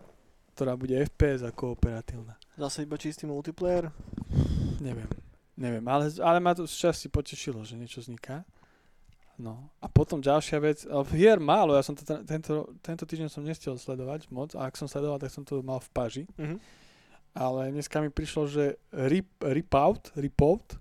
[0.51, 2.35] ktorá bude FPS a kooperatívna.
[2.55, 3.91] Zase iba čistý multiplayer?
[4.79, 5.07] Neviem.
[5.55, 8.43] Neviem, ale, ale ma to z časti potešilo, že niečo vzniká.
[9.35, 13.27] No a potom ďalšia vec, ale hier málo, ja som to ten- tento, tento týždeň
[13.27, 16.23] som nestiel sledovať moc a ak som sledoval, tak som to mal v paži.
[16.39, 16.55] Mhm.
[17.35, 18.63] Ale dneska mi prišlo, že
[18.95, 20.79] Rip, Ripout, Ripout,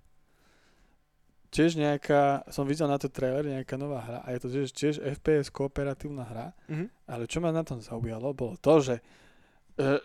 [1.50, 4.94] tiež nejaká, som videl na to trailer, nejaká nová hra a je to tiež, tiež
[4.98, 6.86] FPS kooperatívna hra, Mhm.
[7.06, 8.98] ale čo ma na tom zaujalo, bolo to, že,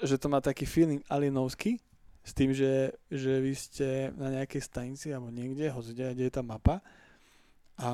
[0.04, 1.78] že to má taký feeling alienovský,
[2.20, 6.44] s tým, že, že vy ste na nejakej stanici alebo niekde, hoci kde, je tá
[6.46, 6.84] mapa
[7.80, 7.90] a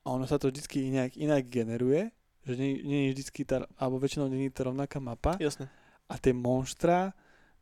[0.00, 2.08] a ono sa to vždycky inak, inak generuje,
[2.44, 5.68] že nie, nie je vždycky tá, alebo väčšinou nie je to rovnaká mapa Jasné.
[6.08, 7.12] a tie monštra,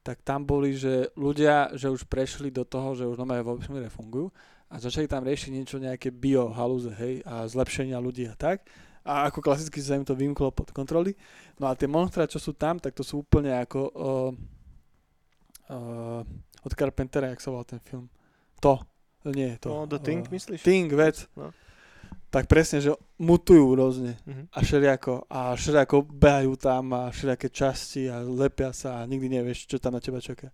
[0.06, 3.90] tak tam boli, že ľudia, že už prešli do toho, že už normálne vo vesmíre
[3.90, 4.30] fungujú
[4.70, 8.62] a začali tam riešiť niečo, nejaké bio halúze, hej, a zlepšenia ľudí a tak.
[9.08, 11.16] A ako klasicky sa im to vymklo pod kontroly.
[11.56, 14.30] No a tie monstra, čo sú tam, tak to sú úplne ako uh,
[15.72, 16.20] uh,
[16.64, 18.12] od Carpentera, jak sa volal ten film.
[18.60, 18.76] To.
[19.24, 19.72] Nie, to.
[19.72, 20.60] No, The Thing, uh, myslíš?
[20.60, 21.24] Thing, vec.
[21.34, 21.50] No.
[22.28, 24.52] Tak presne, že mutujú rôzne Mhm.
[24.52, 29.64] a všelijako, a všelijako behajú tam a všelijaké časti a lepia sa a nikdy nevieš,
[29.64, 30.52] čo tam na teba čaká.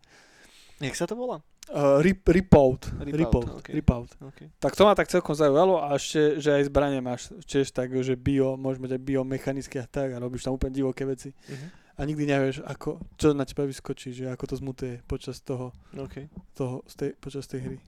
[0.78, 1.42] Jak sa to volá?
[1.66, 2.84] Uh, rip, ripout.
[2.98, 3.48] Ripout, Ripout.
[3.56, 3.68] ok.
[3.70, 4.10] ripout.
[4.22, 4.52] Okay.
[4.58, 8.14] Tak to ma tak celkom zaujalo a ešte, že aj zbranie máš tiež tak, že
[8.14, 11.32] bio, môžeš mať aj biomechanické a tak a robíš tam úplne divoké veci.
[11.32, 11.66] Mhm.
[11.94, 16.26] A nikdy nevieš, ako, čo na teba vyskočí, že ako to zmutuje počas toho, Okay.
[16.52, 17.78] toho z tej, počas tej hry.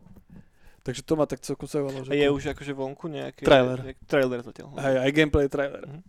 [0.81, 2.01] Takže to ma tak celkom zaujalo.
[2.01, 3.43] A Že je to- už akože vonku nejaký...
[3.43, 3.83] Trailer.
[3.83, 4.73] nejak- Trailer zatiaľ.
[4.73, 5.85] Aj, aj gameplay trailer.
[5.85, 6.01] Mhm.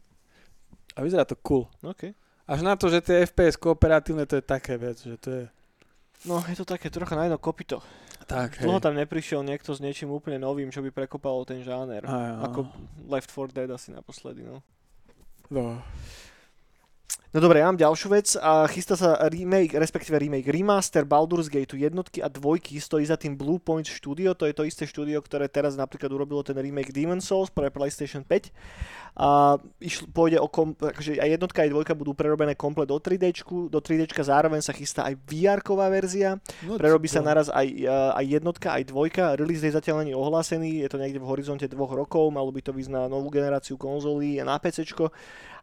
[0.93, 1.65] A vyzerá to cool.
[1.82, 2.13] OK.
[2.45, 5.43] Až na to, že tie FPS kooperatívne, to je také vec, že to je...
[6.28, 7.80] No, je to také trocha na jedno kopito.
[8.28, 12.03] Tak, Dlho tam neprišiel niekto s niečím úplne novým, čo by prekopalo ten žáner.
[12.03, 12.51] Aj, aj.
[12.51, 12.59] Ako
[13.07, 14.59] Left 4 Dead asi naposledy, no.
[15.47, 15.80] No.
[17.38, 21.77] No dobre, ja mám ďalšiu vec a chystá sa remake, respektíve remake, remaster Baldur's Gate
[21.77, 25.45] jednotky a dvojky, stojí za tým Blue Point Studio, to je to isté štúdio, ktoré
[25.45, 28.49] teraz napríklad urobilo ten remake Demon Souls pre PlayStation 5
[29.21, 33.29] a išl, pôjde o, kom, akože aj jednotka aj dvojka budú prerobené komplet do 3D,
[33.69, 38.25] do 3D zároveň sa chystá aj VR-ková verzia, No, Prerobí sa naraz aj, uh, aj
[38.25, 39.38] jednotka, aj dvojka.
[39.38, 42.73] Release date zatiaľ není ohlásený, je to niekde v horizonte dvoch rokov, malo by to
[42.73, 44.89] ísť na novú generáciu konzolí a na PC.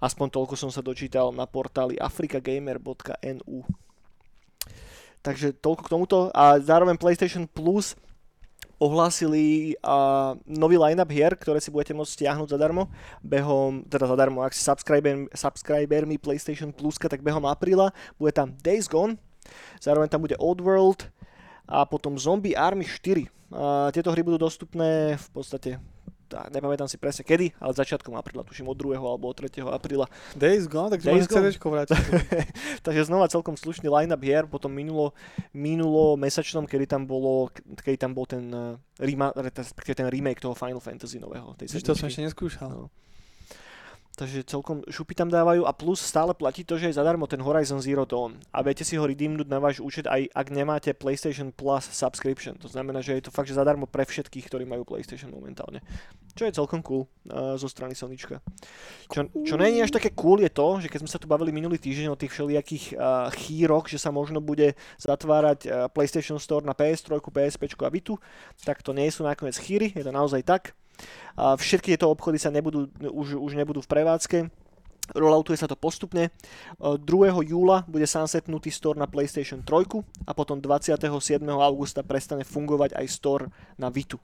[0.02, 3.64] Aspoň toľko som sa dočítal na portáli afrikagamer.nu.
[5.24, 6.18] Takže toľko k tomuto.
[6.36, 7.96] A zároveň PlayStation Plus
[8.76, 12.92] ohlásili uh, nový line-up hier, ktoré si budete môcť stiahnuť zadarmo,
[13.24, 18.90] behom, teda zadarmo, ak si subscriber, subscribermi PlayStation Pluska, tak behom apríla bude tam Days
[18.90, 19.16] Gone,
[19.80, 21.08] zároveň tam bude Oddworld
[21.64, 23.24] a potom Zombie Army 4.
[23.54, 25.70] A tieto hry budú dostupné v podstate
[26.34, 28.98] tá, nepamätám si presne kedy, ale začiatkom apríla, tuším od 2.
[28.98, 29.62] alebo od 3.
[29.70, 30.10] apríla.
[30.34, 31.54] Days Gone, tak Days Gone.
[31.54, 31.94] Vrátiť.
[32.86, 35.14] Takže znova celkom slušný line-up hier, potom minulo,
[35.54, 40.82] minulo mesačnom, kedy tam bolo, kedy tam bol ten, uh, rema, ten remake toho Final
[40.82, 41.54] Fantasy nového.
[41.54, 42.66] Tej to som ešte neskúšal.
[42.66, 42.90] No.
[44.14, 47.82] Takže celkom šupy tam dávajú a plus stále platí to, že je zadarmo ten Horizon
[47.82, 51.82] Zero Dawn a viete si ho redeemnúť na váš účet aj ak nemáte PlayStation Plus
[51.90, 52.54] subscription.
[52.62, 55.82] To znamená, že je to fakt, že zadarmo pre všetkých, ktorí majú PlayStation momentálne.
[56.38, 58.38] Čo je celkom cool uh, zo strany Sonička.
[59.10, 61.50] Čo, čo nie je až také cool je to, že keď sme sa tu bavili
[61.50, 66.62] minulý týždeň o tých všelijakých uh, chýroch, že sa možno bude zatvárať uh, PlayStation Store
[66.62, 68.14] na PS3, PSP a Vitu,
[68.62, 70.78] tak to nie sú nakoniec chýry, je to naozaj tak.
[71.34, 74.38] A všetky tieto obchody sa nebudú, už, už nebudú v prevádzke.
[75.12, 76.28] Rolloutuje sa to postupne.
[76.28, 76.30] E,
[76.80, 77.04] 2.
[77.44, 80.96] júla bude sunsetnutý store na PlayStation 3 a potom 27.
[81.44, 83.44] augusta prestane fungovať aj store
[83.76, 84.16] na Vitu.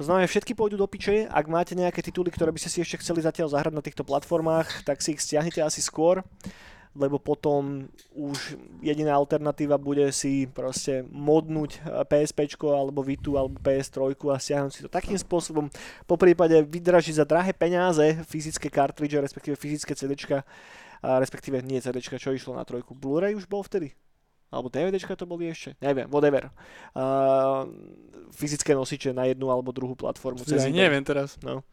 [0.00, 1.28] To znamená, že všetky pôjdu do piče.
[1.28, 4.88] Ak máte nejaké tituly, ktoré by ste si ešte chceli zatiaľ zahrať na týchto platformách,
[4.88, 6.24] tak si ich stiahnite asi skôr
[6.92, 14.12] lebo potom už jediná alternatíva bude si proste modnúť eh, PSP alebo Vitu alebo PS3
[14.12, 15.72] a stiahnuť si to takým spôsobom,
[16.04, 20.44] po prípade vydražiť za drahé peniaze fyzické kartridže, respektíve fyzické CDčka,
[21.02, 22.94] a respektíve nie CDčka, čo išlo na trojku.
[22.94, 23.90] Blu-ray už bol vtedy?
[24.52, 25.74] Alebo DVDčka to boli ešte?
[25.80, 26.52] Neviem, whatever.
[26.92, 27.66] Uh,
[28.36, 30.44] fyzické nosiče na jednu alebo druhú platformu.
[30.44, 31.40] Ja neviem teraz.
[31.40, 31.64] No.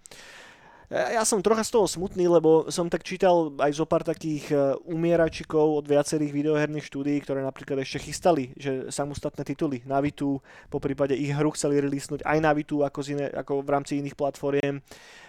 [0.90, 4.74] Ja som trocha z toho smutný, lebo som tak čítal aj zo pár takých eh,
[4.90, 10.42] umieračikov od viacerých videoherných štúdií, ktoré napríklad ešte chystali, že samostatné tituly na Vitu,
[10.74, 14.02] po prípade ich hru chceli releasnúť aj na Vitu ako, z iné, ako v rámci
[14.02, 14.82] iných platformiem.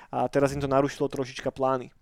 [0.09, 1.93] A teraz im to narušilo trošička plány.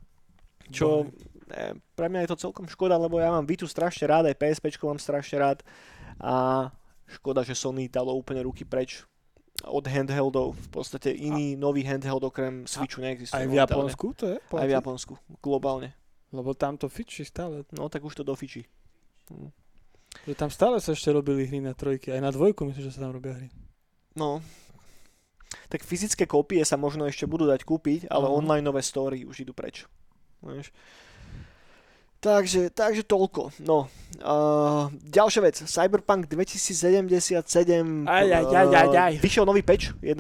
[0.71, 1.11] Čo
[1.51, 4.79] eh, pre mňa je to celkom škoda, lebo ja mám Vitu strašne rád, aj PSP
[4.87, 5.67] mám strašne rád.
[6.23, 6.71] A
[7.11, 9.03] škoda, že Sony dalo úplne ruky preč
[9.67, 10.55] od handheldov.
[10.55, 13.43] V podstate iný nový handheld okrem Switchu neexistuje.
[13.43, 13.59] Aj v.
[13.59, 14.37] Japonsku to je?
[14.39, 15.95] Aj v Japonsku, globálne.
[16.31, 17.65] Lebo tam to fičí stále.
[17.75, 18.69] No tak už to dofičí.
[20.29, 22.13] Že tam stále sa ešte robili hry na trojky.
[22.13, 23.49] Aj na dvojku myslím, že sa tam robia hry.
[24.17, 24.45] No.
[25.73, 28.35] Tak fyzické kópie sa možno ešte budú dať kúpiť, ale Aha.
[28.37, 29.89] onlineové story už idú preč.
[30.45, 30.71] Vieš?
[32.19, 33.55] Takže, takže toľko.
[33.63, 33.87] No.
[34.19, 35.57] Uh, ďalšia vec.
[35.63, 37.39] Cyberpunk 2077
[38.11, 39.15] Aj, aj, aj, aj, aj.
[39.15, 40.19] Uh, vyšiel nový patch 1.2,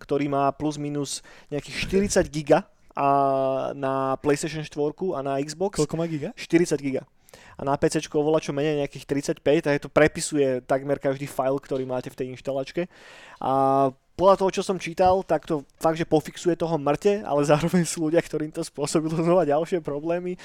[0.00, 1.20] ktorý má plus minus
[1.52, 2.64] nejakých 40 giga
[2.96, 3.08] a
[3.76, 4.72] na PlayStation 4
[5.12, 5.76] a na Xbox.
[5.76, 6.32] Koľko má giga?
[6.36, 7.04] 40 giga.
[7.60, 11.84] A na PC oveľa čo menej nejakých 35, takže to prepisuje takmer každý file, ktorý
[11.84, 12.88] máte v tej inštalačke.
[13.36, 13.52] A
[14.20, 18.12] podľa toho, čo som čítal, tak to fakt, že pofixuje toho mŕte, ale zároveň sú
[18.12, 20.36] ľudia, ktorým to spôsobilo znova ďalšie problémy.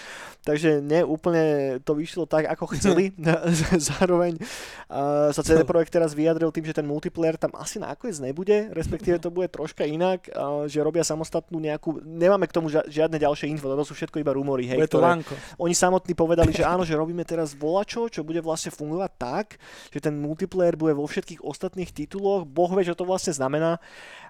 [0.48, 3.12] Takže ne úplne to vyšlo tak, ako chceli.
[3.92, 8.72] zároveň uh, sa CD Projekt teraz vyjadril tým, že ten multiplayer tam asi nakoniec nebude,
[8.72, 13.52] respektíve to bude troška inak, uh, že robia samostatnú nejakú, nemáme k tomu žiadne ďalšie
[13.52, 14.70] info, to sú všetko iba rumory.
[14.72, 15.20] Hej, to ktoré,
[15.60, 19.46] Oni samotní povedali, že áno, že robíme teraz volačo, čo bude vlastne fungovať tak,
[19.90, 22.46] že ten multiplayer bude vo všetkých ostatných tituloch.
[22.46, 23.80] Boh vie, čo to vlastne znamená zmena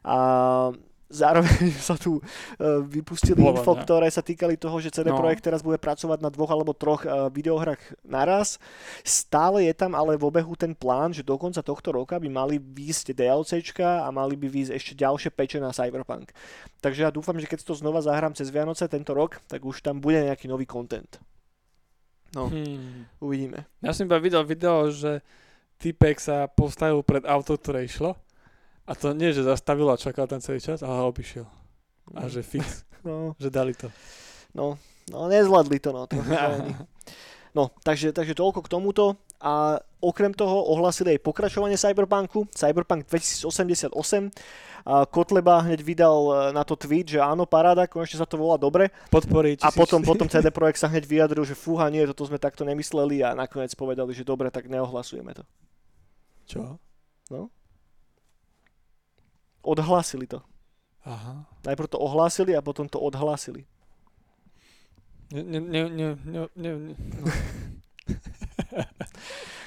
[0.05, 0.17] a
[1.05, 3.85] Zároveň sa tu uh, vypustili Bola, info, ne?
[3.85, 5.21] ktoré sa týkali toho, že CD no.
[5.21, 8.57] Projekt teraz bude pracovať na dvoch alebo troch uh, videohrách naraz.
[9.05, 12.57] Stále je tam ale v obehu ten plán, že do konca tohto roka by mali
[12.57, 16.33] výjsť DLCčka a mali by výjsť ešte ďalšie peče na Cyberpunk.
[16.81, 20.01] Takže ja dúfam, že keď to znova zahrám cez Vianoce tento rok, tak už tam
[20.01, 21.21] bude nejaký nový content.
[22.33, 23.21] No, hmm.
[23.21, 23.69] uvidíme.
[23.85, 25.21] Ja som iba videl video, že
[25.77, 28.24] typek sa postavil pred auto, ktoré išlo
[28.85, 31.49] a to nie, že zastavil a čakal ten celý čas, ale obišiel.
[32.13, 32.65] A že fix.
[33.05, 33.37] No.
[33.37, 33.93] Že dali to.
[34.57, 34.81] No,
[35.13, 36.09] no nezvládli to, no.
[36.09, 36.17] To,
[37.57, 39.13] no, takže, takže toľko k tomuto.
[39.37, 44.33] A okrem toho ohlasili aj pokračovanie Cyberpunku, Cyberpunk 2088.
[44.89, 48.57] A Kotleba hneď vydal e, na to tweet, že áno, paráda, konečne sa to volá
[48.57, 48.89] dobre.
[49.13, 49.61] Podporiť.
[49.61, 53.21] A potom, potom CD Projekt sa hneď vyjadril, že fúha, nie, toto sme takto nemysleli
[53.21, 55.45] a nakoniec povedali, že dobre, tak neohlasujeme to.
[56.49, 56.81] Čo?
[57.29, 57.53] No,
[59.65, 60.41] odhlásili to.
[61.05, 61.45] Aha.
[61.65, 63.65] Najprv to ohlásili a potom to odhlásili.
[65.33, 66.71] Ne, ne, ne, ne, ne, ne.
[66.93, 67.25] No.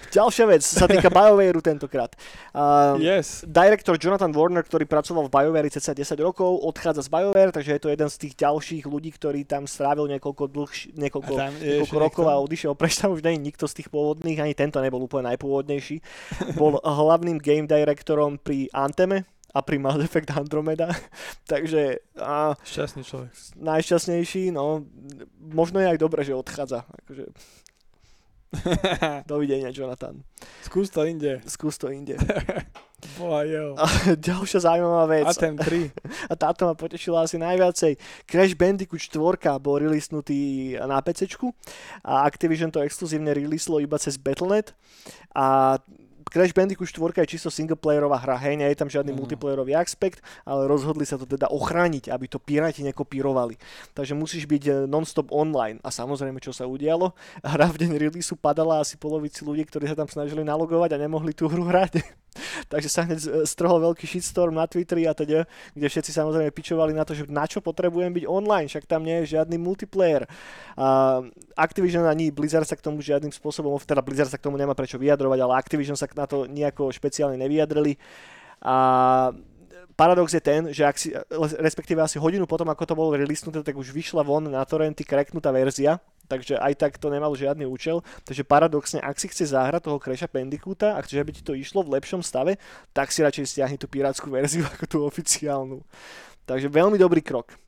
[0.08, 2.16] Ďalšia vec sa týka BioWareu tentokrát.
[2.56, 3.44] Uh, yes.
[3.44, 7.80] Direktor Jonathan Warner, ktorý pracoval v BioWare cca 10 rokov, odchádza z BioWare, takže je
[7.84, 12.40] to jeden z tých ďalších ľudí, ktorý tam strávil niekoľko, dlhš, niekoľko, niekoľko rokov a
[12.40, 12.96] odišiel preč.
[12.96, 16.00] Tam už je nikto z tých pôvodných, ani tento nebol úplne najpôvodnejší.
[16.60, 20.92] Bol hlavným game directorom pri Anteme, a pri Mass Effect Andromeda.
[21.52, 22.04] Takže...
[22.20, 23.32] A, Šťastný človek.
[23.56, 24.84] Najšťastnejší, no.
[25.40, 26.84] Možno je aj dobré, že odchádza.
[26.84, 27.32] Akože,
[29.30, 30.24] Dovidenia, Jonathan.
[30.64, 31.40] Skús to inde.
[31.44, 32.16] Skús to inde.
[33.20, 33.78] Boha, jo.
[33.78, 35.28] A ďalšia zaujímavá vec.
[35.28, 36.32] A ten 3.
[36.32, 37.94] A táto ma potešila asi najviacej.
[38.26, 41.30] Crash Bandicoot 4 bol releasnutý na PC
[42.02, 44.74] a Activision to exkluzívne releaslo iba cez Battle.net
[45.36, 45.78] a
[46.28, 49.18] Crash Bandicoot 4 je čisto singleplayerová hra, hej, nie je tam žiadny mm.
[49.18, 53.56] multiplayerový aspekt, ale rozhodli sa to teda ochrániť, aby to piráti nekopírovali.
[53.96, 55.80] Takže musíš byť eh, non-stop online.
[55.80, 57.16] A samozrejme, čo sa udialo,
[57.56, 61.32] hra v deň release padala asi polovici ľudí, ktorí sa tam snažili nalogovať a nemohli
[61.32, 62.04] tú hru hrať.
[62.72, 66.92] Takže sa hneď eh, strhol veľký shitstorm na Twitteri a teda, kde všetci samozrejme pičovali
[66.92, 70.28] na to, že na čo potrebujem byť online, však tam nie je žiadny multiplayer.
[70.78, 71.20] A
[71.58, 75.00] Activision ani Blizzard sa k tomu žiadnym spôsobom, teda Blizzard sa k tomu nemá prečo
[75.00, 77.94] vyjadrovať, ale Activision sa na to nejako špeciálne nevyjadrili.
[78.58, 78.74] A
[79.94, 81.14] paradox je ten, že ak si,
[81.58, 85.54] respektíve asi hodinu potom, ako to bolo releasnuté, tak už vyšla von na torrenty kreknutá
[85.54, 85.98] verzia,
[86.30, 88.06] takže aj tak to nemalo žiadny účel.
[88.22, 91.82] Takže paradoxne, ak si chce zahrať toho Crasha Bandicoota a chceš, aby ti to išlo
[91.82, 92.58] v lepšom stave,
[92.94, 95.82] tak si radšej stiahni tú pirátsku verziu ako tú oficiálnu.
[96.46, 97.58] Takže veľmi dobrý krok.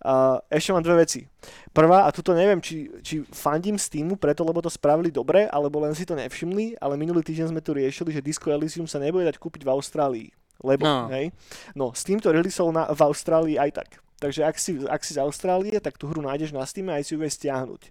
[0.00, 1.28] Uh, ešte mám dve veci.
[1.76, 5.92] Prvá, a tuto neviem, či, či fandím Steamu preto, lebo to spravili dobre, alebo len
[5.92, 9.36] si to nevšimli, ale minulý týždeň sme tu riešili, že Disco Elysium sa nebude dať
[9.36, 10.28] kúpiť v Austrálii.
[10.64, 11.12] Lebo, no.
[11.12, 11.32] hej?
[11.76, 13.88] No, Steam to releaseol na, v Austrálii aj tak.
[14.20, 17.08] Takže ak si, ak si z Austrálie, tak tú hru nájdeš na Steam a aj
[17.08, 17.88] si ju vieš stiahnuť.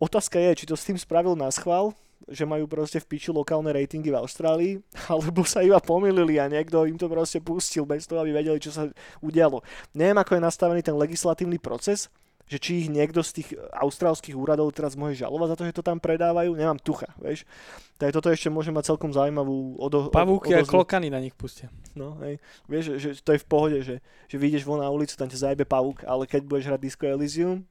[0.00, 1.92] Otázka je, či to Steam spravil na schvál,
[2.28, 4.72] že majú proste v piči lokálne ratingy v Austrálii,
[5.12, 8.74] alebo sa iba pomýlili a niekto im to proste pustil bez toho, aby vedeli, čo
[8.74, 8.90] sa
[9.24, 9.64] udialo.
[9.96, 12.12] Neviem, ako je nastavený ten legislatívny proces,
[12.50, 13.48] že či ich niekto z tých
[13.78, 17.46] austrálskych úradov teraz môže žalovať za to, že to tam predávajú, nemám tucha, vieš.
[17.94, 21.70] Takže toto ešte môže mať celkom zaujímavú odo, Pavúky a klokany na nich pustia.
[21.94, 22.42] No, hej.
[22.66, 25.62] Vieš, že, to je v pohode, že, že vyjdeš von na ulicu, tam ťa zajebe
[25.62, 27.62] pavúk, ale keď budeš hrať Disco Elysium,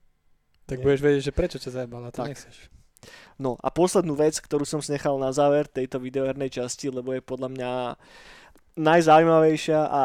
[0.63, 0.85] tak nie.
[0.87, 2.31] budeš vedieť, že prečo ťa zajebal a to tak.
[2.31, 2.78] nechceš.
[3.39, 7.49] No a poslednú vec, ktorú som snechal na záver tejto videohernej časti, lebo je podľa
[7.55, 7.71] mňa
[8.79, 10.03] najzaujímavejšia a,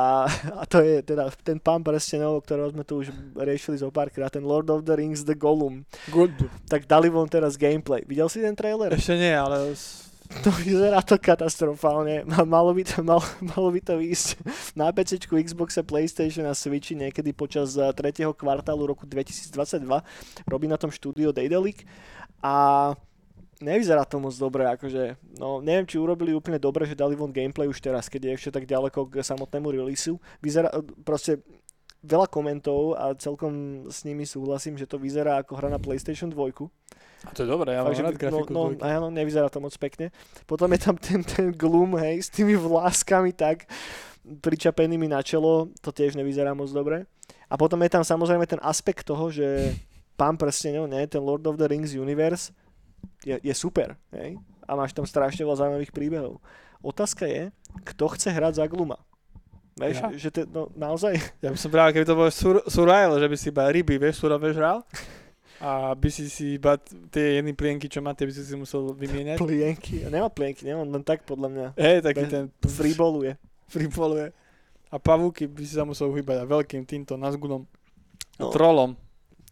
[0.58, 4.42] a to je teda ten pán prstenov, ktorého sme tu už riešili zo párkrát, ten
[4.42, 5.86] Lord of the Rings The Gollum.
[6.10, 6.34] Good.
[6.66, 8.02] Tak dali von teraz gameplay.
[8.02, 8.90] Videl si ten trailer?
[8.90, 9.74] Ešte nie, ale
[10.42, 12.24] To vyzerá to katastrofálne.
[12.26, 14.40] Ma- Malo by to, malo, malo by to ísť
[14.74, 19.84] na PC, Xboxe, Playstation a Switchi niekedy počas eh, tretieho kvartálu roku 2022.
[20.48, 21.84] Robí na tom štúdio Daedalic
[22.40, 22.90] a
[23.64, 27.64] nevyzerá to moc dobre, akože, no neviem, či urobili úplne dobre, že dali von gameplay
[27.64, 30.20] už teraz, keď je ešte tak ďaleko k samotnému releaseu.
[30.44, 30.68] Vyzerá,
[31.02, 31.40] proste
[32.04, 36.68] veľa komentov a celkom s nimi súhlasím, že to vyzerá ako hra na PlayStation 2.
[37.24, 40.12] A to je dobré, ja mám rád grafiku no, no, áno, nevyzerá to moc pekne.
[40.44, 43.64] Potom je tam ten, ten gloom, hej, s tými vláskami tak
[44.24, 47.08] pričapenými na čelo, to tiež nevyzerá moc dobre.
[47.48, 49.72] A potom je tam samozrejme ten aspekt toho, že
[50.20, 52.52] pán prstenov, ne, ten Lord of the Rings universe
[53.20, 56.40] je, je super, hej, a máš tam strašne veľa zaujímavých príbehov.
[56.78, 57.48] Otázka je,
[57.84, 59.00] kto chce hrať za gluma.
[59.74, 60.08] Vieš, Ja?
[60.10, 63.36] že te, no, naozaj, Ja by som práve, keby to bol sur, survival, že by
[63.36, 64.86] si iba ryby, vieš, surové žral.
[65.58, 66.76] A by si si iba
[67.08, 69.38] tie jedny plienky, čo má, tie by si si musel vymieňať.
[69.38, 72.44] plienky, nemá plienky, nemá len tak podľa mňa Hej, taký Bez- ten
[72.76, 73.32] freeballuje.
[73.66, 74.26] freeballuje.
[74.88, 77.66] A pavúky by si sa musel uhýbať a veľkým týmto nazgulom.
[78.34, 78.50] No.
[78.50, 78.94] trolom.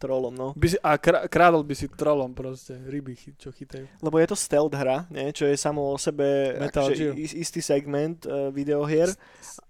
[0.03, 0.51] Trolom, no.
[0.51, 3.87] By si, a krá, krádol by si trolom proste, ryby, chy- čo chytajú.
[4.03, 5.31] Lebo je to stealth hra, nie?
[5.31, 9.15] čo je samo o sebe Metal is- istý segment uh, videohier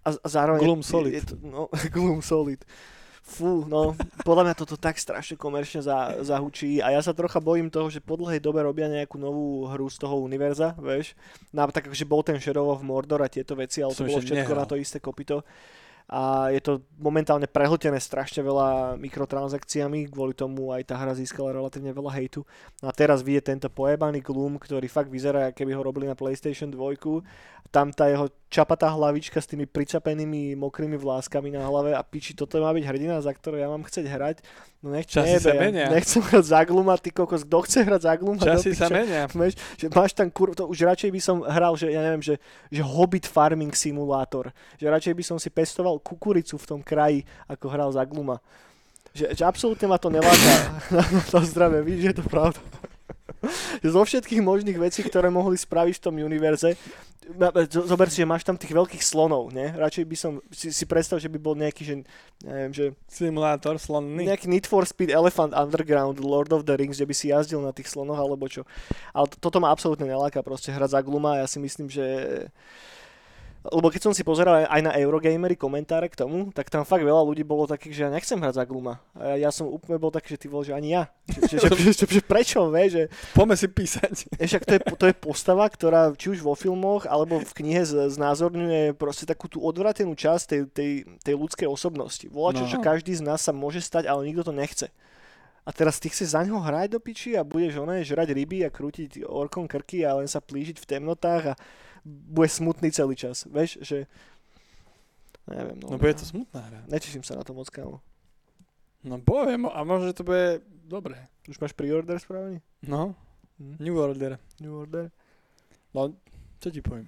[0.01, 0.65] a, a zároveň...
[0.65, 1.13] Gloom je, Solid.
[1.13, 2.65] Je to, no, Gloom Solid.
[3.23, 3.95] Fú, no,
[4.27, 8.03] podľa mňa toto tak strašne komerčne za, zahučí a ja sa trocha bojím toho, že
[8.03, 11.15] po dlhej dobe robia nejakú novú hru z toho univerza, vieš.
[11.55, 14.19] No, tak akože bol ten Shadow of Mordor a tieto veci, ale to Som bolo
[14.19, 14.67] ešte všetko na nehral.
[14.67, 15.47] to isté kopito.
[16.14, 21.89] A je to momentálne prehltené strašne veľa mikrotransakciami, kvôli tomu aj tá hra získala relatívne
[21.89, 22.45] veľa hejtu.
[22.86, 26.70] No a teraz vie tento pojebaný Gloom, ktorý fakt vyzerá, keby ho robili na PlayStation
[26.70, 27.01] 2.
[27.74, 32.62] Tam tá jeho čapatá hlavička s tými pricapenými mokrými vláskami na hlave a piči, toto
[32.62, 34.38] má byť hrdina, za ktorú ja mám chceť hrať.
[34.86, 35.88] No nech Časy nejebe, sa ja menia.
[35.89, 38.45] nechcem hrať za Gluma, ty kokos, kto chce hrať za Gluma?
[38.45, 39.26] Časy sa menia.
[39.26, 40.54] Vieš, že máš tam kur...
[40.54, 42.38] to už radšej by som hral, že ja neviem, že,
[42.70, 44.54] že Hobbit Farming Simulator.
[44.78, 48.38] Že radšej by som si pestoval kukuricu v tom kraji, ako hral za Gluma.
[49.18, 50.54] Že, že absolútne ma to neláka
[51.16, 52.62] na to zdravie, víš, že je to pravda.
[53.96, 56.80] Zo všetkých možných vecí, ktoré mohli spraviť v tom univerze,
[57.72, 59.72] zober si, že máš tam tých veľkých slonov, ne?
[59.72, 61.96] Radšej by som, si, si predstav, že by bol nejaký, že,
[62.44, 64.28] neviem, že Simulátor slonný.
[64.28, 67.72] nejaký Need for Speed Elephant Underground, Lord of the Rings, že by si jazdil na
[67.72, 68.68] tých slonoch alebo čo.
[69.16, 72.04] Ale to, toto ma absolútne neláka proste hrať za gluma ja si myslím, že
[73.64, 77.24] lebo keď som si pozeral aj- na Eurogamery komentáre k tomu, tak tam fakt veľa
[77.24, 78.99] ľudí bolo takých, že ja nechcem hrať za gluma.
[79.16, 81.07] A ja, ja som úplne bol taký, že ty bol, že ani ja.
[81.32, 84.36] Že, že, že, že, že prečo, vie, že Poďme si písať.
[84.36, 88.11] však to je, to je postava, ktorá či už vo filmoch alebo v knihe z,
[88.11, 90.91] znázorňuje proste takú tú odvratenú časť tej, tej,
[91.24, 92.28] tej ľudskej osobnosti.
[92.28, 92.72] Volá čo, No.
[92.72, 94.91] že každý z nás sa môže stať, ale nikto to nechce.
[95.64, 98.74] A teraz ty chceš za ňo hrať do piči a budeš oné žrať ryby a
[98.74, 101.57] krútiť orkom krky a len sa plížiť v temnotách a
[102.06, 103.47] bude smutný celý čas.
[103.47, 104.08] Vieš, že...
[105.47, 105.91] Neviem, no.
[105.91, 106.80] No bude to smutná hra.
[106.88, 107.99] Neteším sa na to moc, kámo.
[109.04, 111.28] No poviem, a možno, že to bude dobré.
[111.51, 112.64] Už máš pre-order spravený?
[112.88, 113.12] No,
[113.60, 113.76] Hm.
[113.80, 114.39] New Order.
[114.60, 115.12] New order?
[115.93, 116.10] No,
[116.58, 117.06] čo ti poviem.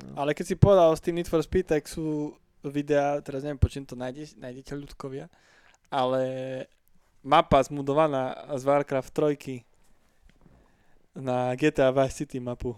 [0.00, 0.24] No.
[0.24, 2.32] Ale keď si povedal s tým Need for Speed, tak sú
[2.64, 5.28] videá, teraz neviem, po čím to nájdeš, nájdete ľudkovia,
[5.92, 6.22] ale
[7.20, 9.64] mapa zmudovaná z Warcraft 3
[11.20, 12.72] na GTA Vice City mapu.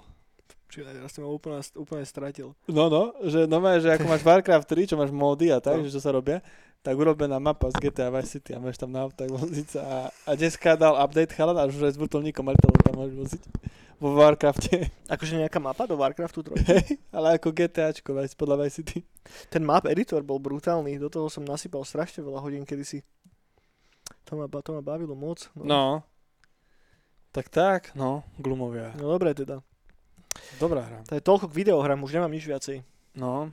[0.73, 2.57] Čiže teraz som úplne, úplne stratil.
[2.64, 5.85] No, no, že no že ako máš Warcraft 3, čo máš módy a tak, No.
[5.85, 6.41] že čo sa robia,
[6.81, 10.31] tak urobená mapa z GTA Vice City a máš tam na autách voziť a, a
[10.33, 13.43] dneska dal update chalan a už aj s vrtulníkom letadlom tam môžeš voziť
[14.03, 16.57] vo Warcrafte, Akože nejaká mapa do Warcraftu 3?
[16.73, 18.99] hej, ale ako GTAčko Vice, podľa Vice City.
[19.53, 23.05] Ten map editor bol brutálny, do toho som nasypal strašne veľa hodín kedysi.
[24.27, 25.47] To ma, to ma bavilo moc.
[25.55, 25.62] No.
[25.68, 25.85] No.
[27.31, 28.91] Tak tak, no, glumovia.
[28.97, 29.61] no dobre teda.
[30.57, 30.99] Dobrá hra.
[31.07, 32.85] To je toľko k videohrám, už nemám nič viacej.
[33.14, 33.51] No.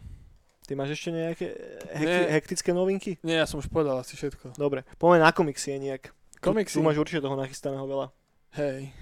[0.64, 1.46] Ty máš ešte nejaké
[1.92, 2.32] hekti- Nie.
[2.32, 3.12] hektické novinky?
[3.22, 4.54] Nie, ja som už povedal asi všetko.
[4.54, 6.14] Dobre, poďme na komiksy nejak.
[6.38, 6.78] Komiksy.
[6.78, 8.08] Tu, tu máš určite toho nachystaného veľa.
[8.56, 8.94] Hej.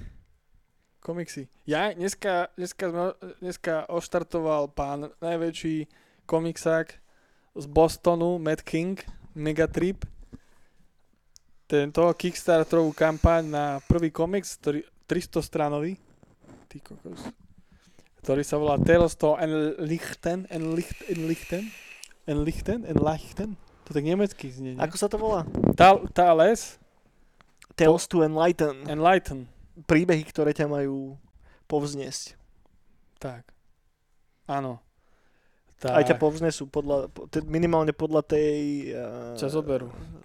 [1.00, 1.48] Komiksy.
[1.64, 5.88] Ja dneska, dneska, dneska oštartoval pán najväčší
[6.24, 6.88] komiksák
[7.54, 9.00] z Bostonu, Matt King,
[9.36, 10.04] Megatrip.
[11.68, 16.00] Tento Kickstarterovú kampaň na prvý komiks, ktorý 300 stranový.
[16.72, 17.28] Ty kokos.
[18.26, 21.64] Ktorý sa volá Tales to Enlichten, Enlichten, Enlichten,
[22.28, 23.50] Enlichten, Enlichten.
[23.88, 24.82] To tak nemecký znie, nie?
[24.84, 25.48] Ako sa to volá?
[25.80, 26.76] Tal, Tales
[27.78, 28.90] Tales to Enlighten.
[28.90, 29.46] Enlighten.
[29.86, 31.14] Príbehy, ktoré ťa majú
[31.70, 32.34] povzniesť.
[33.22, 33.54] Tak.
[34.50, 34.82] Áno.
[35.78, 35.94] Tak.
[35.94, 37.14] Aj ťa povznesú podľa,
[37.46, 38.90] minimálne podľa tej...
[38.98, 39.38] Uh.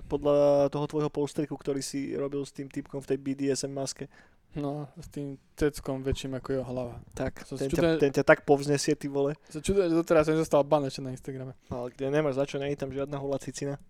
[0.08, 4.08] Podľa toho tvojho postriku, ktorý si robil s tým typkom v tej BDSM maske.
[4.52, 7.00] No, s tým ceckom väčším ako jeho hlava.
[7.12, 9.32] Tak, Som ten, čudujem- ťa, ten ťa tak povznesie, ty vole.
[9.48, 11.56] Sa čudujem, že doteraz som zostal ban ešte na Instagrame.
[11.66, 13.80] Ale kde nemáš za čo, nie je tam žiadna holá cicina.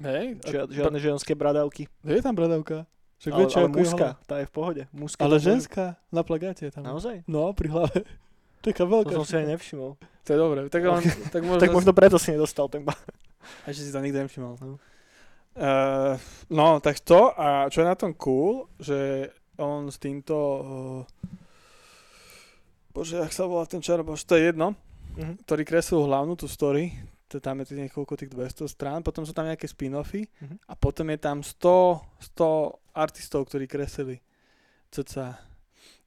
[0.00, 0.40] Hej?
[0.40, 1.84] a- Žiad, žiadne ženské bradavky.
[2.00, 2.88] Je tam bradavka.
[3.20, 4.82] Však Ale, ale mužská, tá je v pohode.
[4.90, 6.82] Mužská Ale ženská na plagáte je tam.
[6.82, 7.22] Naozaj?
[7.24, 8.02] No, pri hlave.
[8.66, 9.14] Taká To veľká.
[9.14, 9.94] som si aj nevšimol.
[9.98, 10.60] To je dobré.
[10.66, 11.60] Tak, on, tak možno...
[11.60, 12.94] Tak možno preto si nedostal ten ba.
[13.62, 14.54] A ešte si to nikdy nevšimol.
[14.58, 14.78] No.
[15.52, 16.16] Uh,
[16.48, 19.28] no, tak to a čo je na tom cool, že
[19.62, 21.02] on s týmto uh,
[22.92, 24.74] bože, jak sa volá ten čarobož, to je jedno,
[25.12, 25.44] Mhm.
[25.44, 26.92] ktorý kreslil hlavnú tú story,
[27.28, 30.56] to tam je tých niekoľko tých 200 strán, potom sú tam nejaké spin-offy Mhm.
[30.68, 34.20] a potom je tam 100, 100 artistov, ktorí kreslili
[34.92, 35.40] cca,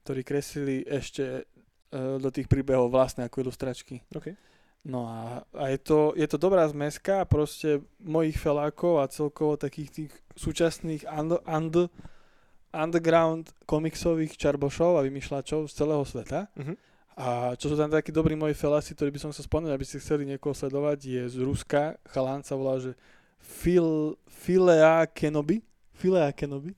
[0.06, 4.06] ktorí kreslili ešte uh, do tých príbehov vlastne ako ilustračky.
[4.14, 4.38] OK.
[4.86, 9.90] No a, a je, to, je to dobrá zmeska proste mojich felákov a celkovo takých
[9.90, 11.90] tých súčasných und, und,
[12.76, 16.52] underground komiksových čarbošov a vymýšľačov z celého sveta.
[16.60, 16.76] Mhm.
[17.16, 20.04] A čo sú tam takí dobrí moji feláci, ktorí by som sa spomenul, aby ste
[20.04, 22.92] chceli niekoho sledovať, je z Ruska, chalán sa volá, že
[23.40, 25.64] Phil, Philea Kenobi.
[25.96, 26.76] Philea Kenobi.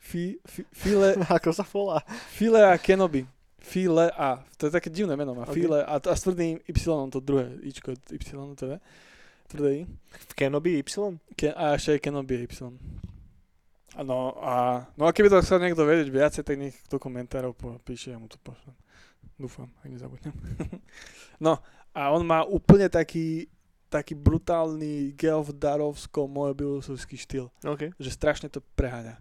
[0.00, 2.00] Fi, fi, Phile, Ako sa volá?
[2.32, 3.28] Philea Kenobi.
[3.60, 4.44] Philea.
[4.60, 5.48] To je také divné meno má.
[5.48, 5.56] Ok.
[5.56, 7.52] Phile a, a s tvrdým Y to druhé.
[7.64, 8.76] Ičko, Y to je.
[9.48, 9.82] Tvrdé I.
[10.28, 11.20] V Kenobi Y?
[11.36, 12.72] Ke, a ešte aj Kenobi Y.
[14.02, 17.54] No a, no a keby to chcel niekto vedieť viacej, tak nech do komentárov
[17.86, 18.74] píše, ja mu to pošlem.
[19.38, 20.34] Dúfam, ak nezabudnem.
[21.46, 21.62] no
[21.94, 23.46] a on má úplne taký,
[23.86, 27.94] taký brutálny Geoff Darovsko moebilusovský štýl OK.
[27.94, 29.18] že strašne to preháňa.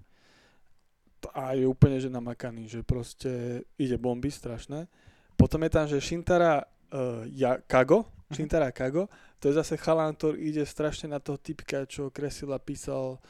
[1.38, 4.90] A je úplne že namakaný, že proste ide bomby strašné.
[5.38, 8.36] Potom je tam, že Shintara uh, ja, Kago, Mhm.
[8.36, 9.08] Shintara Kago,
[9.40, 13.22] to je zase chalán, ktorý ide strašne na toho typka, čo kresil a písal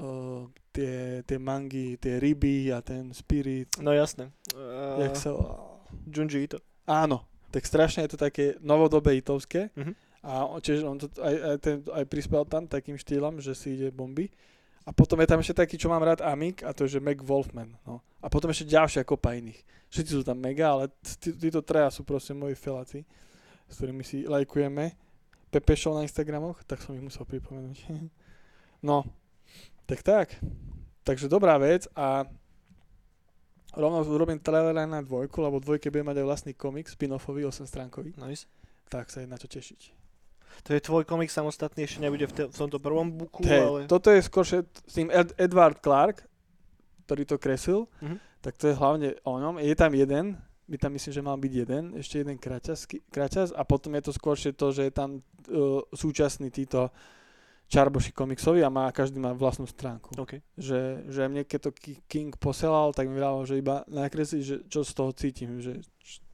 [0.00, 0.48] uh,
[0.78, 0.94] tie,
[1.26, 3.66] tie mangy, tie ryby a ten spirit.
[3.82, 4.30] No jasné.
[4.54, 5.34] Uh, jak sa...
[6.06, 6.62] Junji Ito.
[6.86, 9.74] Áno, tak strašne je to také novodobé itovské.
[9.74, 10.06] Mhm.
[10.18, 13.94] A čiže on to aj, aj, ten, aj prispel tam takým štýlom, že si ide
[13.94, 14.28] bomby.
[14.82, 17.22] A potom je tam ešte taký, čo mám rád, Amik, a to je, že Mac
[17.22, 17.76] Wolfman.
[17.86, 18.02] No.
[18.18, 19.62] A potom ešte ďalšia kopa iných.
[19.88, 20.90] Všetci sú tam mega, ale
[21.22, 23.06] tí, títo traja sú proste moji feláci,
[23.68, 24.96] s ktorými si lajkujeme.
[25.48, 27.78] Pepe Show na Instagramoch, tak som ich musel pripomenúť.
[28.88, 29.06] no,
[29.88, 30.28] tak tak.
[31.02, 32.28] Takže dobrá vec a
[33.72, 37.64] rovno urobím trailer aj na dvojku, lebo dvojke bude mať aj vlastný komik, spin-offový, 8
[37.64, 38.12] stránkový.
[38.18, 38.44] Nice.
[38.86, 39.80] Tak sa je na čo tešiť.
[40.60, 43.78] To je tvoj komik samostatný, ešte nebude v, te- v tomto prvom buku, Hej, ale...
[43.84, 46.24] Toto je skôr s tým Ed, Edward Clark,
[47.04, 48.16] ktorý to kresil, Mhm.
[48.40, 49.56] tak to je hlavne o ňom.
[49.58, 50.36] Je tam jeden,
[50.66, 54.12] by tam myslím, že mal byť jeden, ešte jeden kraťas, kraťas a potom je to
[54.12, 56.92] skôr že to, že je tam uh, súčasný títo
[57.68, 60.16] čarboši komiksovi a má, každý má vlastnú stránku.
[60.16, 60.40] OK.
[60.56, 64.56] Že, že mne keď to Ki- King posielal, tak mi vravil, že iba nakresliť, že
[64.66, 65.84] čo z toho cítim, že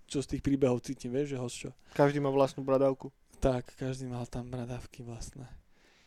[0.07, 1.70] čo z tých príbehov cítim, vieš, že hosčo.
[1.93, 3.11] Každý má vlastnú bradavku.
[3.43, 5.45] Tak, každý mal tam bradavky vlastné.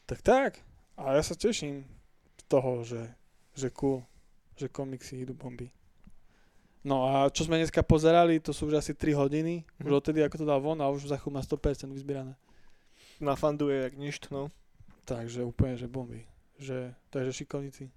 [0.07, 0.51] Tak tak.
[0.95, 1.83] A ja sa teším
[2.39, 3.03] z toho, že,
[3.53, 4.01] že cool,
[4.55, 5.69] že komiksy idú bomby.
[6.81, 9.83] No a čo sme dneska pozerali, to sú už asi 3 hodiny, Mhm.
[9.83, 12.39] už odtedy ako to dal von a už za má 100% vyzbierané.
[13.19, 14.53] Nafanduje jak nič, no.
[15.07, 16.27] Takže úplne, že bomby.
[16.59, 17.87] Že, takže šikovníci.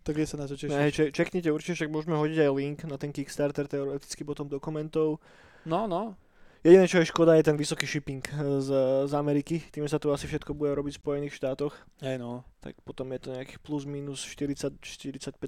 [0.00, 0.72] Tak kde sa na to tešíš?
[0.72, 4.56] Ne, če- čeknite určite, však môžeme hodiť aj link na ten Kickstarter, teoreticky potom do
[4.56, 5.20] komentov.
[5.68, 6.16] No, no.
[6.60, 8.68] Jediné, čo je škoda, je ten vysoký shipping eh, z,
[9.08, 9.64] z Ameriky.
[9.72, 11.72] Tým že sa tu asi všetko bude robiť v Spojených štátoch.
[12.04, 12.44] Hej no.
[12.60, 14.80] Tak potom je to nejakých plus minus 40-45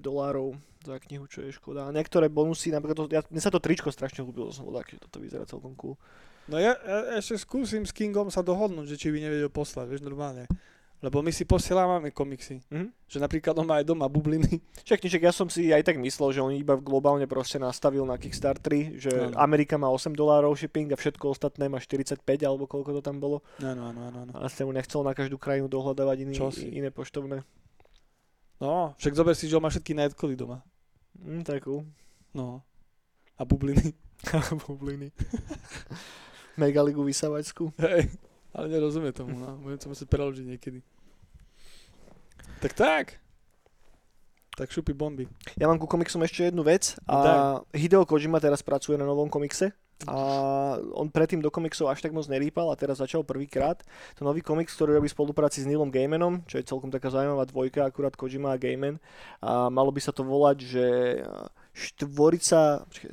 [0.01, 1.88] dolárov za knihu, čo je škoda.
[1.88, 4.97] A niektoré bonusy, napríklad, to, ja, mne sa to tričko strašne ľúbilo, som bol taký,
[4.97, 6.01] že toto vyzerá celkom cool.
[6.49, 10.03] No ja, ja ešte skúsim s Kingom sa dohodnúť, že či by nevedel poslať, vieš,
[10.03, 10.49] normálne.
[11.03, 12.62] Lebo my si posielávame komiksy.
[12.70, 12.94] Mhm.
[13.11, 14.62] Že napríklad on má aj doma bubliny.
[14.86, 18.14] Však niček, ja som si aj tak myslel, že on iba globálne proste nastavil na
[18.14, 19.34] Kickstarteri, že Áno.
[19.34, 23.42] Amerika má 8 dolárov shipping a všetko ostatné má 45 alebo koľko to tam bolo.
[23.59, 24.32] Áno, áno, áno.
[24.38, 26.34] A som mu nechcel na každú krajinu dohľadávať iný,
[26.70, 27.42] iné poštovné.
[28.62, 30.62] No, však zober si, že on má všetky Nightcally doma.
[31.18, 31.82] Mm, cool.
[32.30, 32.62] No.
[33.34, 33.90] A bubliny.
[34.70, 35.11] Bubliny.
[36.62, 37.74] Megaligu vysavačskú.
[37.82, 38.07] Hej.
[38.55, 39.59] Ale nerozumie tomu, no.
[39.59, 40.78] Budem to musieť preložiť niekedy.
[42.62, 43.06] Tak tak.
[44.54, 45.26] Tak šupy bomby.
[45.58, 46.94] Ja mám ku komiksom ešte jednu vec.
[47.10, 47.34] A No
[47.74, 49.74] Hideo Kojima teraz pracuje na novom komikse.
[50.06, 50.14] A
[51.00, 53.82] on predtým do komiksov až tak moc nerýpal a teraz začal prvýkrát.
[54.14, 57.50] To nový komiks, ktorý robí v spolupráci s Neilom Gaimanom, čo je celkom taká zaujímavá
[57.50, 59.02] dvojka, akurát Kojima a Gaiman.
[59.42, 60.84] A malo by sa to volať, že
[61.74, 62.86] štvorica...
[62.86, 63.10] Počkej,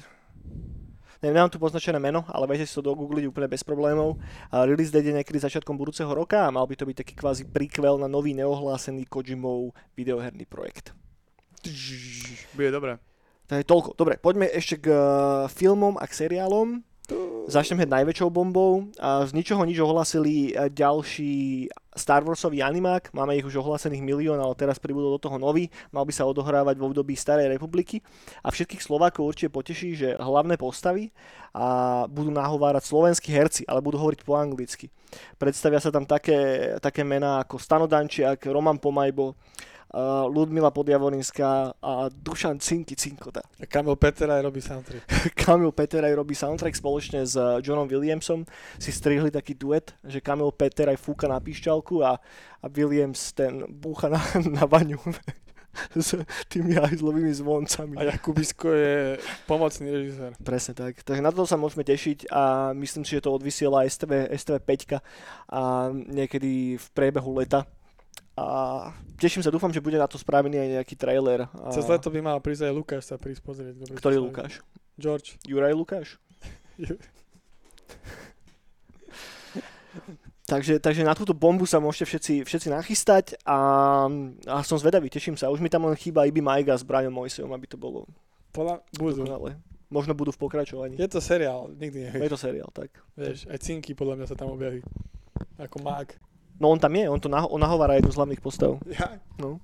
[1.20, 4.15] Neviem, nemám tu poznačené meno, ale viete si to dogoogliť úplne bez problémov.
[4.55, 7.43] A release date je niekedy začiatkom budúceho roka a mal by to byť taký kvázi
[7.43, 10.95] prequel na nový neohlásený Kojimov videoherný projekt.
[12.55, 13.03] Bude dobré.
[13.51, 13.89] To je toľko.
[13.99, 14.99] Dobre, poďme ešte k uh,
[15.51, 16.88] filmom a k seriálom.
[17.49, 18.93] Začnem hneď najväčšou bombou.
[19.01, 21.66] Z ničoho nič ohlasili eh, ďalší
[21.97, 23.10] Star Warsový animák.
[23.18, 25.74] Máme ich už ohlásených milión, ale teraz pribudol do toho nový.
[25.89, 28.05] Mal by sa odohrávať v období Starej republiky.
[28.45, 31.10] A všetkých Slovákov určite poteší, že hlavné postavy
[31.57, 34.93] a budú nahovárať slovenskí herci, ale budú hovoriť po anglicky.
[35.41, 39.34] Predstavia sa tam také, také mená ako Stanodančiak, Roman Pomajbo,
[39.94, 43.42] uh, Ludmila Podjavorinská a Dušan Cinky Cinkota.
[43.60, 45.04] A Kamil Peter aj robí soundtrack.
[45.46, 48.46] Kamil Peter aj robí soundtrack spoločne s uh, Johnom Williamsom.
[48.78, 52.18] Si strihli taký duet, že Kamil Peter aj fúka na píšťalku a,
[52.62, 54.22] a Williams ten búcha na,
[54.58, 55.02] na baňu
[55.96, 56.18] s
[56.50, 57.96] tými hajzlovými zvoncami.
[57.98, 60.32] A Jakubisko je pomocný režisér.
[60.42, 61.02] Presne tak.
[61.02, 65.02] Takže na to sa môžeme tešiť a myslím si, že to odvysiela STV, STV 5
[65.50, 65.62] a
[65.94, 67.66] niekedy v priebehu leta.
[68.39, 68.45] A
[69.20, 71.51] teším sa, dúfam, že bude na to spravený aj nejaký trailer.
[71.51, 71.76] A...
[71.76, 73.76] Cez leto by mal prísť aj Lukáš sa prísť pozrieť.
[73.76, 74.63] Dobre, Ktorý Lukáš?
[74.95, 75.36] George.
[75.51, 76.15] Juraj Lukáš?
[80.49, 83.57] Takže, takže na túto bombu sa môžete všetci, všetci nachystať a,
[84.49, 85.53] a som zvedavý, teším sa.
[85.53, 88.09] Už mi tam len chýba Ibi Majga s Brianom Mojsejom, aby to bolo
[88.49, 89.30] Podľa budú.
[89.30, 89.61] dokonalé.
[89.93, 90.97] Možno budú v pokračovaní.
[90.97, 92.34] Je to seriál, nikdy Je nevieš.
[92.34, 92.89] to seriál, tak.
[93.13, 94.82] Vieš, aj Cinky podľa mňa sa tam objaví.
[95.61, 96.17] Ako mák.
[96.60, 98.78] No on tam je, on to naho- on nahovára jednu z hlavných postav.
[98.88, 99.18] Ja.
[99.39, 99.64] No.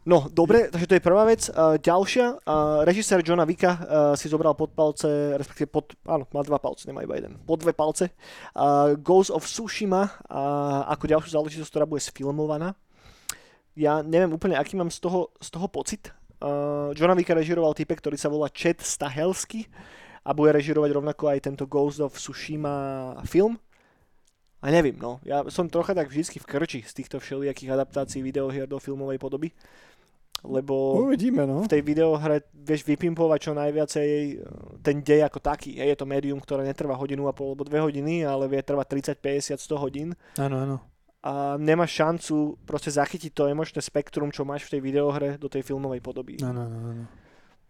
[0.00, 1.52] No, dobre, takže to je prvá vec.
[1.52, 3.80] Uh, ďalšia, uh, režisér Johna Vicka uh,
[4.16, 7.76] si zobral pod palce, respektíve pod, áno, má dva palce, nemá iba jeden, pod dve
[7.76, 8.08] palce.
[8.56, 12.72] Uh, Ghost of Tsushima uh, ako ďalšiu záležitosť, ktorá bude sfilmovaná.
[13.76, 16.08] Ja neviem úplne, aký mám z toho, z toho pocit.
[16.40, 19.68] Uh, Johna Vicka režiroval typek, ktorý sa volá Chet Stahelsky
[20.24, 23.60] a bude režirovať rovnako aj tento Ghost of Tsushima film.
[24.60, 25.16] A neviem, no.
[25.24, 29.56] Ja som trocha tak vždycky v krči z týchto všelijakých adaptácií videohier do filmovej podoby.
[30.40, 31.64] Lebo Uvidíme, no.
[31.64, 34.32] v tej videohre vieš vypimpovať čo najviacej e,
[34.80, 35.76] ten dej ako taký.
[35.76, 39.60] Je to médium, ktoré netrvá hodinu a pol alebo dve hodiny, ale vie trvať 30,
[39.60, 40.08] 50, 100 hodín.
[40.40, 40.76] Áno, áno.
[41.20, 45.60] A nemáš šancu proste zachytiť to emočné spektrum, čo máš v tej videohre do tej
[45.60, 46.40] filmovej podoby.
[46.40, 47.04] Áno, áno, áno.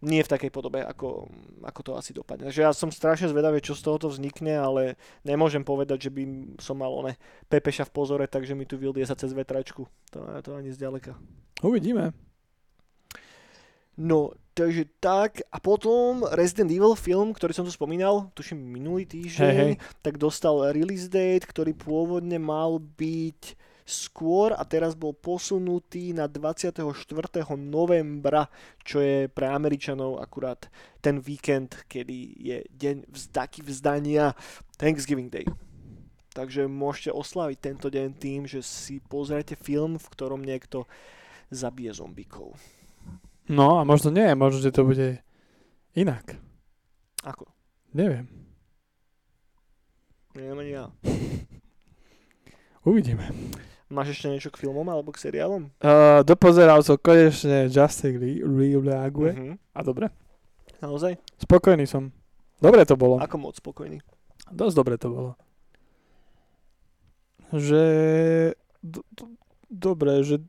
[0.01, 1.29] Nie v takej podobe, ako,
[1.61, 2.49] ako to asi dopadne.
[2.49, 6.23] Takže ja som strašne zvedavý, čo z tohoto vznikne, ale nemôžem povedať, že by
[6.57, 9.85] som mal one Pepeša v pozore, takže mi tu vyldie sa cez vetračku.
[10.17, 11.13] To, to ani zďaleka.
[11.61, 12.17] Uvidíme.
[13.93, 15.45] No, takže tak.
[15.53, 19.73] A potom Resident Evil film, ktorý som tu spomínal, tuším minulý týždeň, Hej, hej.
[20.01, 23.53] tak dostal release date, ktorý pôvodne mal byť
[23.85, 26.83] skôr a teraz bol posunutý na 24.
[27.57, 28.47] novembra,
[28.81, 30.69] čo je pre Američanov akurát
[31.01, 34.37] ten víkend, kedy je deň vzdaky vzdania
[34.77, 35.45] Thanksgiving Day.
[36.31, 40.87] Takže môžete oslaviť tento deň tým, že si pozriete film, v ktorom niekto
[41.51, 42.55] zabije zombíkov.
[43.51, 45.19] No a možno nie, možno, že to bude
[45.91, 46.39] inak.
[47.27, 47.51] Ako?
[47.91, 48.31] Neviem.
[50.31, 50.85] Neviem ani ja.
[52.87, 53.27] Uvidíme.
[53.91, 55.67] Máš ešte niečo k filmom alebo k seriálom?
[55.83, 59.59] Uh, dopozeral som konečne Justice League Reague Mhm.
[59.75, 60.07] a dobre.
[60.79, 61.19] Naozaj?
[61.37, 62.15] Spokojný som.
[62.57, 63.19] Dobre to bolo.
[63.19, 63.99] Ako moc spokojný?
[64.47, 65.31] Dosť dobre to bolo.
[67.51, 67.83] Že...
[68.81, 69.23] Do, do,
[69.67, 70.39] dobre, že,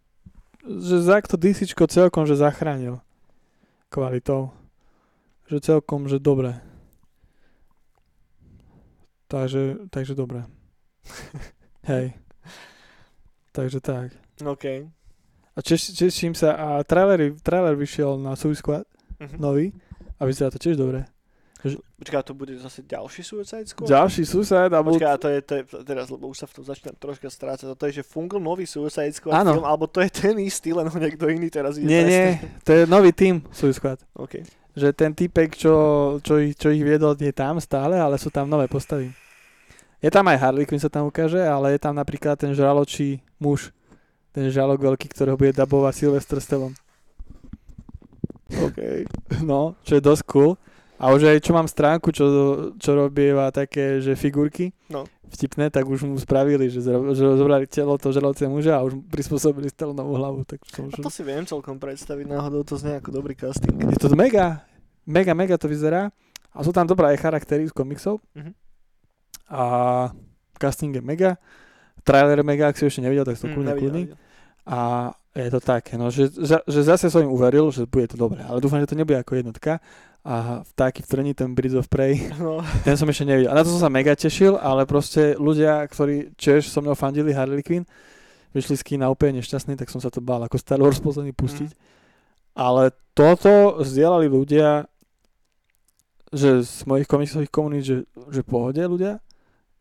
[0.62, 3.02] že Zack to DCčko celkom, že zachránil
[3.90, 4.54] kvalitou.
[5.50, 6.56] Že celkom, že dobre.
[9.26, 10.44] Takže, takže dobre.
[11.90, 12.14] Hej.
[13.52, 14.16] Takže tak.
[14.40, 14.64] OK.
[15.52, 16.56] A češ, teším sa.
[16.56, 18.84] A trailer, trailer vyšiel na Suicide Squad,
[19.20, 19.36] Mhm.
[19.36, 19.70] nový.
[20.16, 21.04] A vyzerá to tiež dobre.
[21.62, 23.86] Počkaj, to bude zase ďalší Suicide Squad?
[23.86, 24.98] Ďalší Suicide a bol...
[24.98, 27.86] Počkaj, to je, to je, teraz, lebo už sa v tom začínam troška strácať, to
[27.86, 29.54] je, že fungol nový Suicide Squad Áno.
[29.54, 32.26] film, alebo to je ten istý, len ho niekto iný teraz ide Nie, nie,
[32.66, 33.98] to je nový tým Suicide Squad.
[34.18, 34.42] OK.
[34.74, 35.74] Že ten typek, čo,
[36.18, 39.14] čo, ich, čo ich viedol, je tam stále, ale sú tam nové postavy.
[40.02, 43.70] Je tam aj Harley Quinn sa tam ukáže, ale je tam napríklad ten žraločí muž.
[44.34, 46.74] Ten žalok veľký, ktorého bude dabovať Sylvester Stallone.
[48.50, 48.78] OK.
[49.48, 50.52] No, čo je dosť cool.
[51.02, 52.24] A už aj čo mám stránku, čo,
[52.78, 55.02] čo robieva také, že figurky No.
[55.26, 59.02] vtipné, tak už mu spravili, že, zro, že zobrali telo toho žraloce muža a už
[59.10, 60.40] prispôsobili Stallonovú hlavu.
[60.46, 61.02] Tak A už...
[61.02, 63.74] to si viem celkom predstaviť, náhodou to znie ako dobrý casting.
[63.82, 64.62] Je to mega,
[65.02, 66.14] mega, mega to vyzerá.
[66.54, 68.22] A sú tam dobré aj charaktery z komiksov.
[68.38, 68.52] Mhm.
[69.52, 69.62] A
[70.56, 71.36] casting je mega.
[72.02, 74.02] Trailer je mega, ak si ešte nevidel, tak to Hm, kľudne, nevidel, kľudný.
[74.66, 74.80] A
[75.32, 78.44] je to také, no, že, že zase som im uveril, že bude to dobré.
[78.44, 79.80] Ale dúfam, že to nebude ako jednotka.
[80.22, 83.50] A vtáky v trni, ten Bridge of Prey, No, ten som ešte nevidel.
[83.50, 87.34] A na to som sa mega tešil, ale proste ľudia, ktorí tiež so mnou fandili
[87.34, 87.82] Harley Quinn,
[88.54, 91.74] vyšli z kina úplne nešťastní, tak som sa to bál ako Star Wars posledný pustiť.
[92.52, 94.84] Ale toto zdieľali ľudia,
[96.30, 97.96] že z mojich komiksových komunít, že,
[98.28, 99.24] že pohode ľudia,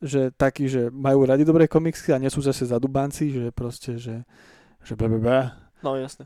[0.02, 4.26] že takí, že majú radi dobré komiksy a nie sú zase zadubanci, že proste, že,
[4.82, 5.54] že blablabla.
[5.86, 6.26] No jasne.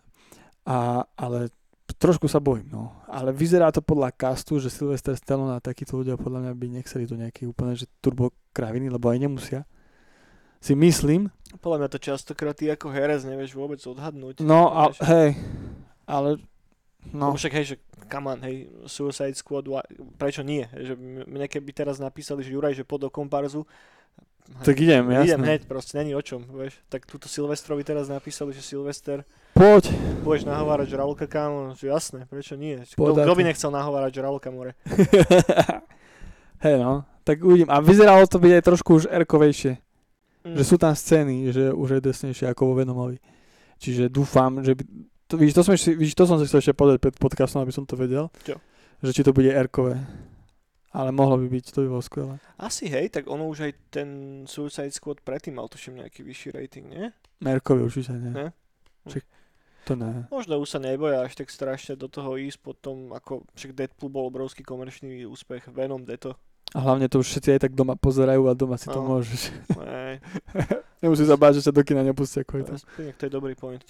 [0.64, 1.52] A, ale
[2.00, 2.96] trošku sa bojím, no.
[3.06, 7.06] Ale vyzerá to podľa castu, že Sylvester Stallone a takíto ľudia podľa mňa by nechceli
[7.06, 9.62] do nejaký úplne, že turbo kraviny, lebo aj nemusia.
[10.64, 11.30] Si myslím.
[11.62, 14.42] Podľa mňa to častokrát ty ako herec nevieš vôbec odhadnúť.
[14.42, 15.38] No a hej,
[16.10, 16.42] ale
[17.14, 17.36] no.
[17.36, 17.76] Však hej, že
[18.10, 19.68] come on, hej, Suicide Squad,
[20.18, 20.66] prečo nie?
[20.72, 20.94] Že
[21.26, 23.68] mne keby teraz napísali, že Juraj, že pod do komparzu,
[24.62, 25.26] tak idem, jasne.
[25.26, 26.78] idem hneď, proste není o čom, vieš.
[26.86, 29.26] Tak túto Silvestrovi teraz napísali, že Silvester,
[29.58, 29.90] Poď.
[30.22, 32.78] budeš nahovárať Žralka, kámo, že jasné, prečo nie?
[32.94, 34.78] Kto, kto by nechcel nahovárať Žralka, more?
[36.66, 37.74] hej no, tak uvidím.
[37.74, 39.82] A vyzeralo to byť aj trošku už erkovejšie.
[40.46, 40.62] Mm.
[40.62, 43.18] Že sú tam scény, že už je desnejšie ako vo Venomovi.
[43.82, 44.84] Čiže dúfam, že by...
[45.30, 47.74] To, vidíš, to som, ešte, vidíš, to som si chcel ešte povedať pred podcastom, aby
[47.74, 48.30] som to vedel.
[48.46, 48.62] Čo?
[49.02, 49.98] Že či to bude erkové.
[50.96, 52.36] Ale mohlo by byť, to by bolo skvelé.
[52.56, 54.10] Asi hej, tak ono už aj ten
[54.48, 57.06] Suicide Squad predtým mal tuším nejaký vyšší rating, nie?
[57.44, 58.32] Erkové určite nie.
[58.32, 58.48] Ne?
[59.10, 59.26] Však
[59.86, 60.30] to ne.
[60.32, 64.30] Možno už sa neboja až tak strašne do toho ísť potom, ako však Deadpool bol
[64.30, 66.38] obrovský komerčný úspech, Venom, Deto.
[66.74, 69.16] A hlavne to už všetci aj tak doma pozerajú a doma si to No.
[69.16, 69.54] môžeš.
[69.78, 70.16] Hej,
[71.06, 72.82] Nemusíš sa báť, že sa do kina nepustia kvôli tomu.
[73.14, 73.84] to je dobrý point.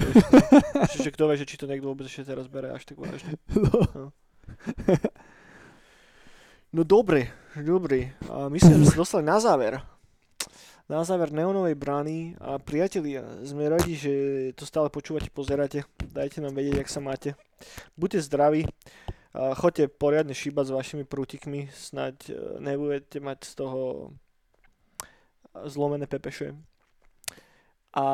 [0.91, 3.39] Čiže kto vie, že či to niekto vôbec ešte teraz bere až tak vážne.
[3.55, 4.11] No.
[6.69, 8.11] No dobre, dobre.
[8.27, 9.79] A myslím, že sme sa dostali na záver.
[10.85, 14.13] Na záver neonovej brány a priatelia, sme radi, že
[14.53, 15.81] to stále počúvate, pozeráte.
[16.11, 17.33] Dajte nám vedieť, jak sa máte.
[17.95, 18.69] Buďte zdraví,
[19.35, 22.33] choďte poriadne šíbať s vašimi prútikmi, snaď e,
[22.63, 23.81] nebudete mať z toho
[25.67, 26.55] zlomené pepeše.
[27.95, 28.05] A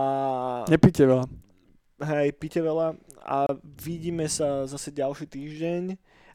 [0.69, 1.25] Nepíte veľa.
[2.05, 3.49] hej, pite veľa a
[3.81, 5.83] vidíme sa zase ďalší týždeň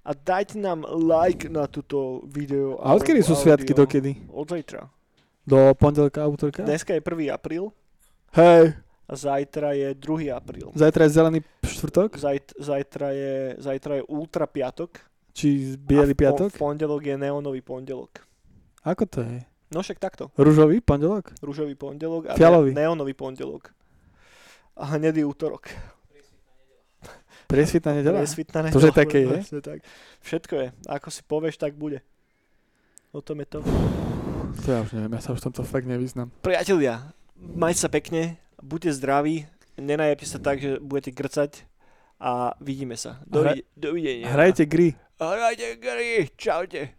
[0.07, 2.79] a dajte nám like na túto video.
[2.83, 4.27] A odkedy sú sviatky, dokedy?
[4.31, 4.91] Od zajtra.
[5.47, 6.67] Do pondelka, útorka?
[6.67, 7.31] Dneska je 1.
[7.31, 7.71] apríl
[8.35, 8.75] Hej,
[9.07, 10.35] a zajtra je 2.
[10.35, 10.69] apríl.
[10.75, 12.19] zajtra je zelený štvrtok?
[12.19, 14.99] Zajt, zajtra, je, zajtra je ultra piatok.
[15.37, 16.51] Či biely v, piatok?
[16.51, 18.25] V pondelok je neonový pondelok.
[18.83, 19.47] Ako to je?
[19.71, 20.31] No však takto.
[20.39, 21.35] Rúžový pondelok?
[21.43, 22.75] Rúžový pondelok a Fialový.
[22.75, 23.71] Ne, neonový pondelok.
[24.75, 25.71] A hnedý útorok.
[27.47, 28.19] Presvitná nedela?
[28.23, 29.61] Presvitná To, že nedeľa, také je?
[29.63, 29.79] Tak.
[30.23, 30.67] Všetko je.
[30.91, 32.03] Ako si povieš, tak bude.
[33.15, 33.59] O tom je to.
[34.65, 36.33] To ja už neviem, ja sa už v tomto fakt nevyznam.
[36.43, 39.47] Priatelia, majte sa pekne, buďte zdraví,
[39.77, 41.65] nenajepte sa tak, že budete grcať
[42.17, 43.21] a vidíme sa.
[43.27, 44.27] Hra- Dovi- dovidenia.
[44.29, 44.97] Hrajte gry.
[45.17, 46.29] Hrajte gry.
[46.37, 46.97] Čaute.